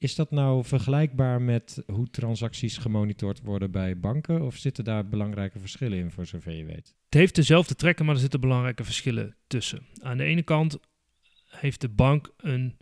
Is 0.00 0.14
dat 0.14 0.30
nou 0.30 0.64
vergelijkbaar 0.64 1.42
met 1.42 1.82
hoe 1.86 2.10
transacties 2.10 2.76
gemonitord 2.76 3.40
worden 3.40 3.70
bij 3.70 3.98
banken? 3.98 4.42
Of 4.42 4.56
zitten 4.56 4.84
daar 4.84 5.08
belangrijke 5.08 5.58
verschillen 5.58 5.98
in, 5.98 6.10
voor 6.10 6.26
zover 6.26 6.52
je 6.52 6.64
weet? 6.64 6.94
Het 7.04 7.14
heeft 7.14 7.34
dezelfde 7.34 7.74
trekken, 7.74 8.04
maar 8.04 8.14
er 8.14 8.20
zitten 8.20 8.40
belangrijke 8.40 8.84
verschillen 8.84 9.36
tussen. 9.46 9.86
Aan 10.02 10.16
de 10.16 10.24
ene 10.24 10.42
kant 10.42 10.78
heeft 11.46 11.80
de 11.80 11.88
bank 11.88 12.32
een 12.36 12.76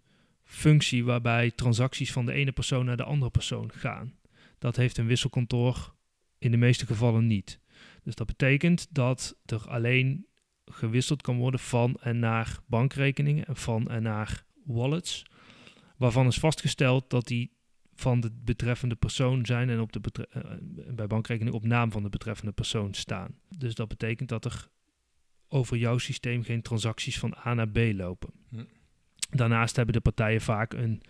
functie 0.45 1.05
waarbij 1.05 1.51
transacties 1.51 2.13
van 2.13 2.27
de 2.27 2.33
ene 2.33 2.53
persoon 2.53 2.85
naar 2.85 2.97
de 2.97 3.05
andere 3.05 3.31
persoon 3.31 3.73
gaan. 3.73 4.15
Dat 4.59 4.77
heeft 4.77 4.99
een 4.99 5.07
wisselkantoor 5.07 5.95
in 6.39 6.51
de 6.51 6.57
meeste 6.57 6.87
gevallen 6.87 7.27
niet. 7.27 7.61
Dus 8.03 8.15
dat 8.15 8.27
betekent 8.27 8.87
dat 8.91 9.39
er 9.45 9.69
alleen 9.69 10.27
gewisseld 10.65 11.23
kan 11.23 11.37
worden 11.37 11.61
van 11.61 11.97
en 12.01 12.19
naar 12.19 12.59
bankrekeningen 12.67 13.47
en 13.47 13.57
van 13.57 13.89
en 13.89 14.03
naar 14.03 14.45
wallets 14.65 15.25
waarvan 15.99 16.27
is 16.27 16.39
vastgesteld 16.39 17.11
dat 17.11 17.27
die 17.27 17.57
van 17.95 18.21
de 18.21 18.31
betreffende 18.45 18.95
persoon 18.95 19.47
zijn 19.47 19.71
en 19.71 19.81
op 19.81 19.93
de 19.93 20.01
uh, 20.37 20.43
bij 20.95 21.07
bankrekening 21.07 21.57
op 21.57 21.65
naam 21.65 21.93
van 21.93 22.03
de 22.03 22.09
betreffende 22.09 22.53
persoon 22.53 22.95
staan. 22.95 23.35
Dus 23.57 23.75
dat 23.75 23.89
betekent 23.89 24.29
dat 24.29 24.45
er 24.45 24.69
over 25.49 25.77
jouw 25.77 25.99
systeem 25.99 26.43
geen 26.43 26.63
transacties 26.63 27.19
van 27.19 27.37
A 27.47 27.55
naar 27.55 27.69
B 27.69 27.79
lopen. 27.93 28.31
Hm. 28.49 28.65
Daarnaast 29.31 29.77
hebben 29.77 29.95
de 29.95 30.01
partijen 30.01 30.41
vaak 30.41 30.73
een, 30.73 31.03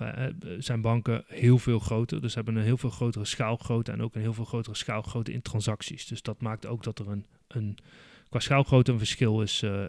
uh, 0.00 0.20
zijn 0.58 0.80
banken 0.80 1.24
heel 1.26 1.58
veel 1.58 1.78
groter, 1.78 2.20
dus 2.20 2.34
hebben 2.34 2.56
een 2.56 2.62
heel 2.62 2.76
veel 2.76 2.90
grotere 2.90 3.24
schaalgrootte 3.24 3.92
en 3.92 4.02
ook 4.02 4.14
een 4.14 4.20
heel 4.20 4.34
veel 4.34 4.44
grotere 4.44 4.76
schaalgrootte 4.76 5.32
in 5.32 5.42
transacties. 5.42 6.06
Dus 6.06 6.22
dat 6.22 6.40
maakt 6.40 6.66
ook 6.66 6.82
dat 6.82 6.98
er 6.98 7.08
een, 7.08 7.26
een 7.48 7.78
qua 8.28 8.38
schaalgrootte 8.38 8.92
een 8.92 8.98
verschil 8.98 9.42
is 9.42 9.62
uh, 9.62 9.84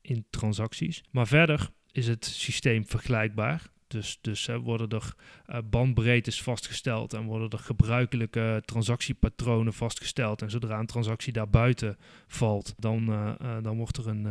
in 0.00 0.26
transacties. 0.30 1.04
Maar 1.10 1.26
verder 1.26 1.70
is 1.94 2.06
het 2.06 2.24
systeem 2.24 2.86
vergelijkbaar. 2.86 3.62
Dus, 3.86 4.18
dus 4.20 4.46
worden 4.46 4.88
er 4.88 5.14
uh, 5.50 5.58
bandbreedtes 5.70 6.42
vastgesteld 6.42 7.12
en 7.12 7.24
worden 7.24 7.50
er 7.50 7.58
gebruikelijke 7.58 8.62
transactiepatronen 8.64 9.72
vastgesteld. 9.72 10.42
En 10.42 10.50
zodra 10.50 10.78
een 10.78 10.86
transactie 10.86 11.32
daarbuiten 11.32 11.96
valt, 12.26 12.74
dan, 12.78 13.10
uh, 13.10 13.56
dan 13.62 13.76
wordt 13.76 13.96
er 13.96 14.08
een, 14.08 14.26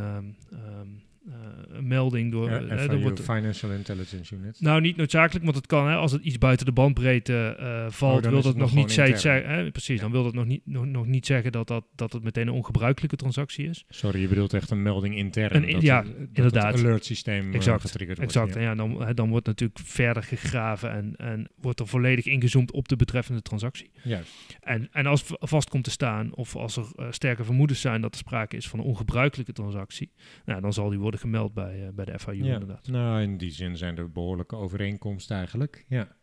een 1.68 1.86
melding 1.88 2.32
door... 2.32 2.50
Ja, 2.50 2.60
eh, 2.60 2.78
FIU, 2.78 2.86
dan 2.88 3.00
wordt, 3.02 3.20
Financial 3.20 3.70
Intelligence 3.72 4.34
Unit. 4.34 4.60
nou, 4.60 4.80
niet 4.80 4.96
noodzakelijk, 4.96 5.44
want 5.44 5.56
het 5.56 5.66
kan, 5.66 5.88
hè, 5.88 5.94
als 5.94 6.12
het 6.12 6.22
iets 6.22 6.38
buiten 6.38 6.66
de 6.66 6.72
bandbreedte 6.72 7.56
eh, 7.58 7.90
valt, 7.90 8.24
Oh, 8.24 8.30
wil 8.30 8.42
dat 8.42 8.56
nog 8.56 8.64
nog 8.66 8.74
niet 8.74 8.92
zeggen. 8.92 9.46
hè, 9.48 9.70
Precies, 9.70 9.96
Ja. 9.96 10.02
dan 10.02 10.10
wil 10.12 10.22
dat 10.22 10.34
nog 10.34 10.46
niet, 10.46 10.60
nog, 10.64 10.86
nog 10.86 11.06
niet 11.06 11.26
zeggen 11.26 11.52
dat, 11.52 11.66
dat, 11.68 11.84
dat 11.94 12.12
het 12.12 12.22
meteen 12.22 12.46
een 12.46 12.52
ongebruikelijke 12.54 13.16
transactie 13.16 13.68
is. 13.68 13.84
Sorry, 13.88 14.20
je 14.20 14.28
bedoelt 14.28 14.52
echt 14.52 14.70
een 14.70 14.82
melding 14.82 15.16
intern. 15.16 15.56
Een- 15.56 15.72
dat, 15.72 15.82
ja, 15.82 16.02
dat 16.02 16.12
inderdaad. 16.32 16.74
het 16.74 16.84
alert 16.84 17.04
systeem 17.04 17.48
eh, 17.48 17.54
Exact, 17.54 17.80
getriggerd 17.80 18.18
wordt. 18.18 18.34
Exact, 18.34 18.54
ja. 18.54 18.60
en 18.60 18.66
ja, 18.66 18.74
dan, 18.74 19.02
hè, 19.06 19.14
dan 19.14 19.28
wordt 19.28 19.46
natuurlijk 19.46 19.78
verder 19.84 20.22
gegraven 20.22 20.90
en, 20.92 21.16
en 21.16 21.48
wordt 21.56 21.80
er 21.80 21.86
volledig 21.86 22.24
ingezoomd 22.26 22.72
op 22.72 22.88
de 22.88 22.96
betreffende 22.96 23.42
transactie. 23.42 23.90
Juist. 24.02 24.32
En, 24.60 24.88
en 24.92 25.06
als 25.06 25.24
vast 25.26 25.68
komt 25.68 25.84
te 25.84 25.90
staan, 25.90 26.34
of 26.34 26.56
als 26.56 26.76
er 26.76 26.86
eh, 26.96 27.06
sterke 27.10 27.44
vermoedens 27.44 27.80
zijn 27.80 28.00
dat 28.00 28.12
er 28.12 28.18
sprake 28.18 28.56
is 28.56 28.68
van 28.68 28.78
een 28.78 28.84
ongebruikelijke 28.84 29.52
transactie, 29.52 30.10
nou, 30.44 30.60
dan 30.60 30.72
zal 30.72 30.88
die 30.88 30.98
worden 30.98 31.13
gemeld 31.18 31.54
bij, 31.54 31.86
eh, 31.86 31.92
bij 31.92 32.04
de 32.04 32.18
FIU 32.18 32.44
Ja. 32.44 32.52
inderdaad. 32.52 32.86
Nou, 32.88 33.22
in 33.22 33.36
die 33.36 33.50
zin 33.50 33.76
zijn 33.76 33.96
er 33.96 34.10
behoorlijke 34.12 34.56
overeenkomsten 34.56 35.36
eigenlijk. 35.36 35.84
Ja. 35.88 36.16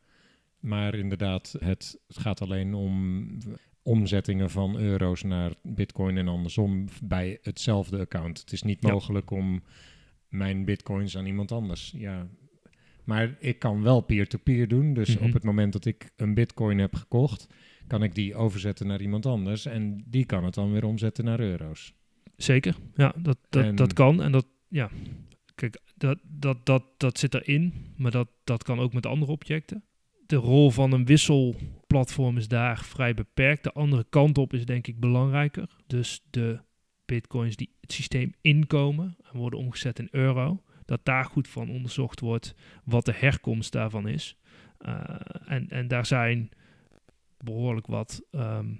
Maar 0.59 0.95
inderdaad, 0.95 1.55
het, 1.59 1.99
gaat 2.07 2.41
alleen 2.41 2.73
om 2.73 3.27
omzettingen 3.83 4.49
van 4.49 4.77
euro's 4.77 5.23
naar 5.23 5.53
bitcoin 5.63 6.17
en 6.17 6.27
andersom 6.27 6.85
bij 7.03 7.39
hetzelfde 7.41 7.99
account. 7.99 8.39
Het 8.39 8.51
is 8.51 8.61
niet 8.61 8.77
Ja. 8.81 8.91
mogelijk 8.91 9.31
om 9.31 9.63
mijn 10.27 10.65
bitcoins 10.65 11.17
aan 11.17 11.25
iemand 11.25 11.51
anders. 11.51 11.93
Ja. 11.97 12.27
Maar 13.03 13.35
ik 13.39 13.59
kan 13.59 13.81
wel 13.83 14.01
peer-to-peer 14.01 14.67
doen. 14.67 14.93
Dus 14.93 15.15
Mhm. 15.17 15.25
op 15.27 15.33
het 15.33 15.43
moment 15.43 15.73
dat 15.73 15.85
ik 15.85 16.11
een 16.15 16.33
bitcoin 16.33 16.77
heb 16.77 16.95
gekocht, 16.95 17.47
kan 17.87 18.03
ik 18.03 18.15
die 18.15 18.35
overzetten 18.35 18.87
naar 18.87 19.01
iemand 19.01 19.25
anders. 19.25 19.65
En 19.65 20.03
die 20.07 20.25
kan 20.25 20.43
het 20.43 20.53
dan 20.53 20.71
weer 20.71 20.85
omzetten 20.85 21.25
naar 21.25 21.39
euro's. 21.39 21.93
Zeker, 22.37 22.75
ja, 22.95 23.13
dat, 23.17 23.37
dat, 23.49 23.63
En- 23.63 23.75
dat 23.75 23.93
kan. 23.93 24.21
En 24.21 24.31
dat, 24.31 24.45
ja, 24.71 24.89
kijk, 25.55 25.81
dat, 25.95 26.19
dat, 26.23 26.65
dat, 26.65 26.83
dat 26.97 27.19
zit 27.19 27.33
erin, 27.33 27.73
maar 27.97 28.11
dat, 28.11 28.27
dat 28.43 28.63
kan 28.63 28.79
ook 28.79 28.93
met 28.93 29.05
andere 29.05 29.31
objecten. 29.31 29.83
De 30.25 30.35
rol 30.35 30.71
van 30.71 30.91
een 30.91 31.05
wisselplatform 31.05 32.37
is 32.37 32.47
daar 32.47 32.77
vrij 32.83 33.13
beperkt. 33.13 33.63
De 33.63 33.71
andere 33.71 34.05
kant 34.09 34.37
op 34.37 34.53
is 34.53 34.65
denk 34.65 34.87
ik 34.87 34.99
belangrijker. 34.99 35.69
Dus 35.87 36.23
de 36.29 36.59
bitcoins 37.05 37.55
die 37.55 37.75
het 37.81 37.91
systeem 37.91 38.33
inkomen 38.41 39.17
en 39.31 39.37
worden 39.37 39.59
omgezet 39.59 39.99
in 39.99 40.07
euro, 40.11 40.63
dat 40.85 41.05
daar 41.05 41.25
goed 41.25 41.47
van 41.47 41.69
onderzocht 41.69 42.19
wordt 42.19 42.55
wat 42.83 43.05
de 43.05 43.13
herkomst 43.15 43.71
daarvan 43.71 44.07
is. 44.07 44.37
Uh, 44.85 45.03
en, 45.45 45.69
en 45.69 45.87
daar 45.87 46.05
zijn 46.05 46.49
behoorlijk 47.37 47.87
wat 47.87 48.21
ehm, 48.31 48.73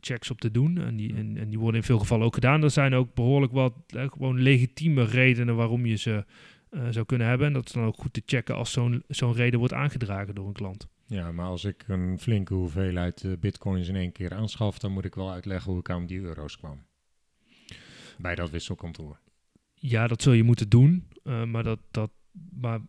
checks 0.00 0.30
op 0.30 0.40
te 0.40 0.50
doen. 0.50 0.78
En 0.78 0.96
die, 0.96 1.14
en, 1.14 1.36
en 1.36 1.48
die 1.48 1.58
worden 1.58 1.80
in 1.80 1.86
veel 1.86 1.98
gevallen 1.98 2.26
ook 2.26 2.34
gedaan. 2.34 2.62
Er 2.62 2.70
zijn 2.70 2.94
ook 2.94 3.14
behoorlijk 3.14 3.52
wat 3.52 3.74
eh, 3.86 4.08
gewoon 4.08 4.40
legitieme 4.40 5.04
redenen 5.04 5.56
waarom 5.56 5.86
je 5.86 5.96
ze 5.96 6.24
uh, 6.70 6.86
zou 6.90 7.06
kunnen 7.06 7.26
hebben. 7.26 7.46
En 7.46 7.52
dat 7.52 7.66
is 7.66 7.72
dan 7.72 7.84
ook 7.84 7.96
goed 7.96 8.12
te 8.12 8.22
checken 8.26 8.54
als 8.54 8.72
zo'n 8.72 9.02
zo'n 9.08 9.32
reden 9.32 9.58
wordt 9.58 9.74
aangedragen 9.74 10.34
door 10.34 10.46
een 10.46 10.52
klant. 10.52 10.88
Ja, 11.06 11.32
maar 11.32 11.46
als 11.46 11.64
ik 11.64 11.84
een 11.86 12.18
flinke 12.18 12.54
hoeveelheid 12.54 13.22
uh, 13.22 13.32
bitcoins 13.40 13.88
in 13.88 13.96
één 13.96 14.12
keer 14.12 14.34
aanschaf, 14.34 14.78
dan 14.78 14.92
moet 14.92 15.04
ik 15.04 15.14
wel 15.14 15.30
uitleggen 15.30 15.70
hoe 15.70 15.80
ik 15.80 15.90
aan 15.90 16.06
die 16.06 16.20
euro's 16.20 16.56
kwam. 16.56 16.86
Bij 18.18 18.34
dat 18.34 18.50
wisselkantoor. 18.50 19.18
Ja, 19.74 20.06
dat 20.06 20.22
zul 20.22 20.32
je 20.32 20.42
moeten 20.42 20.68
doen. 20.68 21.08
Uh, 21.24 21.44
maar 21.44 21.62
dat, 21.62 21.78
dat, 21.90 22.10
maar 22.60 22.80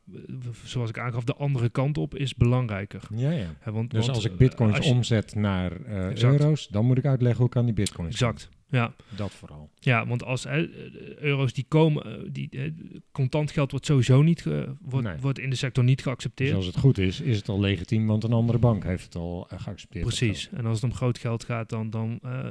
zoals 0.63 0.89
ik 0.89 0.99
aangaf, 0.99 1.23
de 1.23 1.35
andere 1.35 1.69
kant 1.69 1.97
op 1.97 2.15
is 2.15 2.35
belangrijker. 2.35 3.07
Ja, 3.13 3.31
ja. 3.31 3.45
He, 3.59 3.71
want, 3.71 3.91
dus 3.91 4.05
want, 4.05 4.15
als 4.15 4.25
ik 4.25 4.37
bitcoins 4.37 4.75
als 4.75 4.85
je, 4.85 4.91
omzet 4.91 5.35
naar 5.35 5.71
uh, 5.87 6.15
euro's, 6.15 6.67
dan 6.67 6.85
moet 6.85 6.97
ik 6.97 7.05
uitleggen 7.05 7.39
hoe 7.39 7.47
ik 7.47 7.55
aan 7.55 7.65
die 7.65 7.73
bitcoins 7.73 8.11
Exact. 8.13 8.49
Ja. 8.69 8.93
Dat 9.15 9.31
vooral. 9.31 9.69
Ja, 9.79 10.07
want 10.07 10.23
als 10.23 10.45
uh, 10.45 10.75
euro's 11.17 11.53
die 11.53 11.65
komen, 11.67 12.33
die, 12.33 12.47
uh, 12.51 12.71
contant 13.11 13.51
geld 13.51 13.71
wordt 13.71 13.85
sowieso 13.85 14.21
niet, 14.21 14.41
ge, 14.41 14.75
wordt, 14.81 15.07
nee. 15.07 15.17
wordt 15.17 15.39
in 15.39 15.49
de 15.49 15.55
sector 15.55 15.83
niet 15.83 16.01
geaccepteerd. 16.01 16.49
Dus 16.49 16.57
als 16.57 16.65
het 16.65 16.77
goed 16.77 16.97
is, 16.97 17.21
is 17.21 17.37
het 17.37 17.49
al 17.49 17.59
legitiem, 17.59 18.07
want 18.07 18.23
een 18.23 18.33
andere 18.33 18.57
bank 18.57 18.83
heeft 18.83 19.03
het 19.03 19.15
al 19.15 19.47
geaccepteerd. 19.49 20.05
Precies, 20.05 20.49
en 20.49 20.65
als 20.65 20.81
het 20.81 20.91
om 20.91 20.95
groot 20.95 21.19
geld 21.19 21.43
gaat, 21.43 21.69
dan, 21.69 21.89
dan, 21.89 22.19
uh, 22.25 22.41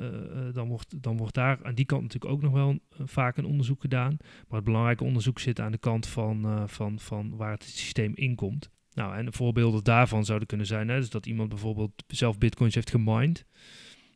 dan, 0.53 0.69
wordt, 0.69 1.03
dan 1.03 1.17
wordt 1.17 1.35
daar 1.35 1.59
aan 1.63 1.75
die 1.75 1.85
kant 1.85 2.03
natuurlijk 2.03 2.33
ook 2.33 2.43
nog 2.43 2.53
wel 2.53 2.79
vaak 3.05 3.37
een 3.37 3.47
onderzoek 3.47 3.81
gedaan. 3.81 4.17
Maar 4.19 4.57
het 4.57 4.65
belangrijke 4.65 5.05
onderzoek 5.05 5.39
zit 5.39 5.61
aan 5.61 5.73
de 5.73 5.79
kant 5.79 6.07
van, 6.07 6.47
uh, 6.47 6.63
van, 6.67 6.99
van 6.99 7.37
waar 7.37 7.53
het 7.53 7.65
systeem 7.65 8.13
inkomt. 8.15 8.71
Nou, 8.93 9.17
en 9.17 9.33
voorbeelden 9.33 9.85
daarvan 9.85 10.25
zouden 10.25 10.49
kunnen 10.49 10.67
zijn, 10.67 10.89
hè, 10.89 10.99
dus 10.99 11.11
dat 11.11 11.27
iemand 11.27 11.49
bijvoorbeeld 11.49 12.05
zelf 12.07 12.39
bitcoins 12.39 12.75
heeft 12.75 12.91
gemined. 12.91 13.45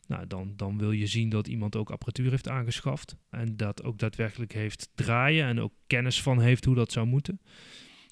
Nou, 0.06 0.26
dan, 0.26 0.52
dan 0.56 0.78
wil 0.78 0.92
je 0.92 1.06
zien 1.06 1.28
dat 1.28 1.48
iemand 1.48 1.76
ook 1.76 1.90
apparatuur 1.90 2.30
heeft 2.30 2.48
aangeschaft. 2.48 3.16
En 3.30 3.56
dat 3.56 3.82
ook 3.82 3.98
daadwerkelijk 3.98 4.52
heeft 4.52 4.88
draaien 4.94 5.46
en 5.46 5.60
ook 5.60 5.72
kennis 5.86 6.22
van 6.22 6.40
heeft 6.40 6.64
hoe 6.64 6.74
dat 6.74 6.92
zou 6.92 7.06
moeten. 7.06 7.40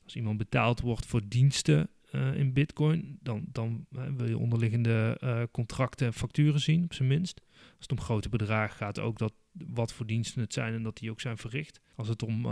Als 0.05 0.17
iemand 0.17 0.39
betaald 0.39 0.81
wordt 0.81 1.07
voor 1.07 1.23
diensten 1.29 1.91
uh, 2.13 2.35
in 2.35 2.53
bitcoin, 2.53 3.19
dan, 3.23 3.45
dan 3.53 3.87
uh, 3.93 4.03
wil 4.17 4.29
je 4.29 4.39
onderliggende 4.39 5.21
uh, 5.25 5.43
contracten 5.51 6.07
en 6.07 6.13
facturen 6.13 6.61
zien, 6.61 6.85
op 6.85 6.95
zijn 6.95 7.09
minst. 7.09 7.41
Als 7.51 7.89
het 7.89 7.93
om 7.93 8.01
grote 8.01 8.29
bedragen 8.29 8.77
gaat, 8.77 8.99
ook 8.99 9.19
dat 9.19 9.33
wat 9.53 9.93
voor 9.93 10.07
diensten 10.07 10.41
het 10.41 10.53
zijn 10.53 10.75
en 10.75 10.83
dat 10.83 10.97
die 10.97 11.11
ook 11.11 11.21
zijn 11.21 11.39
verricht. 11.39 11.81
Als 11.95 12.09
het 12.09 12.23
om 12.23 12.45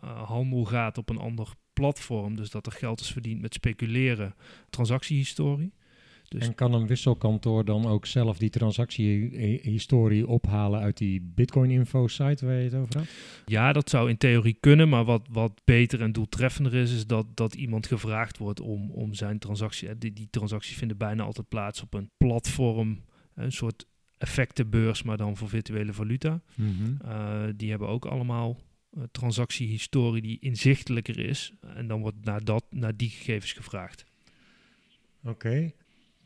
handel 0.00 0.64
gaat 0.64 0.98
op 0.98 1.08
een 1.08 1.18
ander 1.18 1.54
platform, 1.72 2.36
dus 2.36 2.50
dat 2.50 2.66
er 2.66 2.72
geld 2.72 3.00
is 3.00 3.12
verdiend 3.12 3.40
met 3.40 3.54
speculeren, 3.54 4.34
transactiehistorie. 4.70 5.72
Dus 6.28 6.46
en 6.46 6.54
kan 6.54 6.72
een 6.72 6.86
wisselkantoor 6.86 7.64
dan 7.64 7.86
ook 7.86 8.06
zelf 8.06 8.38
die 8.38 8.50
transactiehistorie 8.50 10.26
ophalen 10.26 10.80
uit 10.80 10.96
die 10.96 11.20
Bitcoin-info-site 11.20 12.46
waar 12.46 12.54
je 12.54 12.64
het 12.64 12.74
over 12.74 12.98
had? 12.98 13.06
Ja, 13.46 13.72
dat 13.72 13.90
zou 13.90 14.08
in 14.08 14.16
theorie 14.16 14.56
kunnen, 14.60 14.88
maar 14.88 15.04
wat, 15.04 15.26
wat 15.30 15.60
beter 15.64 16.00
en 16.02 16.12
doeltreffender 16.12 16.74
is, 16.74 16.92
is 16.92 17.06
dat, 17.06 17.26
dat 17.34 17.54
iemand 17.54 17.86
gevraagd 17.86 18.38
wordt 18.38 18.60
om, 18.60 18.90
om 18.90 19.14
zijn 19.14 19.38
transactie. 19.38 19.98
Die, 19.98 20.12
die 20.12 20.28
transacties 20.30 20.76
vinden 20.76 20.96
bijna 20.96 21.22
altijd 21.22 21.48
plaats 21.48 21.82
op 21.82 21.94
een 21.94 22.10
platform, 22.16 23.00
een 23.34 23.52
soort 23.52 23.86
effectenbeurs, 24.18 25.02
maar 25.02 25.16
dan 25.16 25.36
voor 25.36 25.48
virtuele 25.48 25.92
valuta. 25.92 26.40
Mm 26.54 26.76
-hmm. 26.76 26.98
uh, 27.04 27.42
die 27.56 27.70
hebben 27.70 27.88
ook 27.88 28.04
allemaal 28.04 28.60
uh, 28.96 29.02
transactiehistorie 29.10 30.22
die 30.22 30.38
inzichtelijker 30.40 31.18
is. 31.18 31.52
En 31.74 31.88
dan 31.88 32.00
wordt 32.00 32.24
naar, 32.24 32.44
dat, 32.44 32.64
naar 32.70 32.96
die 32.96 33.10
gegevens 33.10 33.52
gevraagd. 33.52 34.04
Oké. 35.20 35.30
Okay. 35.30 35.74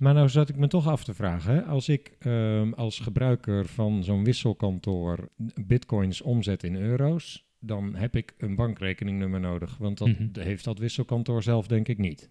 Maar 0.00 0.14
nou 0.14 0.28
zat 0.28 0.48
ik 0.48 0.56
me 0.56 0.66
toch 0.66 0.86
af 0.86 1.04
te 1.04 1.14
vragen, 1.14 1.54
hè? 1.54 1.62
als 1.62 1.88
ik 1.88 2.16
um, 2.26 2.72
als 2.74 2.98
gebruiker 2.98 3.66
van 3.66 4.04
zo'n 4.04 4.24
wisselkantoor 4.24 5.28
bitcoins 5.66 6.22
omzet 6.22 6.62
in 6.62 6.76
euro's, 6.76 7.48
dan 7.58 7.94
heb 7.94 8.16
ik 8.16 8.34
een 8.38 8.54
bankrekeningnummer 8.54 9.40
nodig, 9.40 9.76
want 9.76 9.98
dat 9.98 10.08
mm 10.08 10.14
-hmm. 10.14 10.42
heeft 10.42 10.64
dat 10.64 10.78
wisselkantoor 10.78 11.42
zelf 11.42 11.66
denk 11.66 11.88
ik 11.88 11.98
niet. 11.98 12.30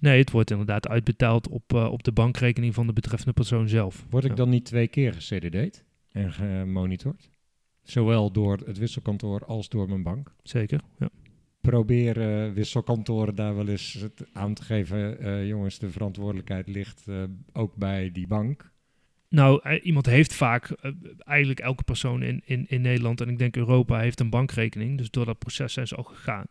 Nee, 0.00 0.18
het 0.18 0.30
wordt 0.30 0.50
inderdaad 0.50 0.88
uitbetaald 0.88 1.48
op, 1.48 1.72
uh, 1.72 1.92
op 1.92 2.02
de 2.02 2.12
bankrekening 2.12 2.74
van 2.74 2.86
de 2.86 2.92
betreffende 2.92 3.32
persoon 3.32 3.68
zelf. 3.68 4.06
Word 4.10 4.24
ik 4.24 4.30
ja. 4.30 4.36
dan 4.36 4.48
niet 4.48 4.64
twee 4.64 4.88
keer 4.88 5.14
gecd'd 5.18 5.84
en 6.12 6.32
gemonitord? 6.32 7.30
Zowel 7.82 8.32
door 8.32 8.58
het 8.64 8.78
wisselkantoor 8.78 9.44
als 9.44 9.68
door 9.68 9.88
mijn 9.88 10.02
bank? 10.02 10.34
Zeker, 10.42 10.80
ja 10.98 11.10
proberen 11.70 12.54
wisselkantoren 12.54 13.34
daar 13.34 13.56
wel 13.56 13.68
eens 13.68 13.92
het 13.92 14.26
aan 14.32 14.54
te 14.54 14.62
geven. 14.62 15.16
Uh, 15.20 15.46
jongens, 15.46 15.78
de 15.78 15.90
verantwoordelijkheid 15.90 16.68
ligt 16.68 17.04
uh, 17.08 17.22
ook 17.52 17.74
bij 17.74 18.12
die 18.12 18.26
bank. 18.26 18.74
Nou, 19.28 19.78
iemand 19.78 20.06
heeft 20.06 20.34
vaak, 20.34 20.70
uh, 20.70 20.92
eigenlijk 21.18 21.60
elke 21.60 21.82
persoon 21.82 22.22
in, 22.22 22.42
in, 22.44 22.66
in 22.68 22.80
Nederland 22.80 23.20
en 23.20 23.28
ik 23.28 23.38
denk 23.38 23.56
Europa 23.56 23.98
heeft 23.98 24.20
een 24.20 24.30
bankrekening. 24.30 24.98
Dus 24.98 25.10
door 25.10 25.24
dat 25.24 25.38
proces 25.38 25.72
zijn 25.72 25.86
ze 25.86 25.96
al 25.96 26.02
gegaan. 26.02 26.46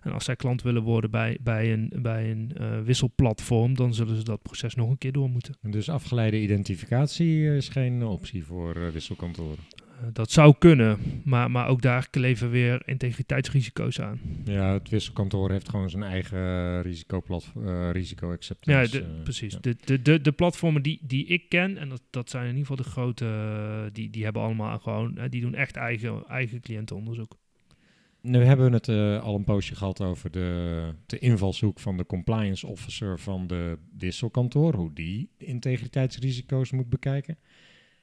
En 0.00 0.12
als 0.12 0.24
zij 0.24 0.36
klant 0.36 0.62
willen 0.62 0.82
worden 0.82 1.10
bij, 1.10 1.38
bij 1.40 1.72
een, 1.72 1.92
bij 2.02 2.30
een 2.30 2.84
wisselplatform, 2.84 3.74
dan 3.74 3.94
zullen 3.94 4.16
ze 4.16 4.24
dat 4.24 4.42
proces 4.42 4.74
nog 4.74 4.90
een 4.90 4.98
keer 4.98 5.12
door 5.12 5.30
moeten. 5.30 5.54
Dus 5.60 5.88
afgeleide 5.88 6.40
identificatie 6.40 7.56
is 7.56 7.68
geen 7.68 8.04
optie 8.04 8.44
voor 8.44 8.92
wisselkantoren? 8.92 9.64
Dat 10.12 10.30
zou 10.30 10.54
kunnen, 10.58 10.98
maar, 11.24 11.50
maar 11.50 11.68
ook 11.68 11.82
daar 11.82 12.10
kleven 12.10 12.50
weer 12.50 12.82
integriteitsrisico's 12.84 14.00
aan. 14.00 14.20
Ja, 14.44 14.72
het 14.72 14.88
wisselkantoor 14.88 15.50
heeft 15.50 15.68
gewoon 15.68 15.90
zijn 15.90 16.02
eigen 16.02 16.38
uh, 16.38 17.90
risico-acceptance. 17.92 18.98
Ja, 18.98 19.02
de, 19.04 19.08
uh, 19.16 19.22
precies. 19.22 19.52
Ja. 19.52 19.58
De, 19.60 19.76
de, 19.84 20.02
de, 20.02 20.20
de 20.20 20.32
platformen 20.32 20.82
die, 20.82 21.00
die 21.02 21.26
ik 21.26 21.48
ken, 21.48 21.76
en 21.76 21.88
dat, 21.88 22.02
dat 22.10 22.30
zijn 22.30 22.42
in 22.46 22.56
ieder 22.56 22.66
geval 22.66 22.84
de 22.84 22.90
grote, 22.90 23.90
die, 23.92 24.10
die 24.10 24.24
hebben 24.24 24.42
allemaal 24.42 24.78
gewoon, 24.78 25.18
die 25.28 25.40
doen 25.40 25.54
echt 25.54 25.76
eigen, 25.76 26.26
eigen 26.28 26.60
cliëntenonderzoek. 26.60 27.36
Nu 28.20 28.42
hebben 28.42 28.66
we 28.66 28.72
het 28.76 28.88
uh, 28.88 29.22
al 29.22 29.34
een 29.34 29.44
poosje 29.44 29.74
gehad 29.74 30.00
over 30.00 30.30
de, 30.30 30.94
de 31.06 31.18
invalshoek 31.18 31.80
van 31.80 31.96
de 31.96 32.06
compliance 32.06 32.66
officer 32.66 33.18
van 33.18 33.46
de 33.46 33.78
wisselkantoor, 33.98 34.74
hoe 34.74 34.92
die 34.92 35.30
de 35.36 35.44
integriteitsrisico's 35.44 36.70
moet 36.70 36.88
bekijken. 36.88 37.38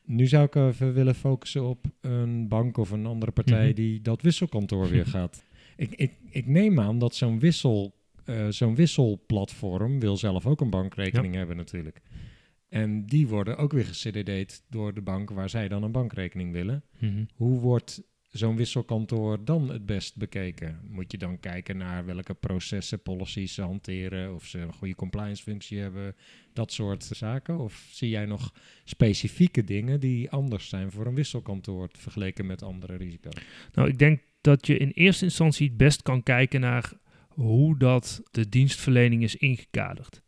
Nu 0.06 0.28
zou 0.28 0.46
ik 0.46 0.56
even 0.56 0.94
willen 0.94 1.16
focussen 1.16 1.64
op 1.64 1.86
een 2.02 2.48
bank 2.48 2.78
of 2.78 2.92
een 2.92 3.06
andere 3.06 3.32
partij 3.32 3.60
mm 3.60 3.66
-hmm. 3.66 3.76
die 3.76 4.02
dat 4.02 4.22
wisselkantoor 4.22 4.90
weer 4.90 5.06
gaat. 5.06 5.44
Ik, 5.78 5.92
ik, 5.96 6.14
ik 6.30 6.48
neem 6.48 6.80
aan 6.80 7.00
dat 7.00 7.16
zo'n 7.16 7.40
wissel, 7.40 7.96
uh, 8.26 8.48
zo'n 8.50 8.76
wisselplatform 8.76 10.00
wil 10.00 10.18
zelf 10.18 10.46
ook 10.46 10.62
een 10.62 10.70
bankrekening 10.70 11.32
ja. 11.34 11.38
hebben 11.38 11.58
natuurlijk. 11.58 12.02
En 12.70 13.06
die 13.06 13.28
worden 13.28 13.58
ook 13.58 13.72
weer 13.72 13.86
gecd'd 13.86 14.64
door 14.70 14.94
de 14.94 15.02
bank 15.02 15.30
waar 15.30 15.50
zij 15.50 15.68
dan 15.68 15.84
een 15.84 15.92
bankrekening 15.92 16.52
willen. 16.52 16.84
Mm 17.00 17.10
-hmm. 17.10 17.28
Hoe 17.36 17.60
wordt 17.60 18.04
zo'n 18.38 18.56
wisselkantoor 18.56 19.46
dan 19.46 19.70
het 19.70 19.86
best 19.86 20.16
bekeken? 20.16 20.80
Moet 20.90 21.12
je 21.12 21.18
dan 21.18 21.40
kijken 21.40 21.78
naar 21.78 22.06
welke 22.06 22.34
processen, 22.34 23.02
policies 23.02 23.54
ze 23.54 23.62
hanteren, 23.62 24.34
of 24.34 24.46
ze 24.46 24.60
een 24.60 24.74
goede 24.74 24.96
compliance 24.96 25.44
functie 25.44 25.80
hebben, 25.80 26.16
dat 26.54 26.72
soort 26.72 27.04
zaken? 27.04 27.60
Of 27.60 27.88
zie 27.92 28.10
jij 28.10 28.26
nog 28.26 28.54
specifieke 28.84 29.64
dingen 29.64 30.00
die 30.00 30.30
anders 30.30 30.70
zijn 30.70 30.92
voor 30.92 31.06
een 31.06 31.16
wisselkantoor 31.16 31.90
vergeleken 31.92 32.46
met 32.46 32.64
andere 32.64 32.96
risico's? 32.96 33.42
Nou, 33.74 33.90
ik 33.90 33.98
denk 33.98 34.22
dat 34.42 34.68
je 34.68 34.78
in 34.78 34.90
eerste 34.90 35.26
instantie 35.26 35.68
het 35.68 35.78
best 35.78 36.02
kan 36.02 36.24
kijken 36.24 36.62
naar 36.62 36.94
hoe 37.28 37.78
dat 37.78 38.22
de 38.32 38.50
dienstverlening 38.50 39.24
is 39.24 39.36
ingekaderd. 39.36 40.22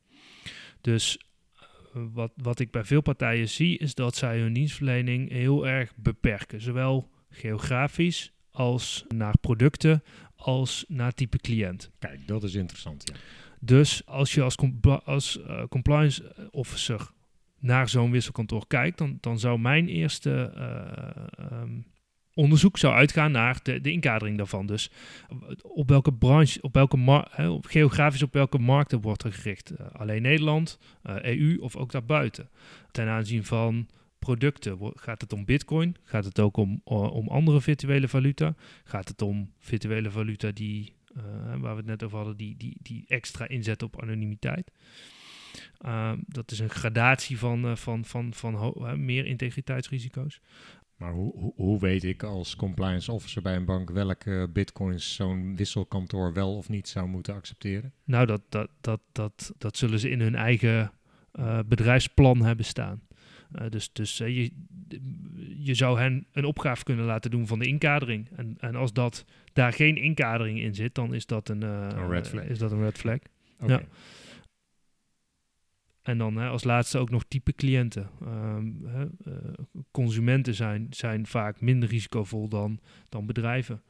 Dus 0.81 1.17
eh, 1.53 2.01
wat, 2.13 2.31
wat 2.35 2.59
ik 2.59 2.71
bij 2.71 2.83
veel 2.83 3.01
partijen 3.01 3.49
zie, 3.49 3.77
is 3.77 3.95
dat 3.95 4.15
zij 4.15 4.39
hun 4.39 4.53
dienstverlening 4.53 5.31
heel 5.31 5.67
erg 5.67 5.95
beperken. 5.95 6.61
Zowel 6.61 7.15
geografisch 7.29 8.33
als 8.51 9.05
naar 9.07 9.37
producten, 9.41 10.03
als 10.35 10.85
naar 10.87 11.13
type 11.13 11.37
cliënt. 11.37 11.91
Kijk, 11.99 12.27
dat 12.27 12.43
is 12.43 12.55
interessant, 12.55 13.11
ja. 13.13 13.19
Dus 13.59 14.05
als 14.05 14.33
je 14.33 14.41
als, 14.41 14.55
compl 14.55 14.89
als 14.89 15.37
uh, 15.37 15.63
compliance 15.69 16.49
officer 16.51 17.11
naar 17.59 17.89
zo'n 17.89 18.11
wisselkantoor 18.11 18.67
kijkt, 18.67 18.97
dan, 18.97 19.17
dan 19.21 19.39
zou 19.39 19.59
mijn 19.59 19.87
eerste 19.87 20.53
uh, 20.57 21.59
um, 21.61 21.85
onderzoek 22.33 22.77
zou 22.77 22.93
uitgaan 22.93 23.31
naar 23.31 23.59
de, 23.63 23.81
de 23.81 23.91
inkadering 23.91 24.37
daarvan. 24.37 24.65
Dus 24.65 24.91
op 25.61 25.89
welke 25.89 26.13
branche, 26.13 26.61
op 26.61 26.73
welke 26.73 27.25
op 27.49 27.65
geografisch 27.65 28.23
op 28.23 28.33
welke 28.33 28.57
markten 28.57 29.01
wordt 29.01 29.23
er 29.23 29.33
gericht? 29.33 29.71
Uh, 29.71 29.87
alleen 29.91 30.21
Nederland, 30.21 30.79
EU 31.03 31.57
of 31.59 31.75
ook 31.75 31.91
daarbuiten? 31.91 32.49
Ten 32.91 33.07
aanzien 33.07 33.43
van 33.43 33.87
producten, 34.19 34.77
gaat 34.93 35.21
het 35.21 35.33
om 35.33 35.45
bitcoin? 35.45 35.95
Gaat 36.03 36.25
het 36.25 36.39
ook 36.39 36.57
om, 36.57 36.81
om 36.83 37.27
andere 37.27 37.61
virtuele 37.61 38.07
valuta? 38.07 38.55
Gaat 38.83 39.07
het 39.07 39.21
om 39.21 39.51
virtuele 39.59 40.11
valuta 40.11 40.51
die, 40.51 40.93
waar 41.59 41.71
we 41.71 41.77
het 41.77 41.85
net 41.85 42.03
over 42.03 42.17
hadden, 42.17 42.37
die, 42.37 42.57
die, 42.57 42.77
die 42.81 43.05
extra 43.07 43.47
inzet 43.47 43.83
op 43.83 44.01
anonimiteit? 44.01 44.71
dat 46.27 46.51
is 46.51 46.59
een 46.59 46.69
gradatie 46.69 47.37
van, 47.37 47.77
van, 47.77 48.05
van, 48.05 48.33
van, 48.33 48.57
van 48.57 49.05
meer 49.05 49.25
integriteitsrisico's. 49.25 50.41
Maar 50.97 51.11
hoe, 51.11 51.33
hoe, 51.39 51.53
hoe, 51.55 51.79
weet 51.79 52.03
ik 52.03 52.23
als 52.23 52.55
compliance 52.55 53.11
officer 53.11 53.41
bij 53.41 53.55
een 53.55 53.65
bank 53.65 53.89
welke 53.89 54.49
bitcoins 54.53 55.15
zo'n 55.15 55.55
wisselkantoor 55.55 56.33
wel 56.33 56.55
of 56.55 56.69
niet 56.69 56.87
zou 56.87 57.07
moeten 57.07 57.33
accepteren? 57.33 57.93
Nou, 58.03 58.25
dat, 58.25 58.41
dat, 58.49 58.69
dat, 58.81 59.01
dat, 59.11 59.53
dat 59.57 59.77
zullen 59.77 59.99
ze 59.99 60.09
in 60.09 60.21
hun 60.21 60.35
eigen 60.35 60.91
uh, 61.33 61.59
bedrijfsplan 61.65 62.41
hebben 62.41 62.65
staan. 62.65 63.01
Uh, 63.55 63.69
dus 63.69 63.93
dus 63.93 64.19
uh, 64.19 64.27
je, 64.35 64.51
je 65.57 65.73
zou 65.73 65.99
hen 65.99 66.27
een 66.31 66.45
opgave 66.45 66.83
kunnen 66.83 67.05
laten 67.05 67.31
doen 67.31 67.47
van 67.47 67.59
de 67.59 67.65
inkadering. 67.65 68.29
En, 68.35 68.55
en 68.59 68.75
als 68.75 68.93
dat, 68.93 69.25
daar 69.53 69.73
geen 69.73 69.97
inkadering 69.97 70.59
in 70.59 70.75
zit, 70.75 70.95
dan 70.95 71.13
is 71.13 71.25
dat 71.25 71.49
een, 71.49 71.61
een 71.61 72.09
red 72.09 72.27
flag. 72.27 72.43
Is 72.43 72.59
dat 72.59 72.71
een 72.71 72.81
red 72.81 72.97
flag. 72.97 73.19
Okay. 73.59 73.77
Ja. 73.77 73.81
En 76.01 76.17
dan 76.17 76.37
hè, 76.37 76.47
als 76.47 76.63
laatste 76.63 76.97
ook 76.97 77.09
nog 77.09 77.23
type 77.27 77.53
cliënten. 77.53 78.09
Um, 78.23 78.85
hè, 78.85 79.05
consumenten 79.91 80.53
zijn, 80.53 80.87
zijn 80.89 81.25
vaak 81.25 81.61
minder 81.61 81.89
risicovol 81.89 82.47
dan, 82.47 82.79
dan 83.09 83.25
bedrijven. 83.25 83.81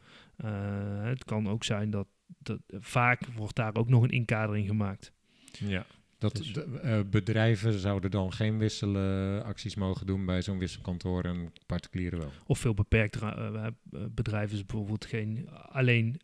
Het 1.01 1.23
kan 1.23 1.47
ook 1.47 1.63
zijn 1.63 1.89
dat, 1.89 2.07
dat 2.37 2.59
vaak 2.67 3.25
wordt 3.25 3.55
daar 3.55 3.75
ook 3.75 3.89
nog 3.89 4.03
een 4.03 4.09
inkadering 4.09 4.67
gemaakt. 4.67 5.13
Ja, 5.51 5.85
dat 6.17 6.35
dus. 6.35 6.53
de, 6.53 6.79
uh, 6.83 6.99
bedrijven 7.09 7.79
zouden 7.79 8.11
dan 8.11 8.33
geen 8.33 8.57
wisselacties 8.57 9.75
mogen 9.75 10.05
doen 10.05 10.25
bij 10.25 10.41
zo'n 10.41 10.57
wisselkantoor 10.57 11.23
en 11.23 11.53
particulieren 11.65 12.19
wel. 12.19 12.31
Of 12.45 12.59
veel 12.59 12.73
beperktere 12.73 13.73
bedrijven, 14.09 14.65
bijvoorbeeld 14.65 15.05
geen 15.05 15.49
alleen 15.49 16.19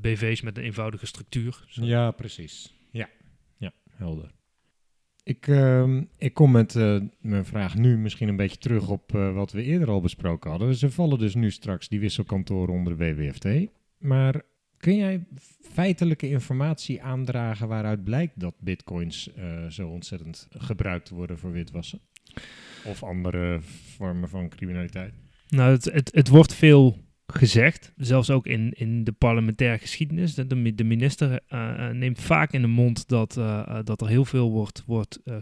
BV's 0.00 0.40
met 0.40 0.58
een 0.58 0.64
eenvoudige 0.64 1.06
structuur. 1.06 1.64
Zo. 1.68 1.84
Ja, 1.84 2.10
precies. 2.10 2.74
Ja, 2.90 3.08
ja 3.56 3.72
helder. 3.90 4.30
Ik, 5.22 5.46
uh, 5.46 6.00
ik 6.18 6.34
kom 6.34 6.50
met 6.50 6.74
uh, 6.74 7.00
mijn 7.20 7.44
vraag 7.44 7.74
nu 7.74 7.98
misschien 7.98 8.28
een 8.28 8.36
beetje 8.36 8.58
terug 8.58 8.88
op 8.88 9.12
uh, 9.14 9.34
wat 9.34 9.52
we 9.52 9.62
eerder 9.62 9.88
al 9.88 10.00
besproken 10.00 10.50
hadden. 10.50 10.74
Ze 10.74 10.90
vallen 10.90 11.18
dus 11.18 11.34
nu 11.34 11.50
straks 11.50 11.88
die 11.88 12.00
wisselkantoren 12.00 12.74
onder 12.74 12.98
de 12.98 13.14
WWFT. 13.14 13.70
Maar 13.98 14.42
kun 14.84 14.96
jij 14.96 15.24
feitelijke 15.60 16.28
informatie 16.28 17.02
aandragen 17.02 17.68
waaruit 17.68 18.04
blijkt 18.04 18.40
dat 18.40 18.54
bitcoins 18.58 19.30
uh, 19.38 19.66
zo 19.66 19.88
ontzettend 19.88 20.48
gebruikt 20.50 21.08
worden 21.08 21.38
voor 21.38 21.52
witwassen? 21.52 22.00
Of 22.84 23.02
andere 23.02 23.58
vormen 23.96 24.28
van 24.28 24.48
criminaliteit? 24.48 25.14
Nou, 25.48 25.70
het, 25.70 25.84
het, 25.84 26.10
het 26.14 26.28
wordt 26.28 26.54
veel 26.54 27.04
gezegd, 27.26 27.92
zelfs 27.96 28.30
ook 28.30 28.46
in, 28.46 28.72
in 28.72 29.04
de 29.04 29.12
parlementaire 29.12 29.78
geschiedenis. 29.78 30.34
De, 30.34 30.74
de, 30.74 30.84
minister 30.84 31.40
uh, 31.48 31.88
neemt 31.88 32.20
vaak 32.20 32.52
in 32.52 32.60
de 32.60 32.66
mond 32.66 33.08
dat, 33.08 33.34
dat 33.84 34.00
er 34.00 34.08
heel 34.08 34.24
veel 34.24 34.50
wordt, 34.50 34.82
wordt, 34.86 35.20
uh, 35.24 35.36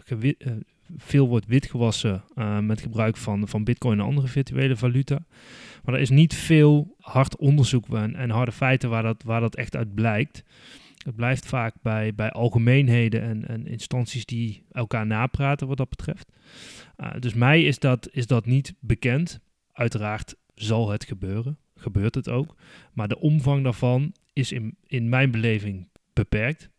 veel 0.97 1.27
wordt 1.27 1.45
witgewassen 1.45 2.23
met 2.61 2.81
gebruik 2.81 3.17
van, 3.17 3.47
van 3.47 3.63
bitcoin 3.63 3.99
en 3.99 4.05
andere 4.05 4.27
virtuele 4.27 4.75
valuta. 4.75 5.25
Maar 5.83 5.95
er 5.95 6.01
is 6.01 6.09
niet 6.09 6.35
veel 6.35 6.95
hard 6.99 7.37
onderzoek 7.37 7.89
en, 7.89 8.15
en 8.15 8.29
harde 8.29 8.51
feiten 8.51 8.89
waar 8.89 9.03
dat, 9.03 9.23
waar 9.23 9.41
dat 9.41 9.55
echt 9.55 9.75
uit 9.75 9.93
blijkt. 9.93 10.43
Het 11.03 11.15
blijft 11.15 11.45
vaak 11.45 11.75
bij, 11.81 12.15
bij 12.15 12.31
algemeenheden 12.31 13.21
en, 13.21 13.47
en 13.47 13.67
instanties 13.67 14.25
die 14.25 14.65
elkaar 14.71 15.05
napraten 15.05 15.67
wat 15.67 15.77
dat 15.77 15.89
betreft. 15.89 16.31
dus 17.19 17.33
mij 17.33 17.63
is 17.63 17.79
dat, 17.79 18.09
is 18.11 18.27
dat 18.27 18.45
niet 18.45 18.75
bekend. 18.79 19.39
Uiteraard 19.71 20.35
zal 20.55 20.89
het 20.89 21.03
gebeuren 21.05 21.57
gebeurt 21.83 22.15
het 22.15 22.29
ook. 22.29 22.55
Maar 22.93 23.07
de 23.07 23.19
omvang 23.19 23.63
daarvan 23.63 24.13
is 24.33 24.51
in, 24.51 24.77
in 24.85 25.09
mijn 25.09 25.31
beleving 25.31 25.87
beperkt. 26.13 26.69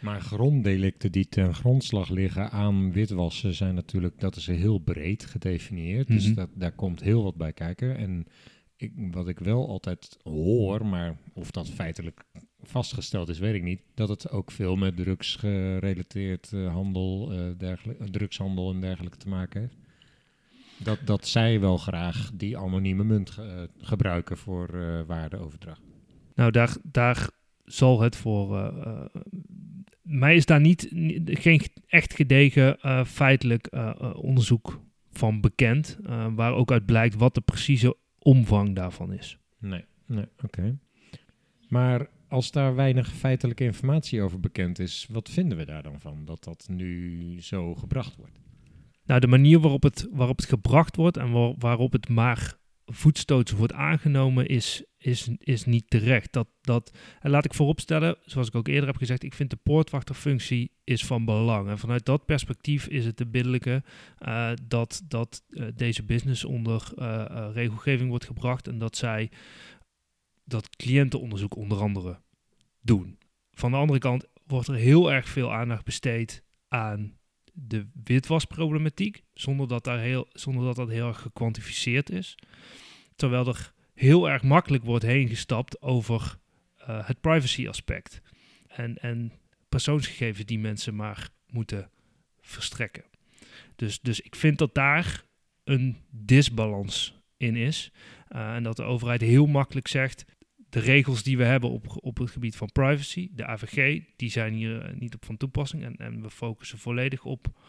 Maar 0.00 0.20
gronddelicten 0.20 1.12
die 1.12 1.28
ten 1.28 1.54
grondslag 1.54 2.08
liggen 2.08 2.50
aan 2.50 2.92
witwassen 2.92 3.54
zijn 3.54 3.74
natuurlijk, 3.74 4.20
dat 4.20 4.36
is 4.36 4.46
heel 4.46 4.78
breed 4.78 5.24
gedefinieerd. 5.24 6.08
Mm 6.08 6.16
-hmm. 6.16 6.24
Dus 6.24 6.34
dat, 6.34 6.48
daar 6.54 6.72
komt 6.72 7.00
heel 7.00 7.22
wat 7.22 7.36
bij 7.36 7.52
kijken. 7.52 7.96
En 7.96 8.26
ik, 8.76 8.92
wat 9.10 9.28
ik 9.28 9.38
wel 9.38 9.68
altijd 9.68 10.18
hoor, 10.22 10.86
maar 10.86 11.16
of 11.32 11.50
dat 11.50 11.68
feitelijk 11.68 12.24
vastgesteld 12.62 13.28
is, 13.28 13.38
weet 13.38 13.54
ik 13.54 13.62
niet. 13.62 13.80
Dat 13.94 14.08
het 14.08 14.30
ook 14.30 14.50
veel 14.50 14.76
met 14.76 14.96
drugs 14.96 15.36
gerelateerd 15.36 16.50
uh, 16.54 16.72
handel, 16.72 17.32
uh, 17.32 17.58
dergelijke, 17.58 18.10
drugshandel 18.10 18.72
en 18.72 18.80
dergelijke 18.80 19.16
te 19.16 19.28
maken 19.28 19.60
heeft. 19.60 19.76
Dat, 20.78 20.98
dat 21.04 21.26
zij 21.26 21.60
wel 21.60 21.76
graag 21.76 22.30
die 22.34 22.58
anonieme 22.58 23.04
munt 23.04 23.30
ge 23.30 23.68
gebruiken 23.78 24.36
voor 24.36 25.04
waardeoverdracht. 25.06 25.82
Nou, 26.34 26.50
daar, 26.50 26.76
daar 26.82 27.30
zal 27.64 28.00
het 28.00 28.16
voor. 28.16 28.72
Mij 30.02 30.36
is 30.36 30.46
daar 30.46 30.60
niet, 30.60 30.88
geen 31.24 31.60
echt 31.86 32.14
gedegen 32.14 32.78
feitelijk 33.06 33.68
onderzoek 34.16 34.80
van 35.10 35.40
bekend. 35.40 35.98
waar 36.34 36.52
ook 36.52 36.72
uit 36.72 36.86
blijkt 36.86 37.14
wat 37.14 37.34
de 37.34 37.40
precieze 37.40 37.96
omvang 38.18 38.74
daarvan 38.74 39.12
is. 39.12 39.38
Nee, 39.58 39.84
nee 40.06 40.24
oké. 40.34 40.44
Okay. 40.44 40.78
Maar 41.68 42.06
als 42.28 42.50
daar 42.50 42.74
weinig 42.74 43.12
feitelijke 43.12 43.64
informatie 43.64 44.22
over 44.22 44.40
bekend 44.40 44.78
is, 44.78 45.06
wat 45.10 45.30
vinden 45.30 45.58
we 45.58 45.64
daar 45.64 45.82
dan 45.82 46.00
van 46.00 46.24
dat 46.24 46.44
dat 46.44 46.66
nu 46.70 47.40
zo 47.40 47.74
gebracht 47.74 48.16
wordt? 48.16 48.40
Nou, 49.04 49.20
de 49.20 49.26
manier 49.26 49.60
waarop 49.60 49.82
het, 49.82 50.08
waarop 50.10 50.36
het 50.36 50.48
gebracht 50.48 50.96
wordt 50.96 51.16
en 51.16 51.30
waar, 51.30 51.54
waarop 51.58 51.92
het 51.92 52.08
maar 52.08 52.60
voetstoots 52.86 53.52
wordt 53.52 53.72
aangenomen, 53.72 54.46
is, 54.46 54.84
is, 54.98 55.28
is 55.38 55.64
niet 55.64 55.90
terecht. 55.90 56.32
Dat, 56.32 56.48
dat, 56.60 56.98
en 57.20 57.30
laat 57.30 57.44
ik 57.44 57.54
vooropstellen, 57.54 58.16
zoals 58.24 58.48
ik 58.48 58.54
ook 58.54 58.68
eerder 58.68 58.86
heb 58.86 58.96
gezegd, 58.96 59.22
ik 59.22 59.34
vind 59.34 59.50
de 59.50 59.56
poortwachterfunctie 59.56 60.70
is 60.84 61.04
van 61.04 61.24
belang. 61.24 61.68
En 61.68 61.78
vanuit 61.78 62.04
dat 62.04 62.24
perspectief 62.24 62.86
is 62.86 63.04
het 63.04 63.16
de 63.16 63.26
biddelijke 63.26 63.82
uh, 64.18 64.52
dat, 64.62 65.02
dat 65.08 65.42
uh, 65.48 65.66
deze 65.74 66.02
business 66.02 66.44
onder 66.44 66.92
uh, 66.98 67.48
regelgeving 67.52 68.08
wordt 68.08 68.26
gebracht 68.26 68.68
en 68.68 68.78
dat 68.78 68.96
zij 68.96 69.30
dat 70.44 70.76
cliëntenonderzoek 70.76 71.56
onder 71.56 71.80
andere 71.80 72.20
doen. 72.80 73.18
Van 73.50 73.70
de 73.70 73.76
andere 73.76 73.98
kant 73.98 74.26
wordt 74.46 74.68
er 74.68 74.74
heel 74.74 75.12
erg 75.12 75.28
veel 75.28 75.52
aandacht 75.52 75.84
besteed 75.84 76.44
aan 76.68 77.20
de 77.52 77.86
witwasproblematiek, 78.04 79.22
zonder 79.34 79.68
dat, 79.68 79.84
daar 79.84 79.98
heel, 79.98 80.28
zonder 80.32 80.64
dat 80.64 80.76
dat 80.76 80.88
heel 80.88 81.06
erg 81.06 81.20
gekwantificeerd 81.20 82.10
is. 82.10 82.34
Terwijl 83.16 83.46
er 83.46 83.72
heel 83.94 84.30
erg 84.30 84.42
makkelijk 84.42 84.84
wordt 84.84 85.04
heen 85.04 85.28
gestapt 85.28 85.82
over 85.82 86.38
uh, 86.80 87.06
het 87.06 87.20
privacy 87.20 87.68
aspect. 87.68 88.22
En, 88.66 88.98
en 88.98 89.32
persoonsgegevens 89.68 90.46
die 90.46 90.58
mensen 90.58 90.96
maar 90.96 91.28
moeten 91.50 91.90
verstrekken. 92.40 93.04
Dus, 93.76 94.00
dus 94.00 94.20
ik 94.20 94.36
vind 94.36 94.58
dat 94.58 94.74
daar 94.74 95.24
een 95.64 95.96
disbalans 96.10 97.14
in 97.36 97.56
is. 97.56 97.90
Uh, 98.28 98.54
en 98.54 98.62
dat 98.62 98.76
de 98.76 98.82
overheid 98.82 99.20
heel 99.20 99.46
makkelijk 99.46 99.88
zegt: 99.88 100.24
de 100.72 100.80
regels 100.80 101.22
die 101.22 101.36
we 101.36 101.44
hebben 101.44 101.70
op, 101.70 102.04
op 102.04 102.18
het 102.18 102.30
gebied 102.30 102.56
van 102.56 102.72
privacy, 102.72 103.30
de 103.32 103.46
AVG, 103.46 104.02
die 104.16 104.30
zijn 104.30 104.54
hier 104.54 104.88
uh, 104.88 105.00
niet 105.00 105.14
op 105.14 105.24
van 105.24 105.36
toepassing. 105.36 105.84
En, 105.84 105.96
en 105.96 106.22
we 106.22 106.30
focussen 106.30 106.78
volledig 106.78 107.24
op... 107.24 107.60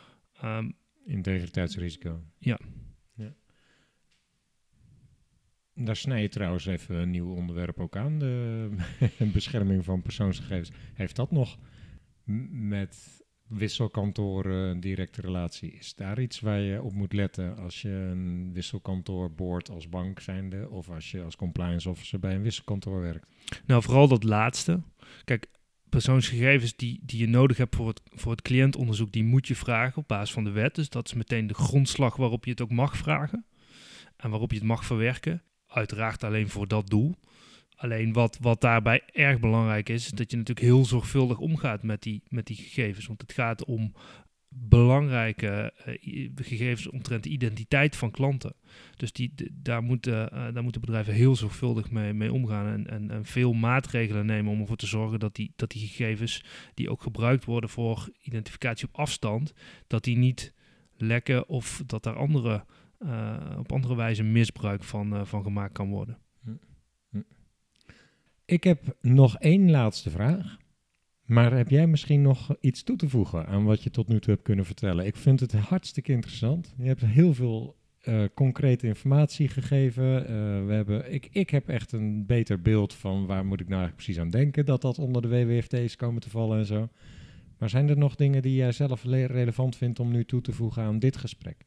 Um, 0.44 0.76
Integriteitsrisico. 1.06 2.24
Ja. 2.38 2.60
ja. 3.16 3.34
Daar 5.74 5.96
snij 5.96 6.22
je 6.22 6.30
trouwens 6.30 6.66
even 6.66 6.96
een 6.96 7.10
nieuw 7.10 7.34
onderwerp 7.34 7.80
ook 7.80 7.96
aan. 7.96 8.20
De 8.20 8.70
bescherming 9.34 9.84
van 9.84 10.02
persoonsgegevens. 10.02 10.72
Heeft 10.94 11.16
dat 11.16 11.32
nog 11.32 11.58
met 12.52 13.23
wisselkantoren 13.54 14.70
een 14.70 14.80
directe 14.80 15.22
relatie? 15.22 15.72
Is 15.72 15.96
daar 15.96 16.22
iets 16.22 16.40
waar 16.40 16.60
je 16.60 16.82
op 16.82 16.94
moet 16.94 17.14
letten 17.14 17.58
als 17.58 17.82
je 17.82 17.90
een 17.90 18.54
wisselkantoor 18.54 19.32
boort 19.32 19.70
als 19.70 19.90
bank 19.90 20.20
zijnde... 20.20 20.70
of 20.70 20.90
als 20.90 21.12
je 21.12 21.24
als 21.24 21.36
compliance 21.36 21.90
officer 21.90 22.20
bij 22.20 22.36
een 22.36 22.42
wisselkantoor 22.42 23.02
werkt? 23.02 23.28
Nou, 23.66 23.84
vooral 23.84 24.08
dat 24.08 24.24
laatste. 24.24 24.82
Kijk, 25.24 25.48
persoonsgegevens 25.90 26.76
die, 26.76 27.00
die 27.04 27.20
je 27.20 27.28
nodig 27.28 27.58
hebt 27.58 27.76
voor 27.76 27.88
het, 27.88 28.02
voor 28.06 28.32
het 28.32 28.42
cliëntonderzoek, 28.42 29.12
die 29.12 29.24
moet 29.24 29.48
je 29.48 29.56
vragen 29.56 29.98
op 29.98 30.08
basis 30.08 30.34
van 30.34 30.44
de 30.44 30.52
wet. 30.52 30.76
Dus 30.76 30.90
dat 30.90 31.06
is 31.06 31.14
meteen 31.14 31.48
de 31.48 31.54
grondslag 31.54 32.16
waarop 32.16 32.46
je 32.46 32.52
het 32.52 32.62
ook 32.62 32.72
mag 32.72 32.98
vragen 32.98 33.46
en 34.18 34.30
waarop 34.30 34.52
je 34.52 34.58
het 34.58 34.68
mag 34.68 34.86
verwerken. 34.86 35.44
Uiteraard 35.68 36.24
alleen 36.24 36.50
voor 36.50 36.68
dat 36.68 36.90
doel. 36.90 37.16
Alleen 37.84 38.14
wat, 38.14 38.38
wat 38.42 38.62
daarbij 38.62 39.02
erg 39.12 39.40
belangrijk 39.40 39.90
is, 39.90 40.06
is 40.06 40.12
dat 40.12 40.32
je 40.32 40.38
natuurlijk 40.38 40.66
heel 40.66 40.86
zorgvuldig 40.86 41.40
omgaat 41.40 41.84
met 41.84 42.02
die, 42.02 42.24
met 42.28 42.48
die 42.48 42.56
gegevens. 42.56 43.08
Want 43.08 43.22
het 43.22 43.34
gaat 43.34 43.66
om 43.66 43.94
belangrijke 44.50 45.74
eh, 45.86 46.30
gegevens 46.36 46.90
omtrent 46.90 47.24
de 47.24 47.30
identiteit 47.30 47.96
van 47.96 48.12
klanten. 48.12 48.56
Dus 48.98 49.14
die, 49.14 49.34
daar, 49.52 49.84
moeten, 49.84 50.32
eh, 50.32 50.54
daar 50.54 50.64
moeten 50.64 50.82
bedrijven 50.82 51.14
heel 51.14 51.36
zorgvuldig 51.36 51.92
mee, 51.92 52.14
mee 52.14 52.34
omgaan 52.34 52.68
en, 52.68 52.88
en, 52.88 53.12
en 53.12 53.26
veel 53.26 53.54
maatregelen 53.54 54.26
nemen 54.26 54.52
om 54.52 54.60
ervoor 54.60 54.76
te 54.76 54.88
zorgen 54.88 55.20
dat 55.20 55.36
die, 55.36 55.54
dat 55.56 55.72
die 55.72 55.88
gegevens 55.88 56.44
die 56.74 56.90
ook 56.90 57.02
gebruikt 57.02 57.46
worden 57.46 57.70
voor 57.70 58.10
identificatie 58.22 58.88
op 58.88 58.96
afstand, 58.96 59.54
dat 59.88 60.04
die 60.04 60.18
niet 60.18 60.54
lekken 60.98 61.48
of 61.48 61.84
dat 61.86 62.04
daar 62.04 62.16
andere, 62.16 62.66
eh, 63.00 63.56
op 63.58 63.72
andere 63.72 63.96
wijze 63.96 64.24
misbruik 64.24 64.84
van, 64.84 65.28
van 65.28 65.44
gemaakt 65.44 65.74
kan 65.74 65.90
worden. 65.90 66.18
Ik 68.46 68.64
heb 68.64 68.98
nog 69.02 69.38
één 69.38 69.72
laatste 69.72 70.10
vraag. 70.10 70.58
Maar 71.24 71.54
heb 71.54 71.70
jij 71.70 71.88
misschien 71.88 72.22
nog 72.22 72.56
iets 72.60 72.84
toe 72.84 72.96
te 72.98 73.10
voegen 73.10 73.46
aan 73.46 73.64
wat 73.64 73.84
je 73.84 73.90
tot 73.90 74.08
nu 74.08 74.20
toe 74.20 74.34
hebt 74.34 74.46
kunnen 74.46 74.66
vertellen? 74.66 75.06
Ik 75.06 75.16
vind 75.16 75.40
het 75.40 75.52
hartstikke 75.52 76.12
interessant. 76.12 76.74
Je 76.78 76.88
hebt 76.88 77.06
heel 77.06 77.34
veel 77.34 77.76
eh, 78.00 78.24
concrete 78.34 78.88
informatie 78.88 79.48
gegeven. 79.48 80.28
Eh, 80.28 80.34
we 80.66 80.74
hebben, 80.74 81.14
ik, 81.14 81.30
ik 81.32 81.50
heb 81.50 81.70
echt 81.70 81.92
een 81.92 82.26
beter 82.26 82.62
beeld 82.62 82.94
van 82.94 83.26
waar 83.26 83.46
moet 83.46 83.60
ik 83.60 83.68
nou 83.68 83.82
eigenlijk 83.82 84.04
precies 84.04 84.22
aan 84.22 84.30
denken 84.30 84.66
dat 84.66 84.82
dat 84.82 85.00
onder 85.00 85.22
de 85.22 85.28
WWFT 85.28 85.74
is 85.74 85.96
komen 85.96 86.22
te 86.22 86.30
vallen 86.30 86.58
en 86.58 86.66
zo. 86.66 86.90
Maar 87.58 87.70
zijn 87.70 87.90
er 87.90 87.98
nog 87.98 88.16
dingen 88.16 88.42
die 88.42 88.56
jij 88.56 88.72
zelf 88.72 89.04
le- 89.04 89.26
relevant 89.26 89.76
vindt 89.76 90.00
om 90.00 90.12
nu 90.12 90.26
toe 90.26 90.42
te 90.42 90.52
voegen 90.52 90.84
aan 90.84 91.00
dit 91.00 91.18
gesprek? 91.18 91.66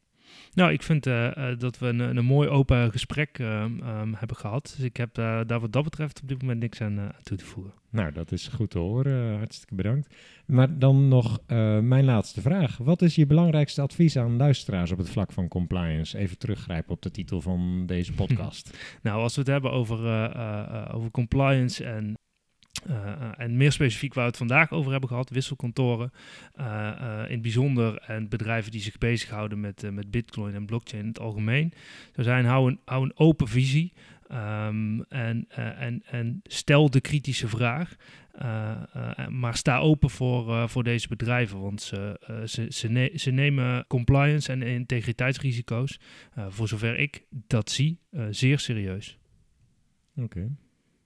Nou, 0.53 0.71
ik 0.71 0.83
vind 0.83 1.05
eh, 1.05 1.51
eh, 1.51 1.59
dat 1.59 1.79
we 1.79 1.87
een, 1.87 1.99
een 1.99 2.25
mooi 2.25 2.49
open 2.49 2.91
gesprek 2.91 3.39
eh, 3.39 3.63
ehm, 3.63 4.13
hebben 4.13 4.37
gehad. 4.37 4.73
Dus 4.75 4.85
ik 4.85 4.97
heb 4.97 5.17
eh, 5.17 5.39
daar 5.45 5.59
wat 5.59 5.73
dat 5.73 5.83
betreft 5.83 6.21
op 6.21 6.27
dit 6.27 6.41
moment 6.41 6.59
niks 6.59 6.81
aan, 6.81 7.11
toe 7.23 7.37
te 7.37 7.45
voegen. 7.45 7.73
Nou, 7.89 8.11
dat 8.11 8.31
is 8.31 8.47
goed 8.47 8.69
te 8.69 8.79
horen. 8.79 9.37
Hartstikke 9.37 9.75
bedankt. 9.75 10.15
Maar 10.45 10.79
dan 10.79 11.07
nog 11.07 11.39
mijn 11.81 12.05
laatste 12.05 12.41
vraag. 12.41 12.77
Wat 12.77 13.01
is 13.01 13.15
je 13.15 13.25
belangrijkste 13.25 13.81
advies 13.81 14.17
aan 14.17 14.37
luisteraars 14.37 14.91
op 14.91 14.97
het 14.97 15.09
vlak 15.09 15.31
van 15.31 15.47
compliance? 15.47 16.17
Even 16.17 16.37
teruggrijpen 16.37 16.91
op 16.91 17.01
de 17.01 17.11
titel 17.11 17.41
van 17.41 17.83
deze 17.85 18.13
podcast. 18.21 18.77
Nou, 19.01 19.21
als 19.21 19.33
we 19.35 19.41
het 19.41 19.49
hebben 19.49 19.71
over, 19.71 19.97
over 20.93 21.11
compliance 21.11 21.83
en, 21.83 22.13
eh, 22.85 23.29
en 23.37 23.57
meer 23.57 23.71
specifiek 23.71 24.13
waar 24.13 24.23
we 24.23 24.29
het 24.29 24.37
vandaag 24.37 24.71
over 24.71 24.91
hebben 24.91 25.09
gehad, 25.09 25.29
wisselkantoren 25.29 26.11
eh, 26.53 26.87
eh, 26.87 27.25
in 27.25 27.31
het 27.31 27.41
bijzonder 27.41 27.97
en 27.97 28.29
bedrijven 28.29 28.71
die 28.71 28.81
zich 28.81 28.97
bezighouden 28.97 29.59
met, 29.59 29.91
met 29.91 30.11
bitcoin 30.11 30.53
en 30.53 30.65
blockchain 30.65 31.01
in 31.01 31.07
het 31.07 31.19
algemeen, 31.19 31.73
zou 32.13 32.27
zijn 32.27 32.45
hou 32.45 32.69
een, 32.69 32.79
hou 32.85 33.03
een 33.03 33.17
open 33.17 33.47
visie 33.47 33.93
ehm, 34.27 35.01
en, 35.09 35.45
en, 35.77 36.03
en 36.05 36.39
stel 36.43 36.89
de 36.89 37.01
kritische 37.01 37.47
vraag. 37.47 37.95
maar 39.29 39.55
sta 39.55 39.77
open 39.77 40.09
voor, 40.09 40.69
voor 40.69 40.83
deze 40.83 41.07
bedrijven, 41.07 41.61
want 41.61 41.81
ze, 41.81 42.19
ze, 42.45 42.65
ze, 42.69 43.11
ze 43.15 43.31
nemen 43.31 43.85
compliance 43.87 44.51
en 44.51 44.61
integriteitsrisico's, 44.61 45.99
voor 46.47 46.67
zover 46.67 46.99
ik 46.99 47.23
dat 47.29 47.69
zie, 47.69 47.99
zeer 48.29 48.59
serieus. 48.59 49.17
Oké. 50.15 50.49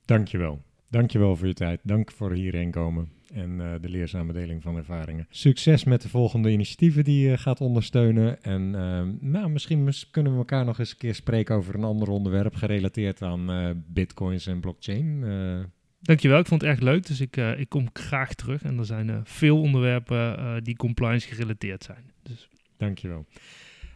Dankjewel. 0.05 0.63
Dankjewel 0.91 1.35
voor 1.35 1.47
je 1.47 1.53
tijd. 1.53 1.79
Dank 1.83 2.11
voor 2.11 2.33
hierheen 2.33 2.71
komen 2.71 3.09
en 3.33 3.61
eh, 3.61 3.73
de 3.81 3.89
leerzame 3.89 4.33
deling 4.33 4.61
van 4.61 4.75
ervaringen. 4.77 5.27
Succes 5.29 5.83
met 5.83 6.01
de 6.01 6.09
volgende 6.09 6.51
initiatieven 6.51 7.03
die 7.03 7.29
je 7.29 7.37
gaat 7.37 7.61
ondersteunen. 7.61 8.43
En 8.43 8.75
ehm, 8.75 9.31
nou, 9.31 9.49
misschien 9.49 9.83
mis- 9.83 10.09
kunnen 10.09 10.31
we 10.31 10.37
elkaar 10.37 10.65
nog 10.65 10.79
eens 10.79 10.91
een 10.91 10.97
keer 10.97 11.15
spreken 11.15 11.55
over 11.55 11.75
een 11.75 11.83
ander 11.83 12.09
onderwerp 12.09 12.55
gerelateerd 12.55 13.21
aan 13.21 13.51
eh, 13.51 13.69
bitcoins 13.87 14.47
en 14.47 14.59
blockchain. 14.59 15.23
Eh, 15.23 15.59
Dankjewel, 16.01 16.39
ik 16.39 16.45
vond 16.47 16.61
het 16.61 16.69
erg 16.69 16.79
leuk, 16.79 17.07
dus 17.07 17.21
ik, 17.21 17.35
ik 17.37 17.69
kom 17.69 17.89
graag 17.93 18.33
terug. 18.33 18.63
En 18.63 18.77
er 18.77 18.85
zijn 18.85 19.21
veel 19.23 19.59
onderwerpen 19.61 20.63
die 20.63 20.75
compliance 20.75 21.27
gerelateerd 21.27 21.83
zijn. 21.83 22.11
Dus 22.23 22.49
Dankjewel. 22.77 23.25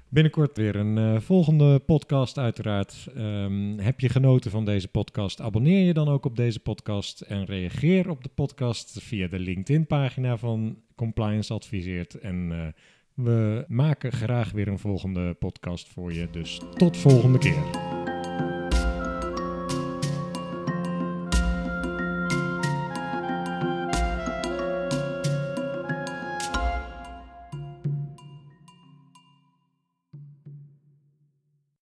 Binnenkort 0.10 0.58
weer 0.58 0.76
een 0.76 0.98
eh, 0.98 1.20
volgende 1.20 1.80
podcast 1.80 2.38
uiteraard. 2.38 3.08
Ehm, 3.16 3.78
heb 3.78 4.00
je 4.00 4.10
genoten 4.10 4.52
van 4.52 4.66
deze 4.66 4.88
podcast? 4.88 5.42
Abonneer 5.42 5.86
je 5.86 5.94
dan 5.94 6.10
ook 6.10 6.26
op 6.26 6.36
deze 6.36 6.60
podcast 6.60 7.22
en 7.22 7.46
reageer 7.46 8.10
op 8.10 8.24
de 8.24 8.30
podcast 8.36 9.02
via 9.02 9.28
de 9.28 9.40
LinkedIn-pagina 9.40 10.38
van 10.38 10.78
Compliance 10.96 11.54
Adviseert. 11.54 12.20
En 12.20 12.52
eh, 12.52 12.68
we 13.14 13.66
maken 13.68 14.12
graag 14.12 14.52
weer 14.52 14.68
een 14.68 14.80
volgende 14.80 15.34
podcast 15.34 15.88
voor 15.88 16.14
je. 16.14 16.28
Dus 16.32 16.62
tot 16.74 16.98
volgende 16.98 17.38
keer. 17.38 17.95